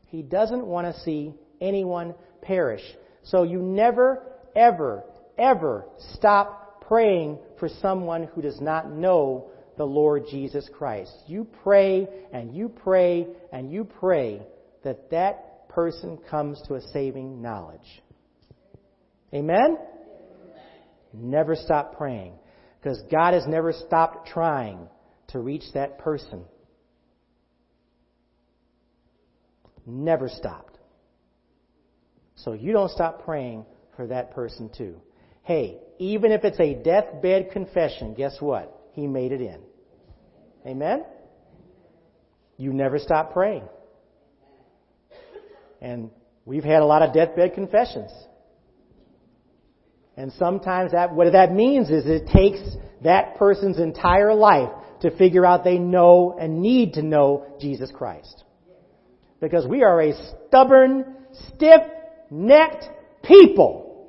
He 0.09 0.22
doesn't 0.22 0.66
want 0.66 0.94
to 0.94 1.00
see 1.02 1.34
anyone 1.61 2.14
perish. 2.42 2.82
So 3.24 3.42
you 3.42 3.61
never, 3.61 4.22
ever, 4.56 5.04
ever 5.36 5.84
stop 6.14 6.82
praying 6.86 7.38
for 7.59 7.68
someone 7.68 8.24
who 8.34 8.42
does 8.42 8.61
not 8.61 8.90
know 8.90 9.50
the 9.76 9.84
Lord 9.84 10.24
Jesus 10.30 10.68
Christ. 10.76 11.12
You 11.26 11.46
pray 11.62 12.09
and 12.32 12.54
you 12.54 12.68
pray 12.68 13.26
and 13.52 13.70
you 13.70 13.84
pray 13.84 14.42
that 14.82 15.11
that 15.11 15.68
person 15.68 16.18
comes 16.30 16.61
to 16.66 16.74
a 16.74 16.80
saving 16.92 17.42
knowledge. 17.42 18.02
Amen? 19.32 19.76
Never 21.12 21.54
stop 21.54 21.96
praying. 21.96 22.32
Because 22.80 23.02
God 23.11 23.34
has 23.34 23.46
never 23.46 23.72
stopped 23.72 24.28
trying 24.28 24.88
to 25.28 25.40
reach 25.40 25.64
that 25.74 25.98
person. 25.98 26.44
Never 29.89 30.28
stopped. 30.28 30.78
So 32.36 32.53
you 32.53 32.72
don't 32.72 32.91
stop 32.91 33.24
praying 33.24 33.64
for 33.97 34.07
that 34.09 34.32
person 34.32 34.70
too. 34.76 35.01
Hey, 35.43 35.78
even 35.99 36.30
if 36.30 36.45
it's 36.45 36.61
a 36.61 36.74
deathbed 36.74 37.51
confession, 37.53 38.12
guess 38.12 38.36
what? 38.39 38.78
He 38.93 39.07
made 39.07 39.32
it 39.32 39.41
in. 39.41 39.61
Amen? 40.66 41.05
You 42.59 42.74
never 42.74 42.99
stop 42.99 43.32
praying. 43.32 43.64
And 45.80 46.11
we've 46.45 46.64
had 46.64 46.82
a 46.82 46.84
lot 46.84 47.01
of 47.01 47.14
deathbed 47.14 47.55
confessions. 47.55 48.11
And 50.18 50.32
sometimes 50.32 50.93
that, 50.93 51.14
what 51.14 51.32
that 51.32 51.53
means 51.53 51.89
is 51.89 52.05
it 52.05 52.26
takes 52.26 52.61
that 53.05 53.36
person's 53.36 53.78
entire 53.78 54.34
life 54.34 54.70
to 55.01 55.16
figure 55.16 55.47
out 55.47 55.64
they 55.64 55.78
know 55.78 56.36
and 56.39 56.61
need 56.61 56.95
to 56.95 57.03
know 57.03 57.47
Jesus 57.59 57.91
Christ. 57.91 58.45
Because 59.41 59.66
we 59.66 59.82
are 59.82 60.01
a 60.01 60.12
stubborn, 60.49 61.05
stiff-necked 61.55 62.84
people. 63.22 64.09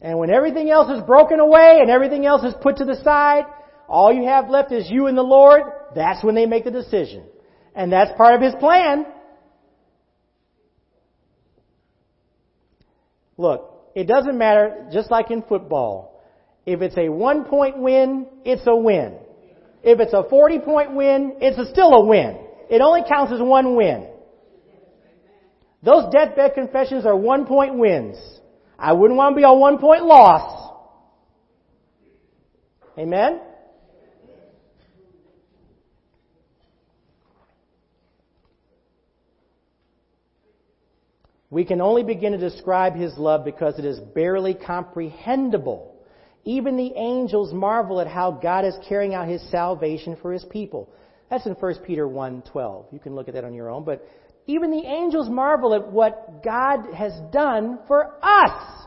And 0.00 0.18
when 0.18 0.30
everything 0.30 0.70
else 0.70 0.90
is 0.90 1.02
broken 1.04 1.40
away 1.40 1.78
and 1.80 1.90
everything 1.90 2.26
else 2.26 2.44
is 2.44 2.54
put 2.62 2.76
to 2.76 2.84
the 2.84 3.02
side, 3.02 3.44
all 3.88 4.12
you 4.12 4.24
have 4.24 4.48
left 4.48 4.72
is 4.72 4.90
you 4.90 5.06
and 5.06 5.16
the 5.16 5.22
Lord, 5.22 5.62
that's 5.94 6.22
when 6.22 6.34
they 6.34 6.46
make 6.46 6.64
the 6.64 6.70
decision. 6.70 7.24
And 7.74 7.92
that's 7.92 8.16
part 8.16 8.34
of 8.34 8.40
His 8.40 8.54
plan. 8.54 9.06
Look, 13.36 13.90
it 13.94 14.04
doesn't 14.04 14.38
matter, 14.38 14.88
just 14.92 15.10
like 15.10 15.30
in 15.30 15.42
football. 15.42 16.22
If 16.64 16.82
it's 16.82 16.96
a 16.96 17.08
one 17.08 17.44
point 17.44 17.78
win, 17.78 18.26
it's 18.44 18.66
a 18.66 18.76
win. 18.76 19.18
If 19.86 20.00
it's 20.00 20.12
a 20.12 20.24
40 20.28 20.58
point 20.58 20.96
win, 20.96 21.36
it's 21.40 21.56
a 21.58 21.70
still 21.70 21.92
a 21.92 22.04
win. 22.04 22.36
It 22.68 22.80
only 22.80 23.02
counts 23.08 23.32
as 23.32 23.40
one 23.40 23.76
win. 23.76 24.08
Those 25.80 26.12
deathbed 26.12 26.54
confessions 26.54 27.06
are 27.06 27.16
one 27.16 27.46
point 27.46 27.76
wins. 27.76 28.16
I 28.76 28.92
wouldn't 28.94 29.16
want 29.16 29.34
to 29.34 29.36
be 29.36 29.44
a 29.44 29.54
one 29.54 29.78
point 29.78 30.04
loss. 30.04 30.72
Amen? 32.98 33.40
We 41.48 41.64
can 41.64 41.80
only 41.80 42.02
begin 42.02 42.32
to 42.32 42.38
describe 42.38 42.96
His 42.96 43.16
love 43.16 43.44
because 43.44 43.78
it 43.78 43.84
is 43.84 44.00
barely 44.00 44.54
comprehensible. 44.54 45.95
Even 46.46 46.76
the 46.76 46.92
angels 46.96 47.52
marvel 47.52 48.00
at 48.00 48.06
how 48.06 48.30
God 48.30 48.64
is 48.64 48.78
carrying 48.88 49.14
out 49.14 49.28
His 49.28 49.42
salvation 49.50 50.16
for 50.22 50.32
His 50.32 50.44
people. 50.44 50.88
That's 51.28 51.44
in 51.44 51.54
1 51.54 51.74
Peter 51.84 52.06
1:12. 52.06 52.86
You 52.92 53.00
can 53.00 53.16
look 53.16 53.26
at 53.26 53.34
that 53.34 53.44
on 53.44 53.52
your 53.52 53.68
own, 53.68 53.84
but 53.84 54.06
even 54.46 54.70
the 54.70 54.86
angels 54.86 55.28
marvel 55.28 55.74
at 55.74 55.90
what 55.90 56.44
God 56.44 56.94
has 56.94 57.12
done 57.32 57.80
for 57.88 58.14
us. 58.22 58.86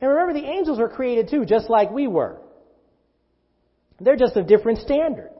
And 0.00 0.10
remember, 0.10 0.32
the 0.32 0.46
angels 0.46 0.80
were 0.80 0.88
created 0.88 1.28
too, 1.30 1.44
just 1.44 1.70
like 1.70 1.92
we 1.92 2.08
were. 2.08 2.40
They're 4.00 4.16
just 4.16 4.36
a 4.36 4.42
different 4.42 4.78
standard. 4.78 5.30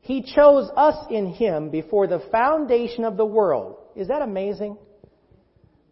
He 0.00 0.22
chose 0.22 0.70
us 0.76 1.06
in 1.10 1.26
Him 1.26 1.68
before 1.68 2.06
the 2.06 2.20
foundation 2.32 3.04
of 3.04 3.18
the 3.18 3.26
world. 3.26 3.76
Is 3.96 4.08
that 4.08 4.22
amazing? 4.22 4.78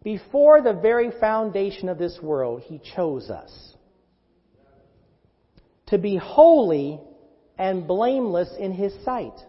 Before 0.03 0.61
the 0.61 0.73
very 0.73 1.11
foundation 1.19 1.87
of 1.87 1.97
this 1.97 2.19
world, 2.21 2.61
He 2.61 2.81
chose 2.95 3.29
us. 3.29 3.51
To 5.87 5.97
be 5.97 6.17
holy 6.17 6.99
and 7.57 7.87
blameless 7.87 8.49
in 8.59 8.71
His 8.73 8.93
sight. 9.05 9.39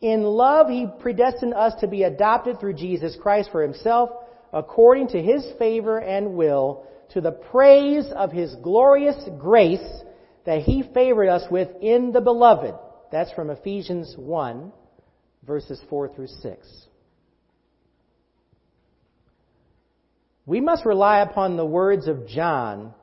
In 0.00 0.22
love, 0.22 0.68
He 0.68 0.86
predestined 1.00 1.54
us 1.54 1.74
to 1.80 1.88
be 1.88 2.04
adopted 2.04 2.60
through 2.60 2.74
Jesus 2.74 3.16
Christ 3.20 3.50
for 3.50 3.62
Himself, 3.62 4.10
according 4.52 5.08
to 5.08 5.22
His 5.22 5.44
favor 5.58 5.98
and 5.98 6.34
will, 6.34 6.86
to 7.10 7.20
the 7.20 7.32
praise 7.32 8.06
of 8.14 8.30
His 8.30 8.54
glorious 8.62 9.16
grace 9.38 10.02
that 10.46 10.62
He 10.62 10.84
favored 10.94 11.28
us 11.28 11.42
with 11.50 11.68
in 11.80 12.12
the 12.12 12.20
Beloved. 12.20 12.74
That's 13.10 13.32
from 13.32 13.50
Ephesians 13.50 14.14
1, 14.16 14.72
verses 15.44 15.80
4 15.90 16.14
through 16.14 16.28
6. 16.28 16.86
We 20.48 20.62
must 20.62 20.86
rely 20.86 21.18
upon 21.20 21.58
the 21.58 21.66
words 21.66 22.08
of 22.08 22.26
John 22.26 22.94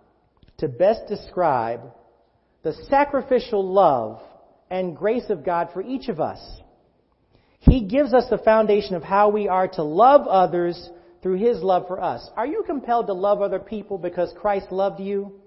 to 0.58 0.68
best 0.68 1.02
describe 1.08 1.82
the 2.64 2.74
sacrificial 2.90 3.64
love 3.64 4.20
and 4.72 4.98
grace 4.98 5.30
of 5.30 5.46
God 5.46 5.70
for 5.72 5.84
each 5.84 6.10
of 6.10 6.20
us. 6.20 6.40
He 7.60 7.82
gives 7.82 8.16
us 8.16 8.26
the 8.32 8.40
foundation 8.40 8.96
of 8.96 9.04
how 9.04 9.30
we 9.30 9.48
are 9.48 9.68
to 9.68 9.84
love 9.84 10.26
others 10.26 10.90
through 11.22 11.38
His 11.38 11.62
love 11.62 11.86
for 11.86 12.02
us. 12.02 12.28
Are 12.36 12.48
you 12.48 12.64
compelled 12.66 13.06
to 13.08 13.14
love 13.14 13.44
other 13.44 13.60
people 13.60 14.00
because 14.00 14.34
Christ 14.42 14.72
loved 14.72 15.00
you? 15.00 15.40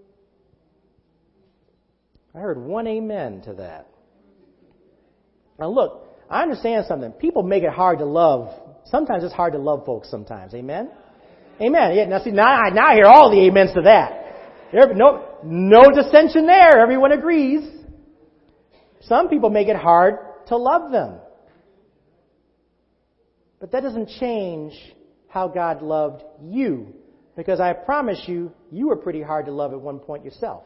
I 2.33 2.39
heard 2.39 2.59
one 2.59 2.87
amen 2.87 3.43
to 3.47 3.55
that. 3.55 3.89
Now 5.59 5.71
look, 5.71 6.07
I 6.31 6.43
understand 6.43 6.87
something. 6.87 7.11
People 7.11 7.43
make 7.43 7.65
it 7.65 7.73
hard 7.73 7.99
to 7.99 8.05
love. 8.05 8.55
Sometimes 8.85 9.25
it's 9.25 9.35
hard 9.35 9.55
to 9.55 9.59
love 9.59 9.85
folks 9.85 10.09
sometimes. 10.09 10.55
Amen? 10.55 10.91
Amen. 11.61 11.95
Yeah, 11.95 12.05
now 12.07 12.23
see, 12.23 12.31
now, 12.31 12.47
I, 12.47 12.71
now 12.71 12.89
I 12.89 12.95
hear 12.95 13.07
all 13.07 13.31
the 13.31 13.49
amens 13.49 13.75
to 13.75 13.83
that. 13.83 14.19
There, 14.73 14.95
no, 14.95 15.39
no 15.43 15.83
dissension 15.91 16.47
there. 16.47 16.79
Everyone 16.79 17.13
agrees. 17.13 17.69
Some 19.03 19.29
people 19.29 19.51
make 19.51 19.69
it 19.69 19.77
hard 19.77 20.17
to 20.49 20.57
love 20.57 20.93
them. 20.93 21.19
But 23.61 23.73
that 23.73 23.83
doesn't 23.83 24.09
change 24.21 24.73
how 25.29 25.49
God 25.49 25.83
loved 25.83 26.23
you. 26.43 26.95
Because 27.37 27.61
I 27.61 27.73
promise 27.73 28.21
you, 28.27 28.53
you 28.71 28.89
were 28.89 28.97
pretty 28.97 29.23
hard 29.23 29.47
to 29.47 29.53
love 29.53 29.73
at 29.73 29.81
one 29.81 29.99
point 29.99 30.25
yourself. 30.25 30.65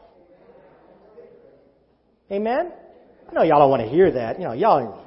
Amen? 2.31 2.71
I 3.29 3.33
know 3.33 3.43
y'all 3.43 3.59
don't 3.59 3.69
want 3.69 3.83
to 3.83 3.89
hear 3.89 4.11
that. 4.11 4.39
You 4.39 4.45
know, 4.45 4.53
y'all, 4.53 4.99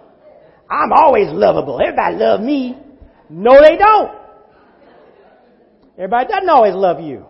I'm 0.71 0.93
always 0.93 1.29
lovable. 1.31 1.81
Everybody 1.81 2.17
love 2.17 2.41
me. 2.41 2.79
No, 3.29 3.53
they 3.61 3.77
don't. 3.77 4.26
Everybody 5.97 6.29
doesn't 6.29 6.49
always 6.49 6.75
love 6.75 7.01
you. 7.01 7.27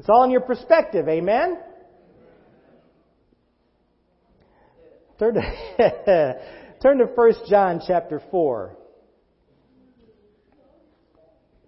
It's 0.00 0.08
all 0.08 0.24
in 0.24 0.30
your 0.30 0.40
perspective, 0.40 1.08
amen? 1.08 1.58
Turn 5.18 5.34
to, 5.34 6.40
turn 6.82 6.98
to 6.98 7.04
1 7.04 7.32
John 7.48 7.80
chapter 7.86 8.20
4. 8.30 8.76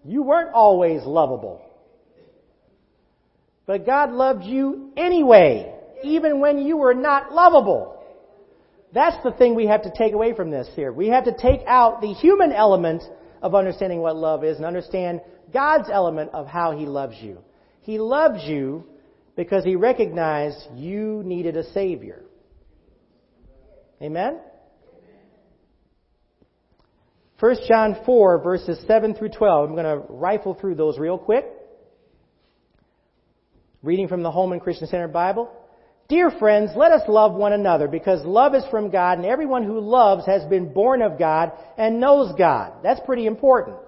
You 0.04 0.22
weren't 0.22 0.52
always 0.54 1.02
lovable. 1.04 1.62
But 3.66 3.86
God 3.86 4.10
loved 4.10 4.44
you 4.44 4.90
anyway, 4.96 5.72
even 6.02 6.40
when 6.40 6.58
you 6.58 6.78
were 6.78 6.94
not 6.94 7.32
lovable. 7.32 8.01
That's 8.94 9.16
the 9.24 9.32
thing 9.32 9.54
we 9.54 9.66
have 9.66 9.82
to 9.82 9.92
take 9.96 10.12
away 10.12 10.34
from 10.34 10.50
this 10.50 10.68
here. 10.74 10.92
We 10.92 11.08
have 11.08 11.24
to 11.24 11.32
take 11.32 11.60
out 11.66 12.00
the 12.00 12.12
human 12.12 12.52
element 12.52 13.02
of 13.40 13.54
understanding 13.54 14.00
what 14.00 14.16
love 14.16 14.44
is 14.44 14.58
and 14.58 14.66
understand 14.66 15.22
God's 15.52 15.88
element 15.90 16.30
of 16.34 16.46
how 16.46 16.76
He 16.76 16.86
loves 16.86 17.16
you. 17.20 17.38
He 17.80 17.98
loves 17.98 18.44
you 18.44 18.84
because 19.34 19.64
He 19.64 19.76
recognized 19.76 20.58
you 20.74 21.22
needed 21.24 21.56
a 21.56 21.64
Savior. 21.72 22.22
Amen? 24.00 24.40
1 27.40 27.56
John 27.66 27.96
4, 28.06 28.38
verses 28.42 28.78
7 28.86 29.14
through 29.14 29.30
12. 29.30 29.68
I'm 29.68 29.74
going 29.74 29.84
to 29.84 30.04
rifle 30.08 30.54
through 30.54 30.76
those 30.76 30.98
real 30.98 31.18
quick. 31.18 31.44
Reading 33.82 34.06
from 34.06 34.22
the 34.22 34.30
Holman 34.30 34.60
Christian 34.60 34.86
Standard 34.86 35.12
Bible. 35.12 35.50
Dear 36.12 36.30
friends, 36.30 36.72
let 36.76 36.92
us 36.92 37.08
love 37.08 37.32
one 37.32 37.54
another 37.54 37.88
because 37.88 38.22
love 38.26 38.54
is 38.54 38.66
from 38.70 38.90
God 38.90 39.16
and 39.16 39.26
everyone 39.26 39.62
who 39.62 39.80
loves 39.80 40.26
has 40.26 40.44
been 40.44 40.70
born 40.70 41.00
of 41.00 41.18
God 41.18 41.52
and 41.78 42.00
knows 42.00 42.34
God. 42.36 42.74
That's 42.82 43.00
pretty 43.06 43.24
important. 43.24 43.78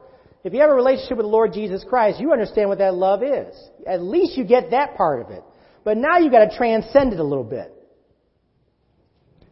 If 0.43 0.55
you 0.55 0.61
have 0.63 0.71
a 0.71 0.75
relationship 0.75 1.19
with 1.19 1.27
the 1.27 1.31
Lord 1.31 1.53
Jesus 1.53 1.85
Christ, 1.87 2.19
you 2.19 2.33
understand 2.33 2.71
what 2.71 2.79
that 2.79 2.95
love 2.95 3.23
is. 3.23 3.55
At 3.87 4.01
least 4.01 4.39
you 4.39 4.45
get 4.45 4.71
that 4.71 4.97
part 4.97 5.21
of 5.21 5.33
it. 5.33 5.45
But 5.85 5.99
now 5.99 6.17
you've 6.17 6.33
got 6.33 6.51
to 6.51 6.57
transcend 6.57 7.13
it 7.13 7.21
a 7.21 7.23
little 7.23 7.45
bit. 7.45 7.71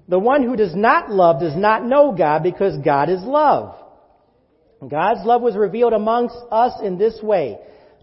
The 0.08 0.18
one 0.18 0.42
who 0.42 0.56
does 0.56 0.74
not 0.74 1.10
love 1.10 1.40
does 1.40 1.54
not 1.54 1.84
know 1.84 2.14
God 2.16 2.42
because 2.42 2.78
God 2.82 3.10
is 3.10 3.20
love. 3.20 3.76
God's 4.80 5.26
love 5.26 5.42
was 5.42 5.56
revealed 5.56 5.92
amongst 5.92 6.36
us 6.50 6.72
in 6.82 6.96
this 6.96 7.20
way. 7.22 7.58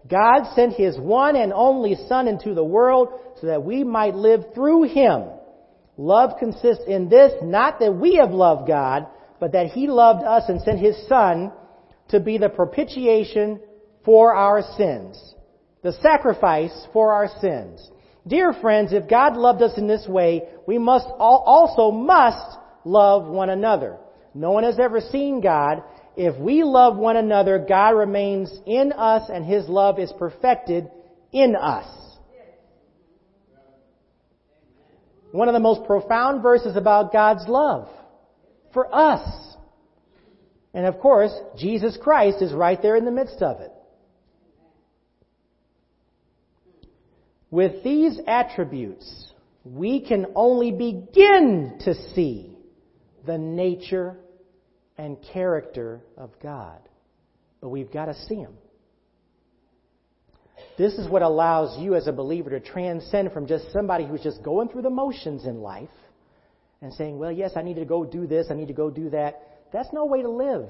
God 0.08 0.54
sent 0.54 0.74
His 0.74 0.98
one 0.98 1.36
and 1.36 1.52
only 1.52 1.96
Son 2.08 2.28
into 2.28 2.54
the 2.54 2.64
world 2.64 3.08
so 3.40 3.46
that 3.46 3.64
we 3.64 3.84
might 3.84 4.14
live 4.14 4.54
through 4.54 4.84
Him. 4.84 5.24
Love 5.96 6.38
consists 6.38 6.84
in 6.86 7.08
this, 7.08 7.32
not 7.42 7.80
that 7.80 7.94
we 7.94 8.16
have 8.16 8.30
loved 8.30 8.66
God, 8.66 9.06
but 9.38 9.52
that 9.52 9.66
He 9.68 9.86
loved 9.86 10.24
us 10.24 10.44
and 10.48 10.60
sent 10.62 10.78
His 10.78 10.96
Son 11.08 11.52
to 12.08 12.20
be 12.20 12.38
the 12.38 12.48
propitiation 12.48 13.60
for 14.04 14.34
our 14.34 14.62
sins. 14.76 15.34
The 15.82 15.92
sacrifice 16.00 16.86
for 16.92 17.12
our 17.12 17.28
sins. 17.40 17.88
Dear 18.26 18.52
friends, 18.52 18.92
if 18.92 19.08
God 19.08 19.36
loved 19.36 19.62
us 19.62 19.78
in 19.78 19.86
this 19.86 20.06
way, 20.06 20.42
we 20.66 20.78
must 20.78 21.06
also 21.18 21.90
must 21.90 22.58
love 22.84 23.26
one 23.26 23.50
another. 23.50 23.98
No 24.34 24.52
one 24.52 24.64
has 24.64 24.78
ever 24.78 25.00
seen 25.00 25.40
God, 25.40 25.82
if 26.16 26.36
we 26.38 26.64
love 26.64 26.96
one 26.96 27.16
another, 27.16 27.64
God 27.66 27.90
remains 27.90 28.52
in 28.66 28.92
us 28.92 29.30
and 29.32 29.44
His 29.44 29.68
love 29.68 29.98
is 29.98 30.12
perfected 30.18 30.90
in 31.32 31.54
us. 31.56 31.86
One 35.32 35.48
of 35.48 35.54
the 35.54 35.60
most 35.60 35.86
profound 35.86 36.42
verses 36.42 36.76
about 36.76 37.12
God's 37.12 37.46
love 37.46 37.88
for 38.72 38.92
us. 38.92 39.56
And 40.74 40.86
of 40.86 40.98
course, 41.00 41.32
Jesus 41.56 41.96
Christ 42.00 42.42
is 42.42 42.52
right 42.52 42.80
there 42.80 42.96
in 42.96 43.04
the 43.04 43.10
midst 43.10 43.42
of 43.42 43.60
it. 43.60 43.72
With 47.50 47.82
these 47.82 48.20
attributes, 48.26 49.32
we 49.64 50.00
can 50.00 50.26
only 50.34 50.70
begin 50.70 51.78
to 51.84 51.94
see 52.14 52.56
the 53.26 53.38
nature 53.38 54.16
and 55.00 55.16
character 55.32 56.02
of 56.18 56.30
God. 56.42 56.78
But 57.62 57.70
we've 57.70 57.90
got 57.90 58.04
to 58.06 58.14
see 58.28 58.34
Him. 58.34 58.52
This 60.76 60.92
is 60.94 61.08
what 61.08 61.22
allows 61.22 61.80
you 61.80 61.94
as 61.94 62.06
a 62.06 62.12
believer 62.12 62.50
to 62.50 62.60
transcend 62.60 63.32
from 63.32 63.46
just 63.46 63.72
somebody 63.72 64.06
who's 64.06 64.22
just 64.22 64.42
going 64.42 64.68
through 64.68 64.82
the 64.82 64.90
motions 64.90 65.46
in 65.46 65.62
life 65.62 65.88
and 66.82 66.92
saying, 66.92 67.18
well, 67.18 67.32
yes, 67.32 67.52
I 67.56 67.62
need 67.62 67.76
to 67.76 67.86
go 67.86 68.04
do 68.04 68.26
this, 68.26 68.48
I 68.50 68.54
need 68.54 68.68
to 68.68 68.74
go 68.74 68.90
do 68.90 69.08
that. 69.10 69.60
That's 69.72 69.88
no 69.90 70.04
way 70.04 70.20
to 70.20 70.28
live. 70.28 70.68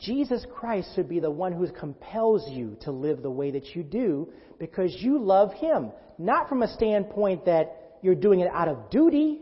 Jesus 0.00 0.44
Christ 0.56 0.90
should 0.96 1.08
be 1.08 1.20
the 1.20 1.30
one 1.30 1.52
who 1.52 1.70
compels 1.70 2.50
you 2.50 2.76
to 2.82 2.90
live 2.90 3.22
the 3.22 3.30
way 3.30 3.52
that 3.52 3.76
you 3.76 3.84
do 3.84 4.32
because 4.58 4.92
you 4.98 5.20
love 5.20 5.52
Him. 5.52 5.92
Not 6.18 6.48
from 6.48 6.62
a 6.62 6.74
standpoint 6.74 7.44
that 7.44 7.98
you're 8.02 8.16
doing 8.16 8.40
it 8.40 8.50
out 8.52 8.66
of 8.66 8.90
duty, 8.90 9.40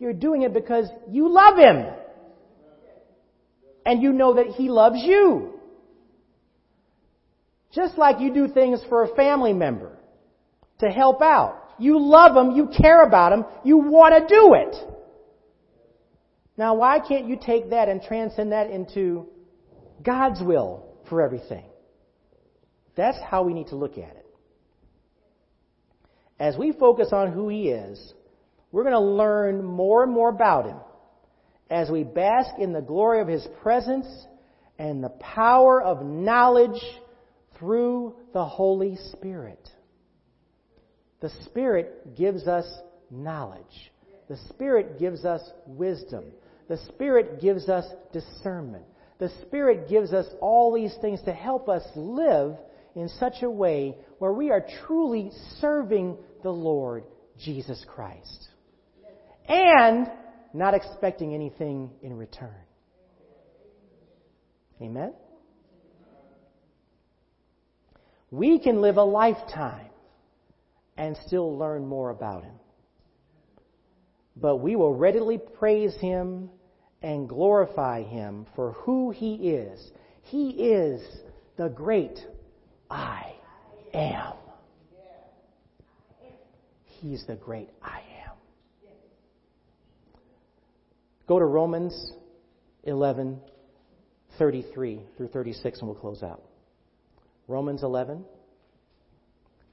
you're 0.00 0.14
doing 0.14 0.42
it 0.42 0.52
because 0.52 0.88
you 1.08 1.28
love 1.32 1.56
Him. 1.56 1.86
And 3.86 4.02
you 4.02 4.12
know 4.12 4.34
that 4.34 4.46
He 4.56 4.68
loves 4.68 5.00
you. 5.04 5.60
Just 7.72 7.96
like 7.96 8.18
you 8.18 8.34
do 8.34 8.48
things 8.48 8.80
for 8.88 9.04
a 9.04 9.14
family 9.14 9.52
member 9.52 9.96
to 10.80 10.88
help 10.88 11.22
out. 11.22 11.56
You 11.78 12.00
love 12.00 12.34
them, 12.34 12.56
you 12.56 12.68
care 12.76 13.04
about 13.04 13.30
them, 13.30 13.44
you 13.62 13.78
want 13.78 14.14
to 14.14 14.34
do 14.34 14.54
it. 14.54 14.76
Now, 16.56 16.74
why 16.74 16.98
can't 16.98 17.26
you 17.26 17.38
take 17.40 17.70
that 17.70 17.88
and 17.88 18.02
transcend 18.02 18.52
that 18.52 18.70
into 18.70 19.28
God's 20.02 20.42
will 20.42 20.84
for 21.08 21.22
everything? 21.22 21.64
That's 22.96 23.18
how 23.30 23.44
we 23.44 23.54
need 23.54 23.68
to 23.68 23.76
look 23.76 23.92
at 23.92 24.16
it. 24.16 24.26
As 26.38 26.56
we 26.56 26.72
focus 26.72 27.10
on 27.12 27.32
who 27.32 27.48
He 27.48 27.68
is, 27.68 28.14
we're 28.72 28.84
going 28.84 28.92
to 28.94 29.00
learn 29.00 29.64
more 29.64 30.04
and 30.04 30.12
more 30.12 30.28
about 30.28 30.66
Him 30.66 30.76
as 31.70 31.90
we 31.90 32.04
bask 32.04 32.50
in 32.58 32.72
the 32.72 32.80
glory 32.80 33.20
of 33.20 33.28
His 33.28 33.46
presence 33.62 34.06
and 34.78 35.02
the 35.02 35.10
power 35.10 35.82
of 35.82 36.04
knowledge 36.04 36.80
through 37.58 38.14
the 38.32 38.44
Holy 38.44 38.96
Spirit. 39.12 39.68
The 41.20 41.30
Spirit 41.44 42.16
gives 42.16 42.46
us 42.46 42.64
knowledge. 43.10 43.92
The 44.28 44.38
Spirit 44.50 44.98
gives 44.98 45.24
us 45.24 45.42
wisdom. 45.66 46.24
The 46.68 46.78
Spirit 46.88 47.40
gives 47.40 47.68
us 47.68 47.84
discernment. 48.12 48.84
The 49.18 49.30
Spirit 49.42 49.88
gives 49.88 50.12
us 50.12 50.26
all 50.40 50.72
these 50.72 50.94
things 51.02 51.20
to 51.24 51.32
help 51.32 51.68
us 51.68 51.82
live 51.94 52.56
in 52.94 53.08
such 53.08 53.42
a 53.42 53.50
way 53.50 53.96
where 54.18 54.32
we 54.32 54.50
are 54.50 54.64
truly 54.86 55.30
serving 55.60 56.16
the 56.42 56.50
Lord 56.50 57.04
Jesus 57.36 57.84
Christ 57.86 58.49
and 59.50 60.08
not 60.54 60.74
expecting 60.74 61.34
anything 61.34 61.90
in 62.02 62.16
return. 62.16 62.54
Amen? 64.80 65.12
We 68.30 68.60
can 68.60 68.80
live 68.80 68.96
a 68.96 69.02
lifetime 69.02 69.90
and 70.96 71.16
still 71.26 71.58
learn 71.58 71.86
more 71.86 72.10
about 72.10 72.44
Him. 72.44 72.54
But 74.36 74.58
we 74.58 74.76
will 74.76 74.94
readily 74.94 75.38
praise 75.38 75.94
Him 75.96 76.48
and 77.02 77.28
glorify 77.28 78.04
Him 78.04 78.46
for 78.54 78.72
who 78.72 79.10
He 79.10 79.34
is. 79.34 79.90
He 80.22 80.50
is 80.50 81.02
the 81.56 81.68
great 81.68 82.20
I 82.88 83.34
am. 83.92 84.34
He's 86.84 87.24
the 87.26 87.34
great 87.34 87.70
I 87.82 87.98
am. 87.98 88.36
Go 91.30 91.38
to 91.38 91.44
Romans 91.44 92.12
11, 92.82 93.38
33 94.36 95.00
through 95.16 95.28
36, 95.28 95.78
and 95.78 95.88
we'll 95.88 95.96
close 95.96 96.24
out. 96.24 96.42
Romans 97.46 97.84
11, 97.84 98.24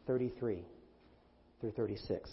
33 0.05 0.63
through 1.59 1.71
36. 1.71 2.29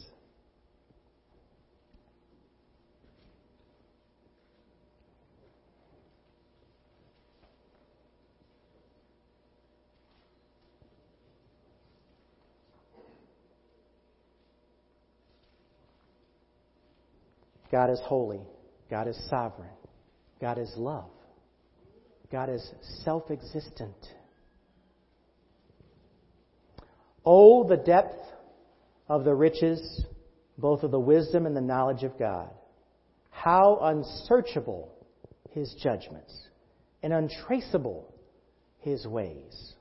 God 17.73 17.89
is 17.89 18.01
holy. 18.05 18.43
God 18.91 19.09
is 19.09 19.19
sovereign. 19.29 19.71
God 20.41 20.59
is 20.59 20.73
love. 20.77 21.11
God 22.31 22.51
is 22.51 22.69
self 23.05 23.31
existent. 23.31 23.95
Oh, 27.25 27.67
the 27.67 27.77
depth 27.77 28.19
of 29.09 29.25
the 29.25 29.35
riches, 29.35 30.05
both 30.59 30.83
of 30.83 30.91
the 30.91 31.01
wisdom 31.01 31.47
and 31.47 31.57
the 31.57 31.61
knowledge 31.61 32.03
of 32.03 32.19
God. 32.19 32.51
How 33.31 33.79
unsearchable 33.83 34.93
his 35.51 35.75
judgments 35.83 36.35
and 37.03 37.13
untraceable 37.13 38.13
his 38.81 39.07
ways. 39.07 39.75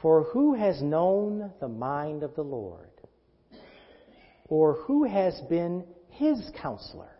For 0.00 0.24
who 0.24 0.54
has 0.54 0.82
known 0.82 1.50
the 1.60 1.68
mind 1.68 2.22
of 2.22 2.34
the 2.34 2.44
Lord? 2.44 2.90
Or 4.48 4.74
who 4.74 5.04
has 5.04 5.40
been 5.48 5.84
his 6.10 6.38
counselor? 6.60 7.15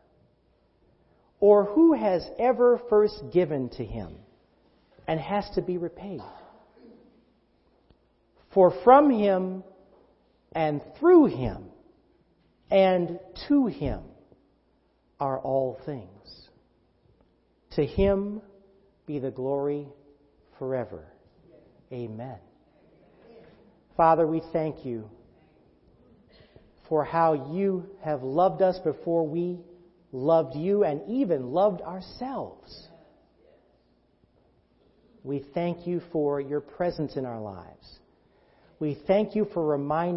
Or 1.41 1.65
who 1.65 1.93
has 1.93 2.27
ever 2.39 2.81
first 2.89 3.23
given 3.33 3.69
to 3.71 3.85
him 3.85 4.15
and 5.07 5.21
has 5.21 5.49
to 5.55 5.63
be 5.63 5.79
repaid? 5.79 6.23
For 8.53 8.73
from 8.83 9.11
him 9.11 9.63
and 10.53 10.81
through 10.99 11.27
him 11.27 11.65
and 12.71 13.19
to 13.49 13.67
him 13.67 14.01
are 15.21 15.39
all 15.39 15.79
things. 15.85 16.49
To 17.73 17.85
him 17.85 18.41
be 19.07 19.19
the 19.19 19.31
glory 19.31 19.87
forever. 20.59 21.05
Amen. 21.93 22.39
Father, 23.97 24.27
we 24.27 24.43
thank 24.53 24.85
you 24.85 25.09
for 26.89 27.05
how 27.05 27.53
you 27.53 27.87
have 28.03 28.23
loved 28.23 28.63
us 28.63 28.79
before 28.79 29.27
we 29.27 29.59
loved 30.17 30.57
you 30.57 30.83
and 30.83 31.03
even 31.09 31.53
loved 31.53 31.83
ourselves. 31.83 32.89
We 35.23 35.45
thank 35.55 35.87
you 35.87 36.01
for 36.13 36.41
your 36.41 36.61
presence 36.61 37.17
in 37.17 37.27
our 37.27 37.41
lives. 37.41 37.99
We 38.79 38.97
thank 39.07 39.35
you 39.35 39.47
for 39.53 39.67
reminding 39.67 40.15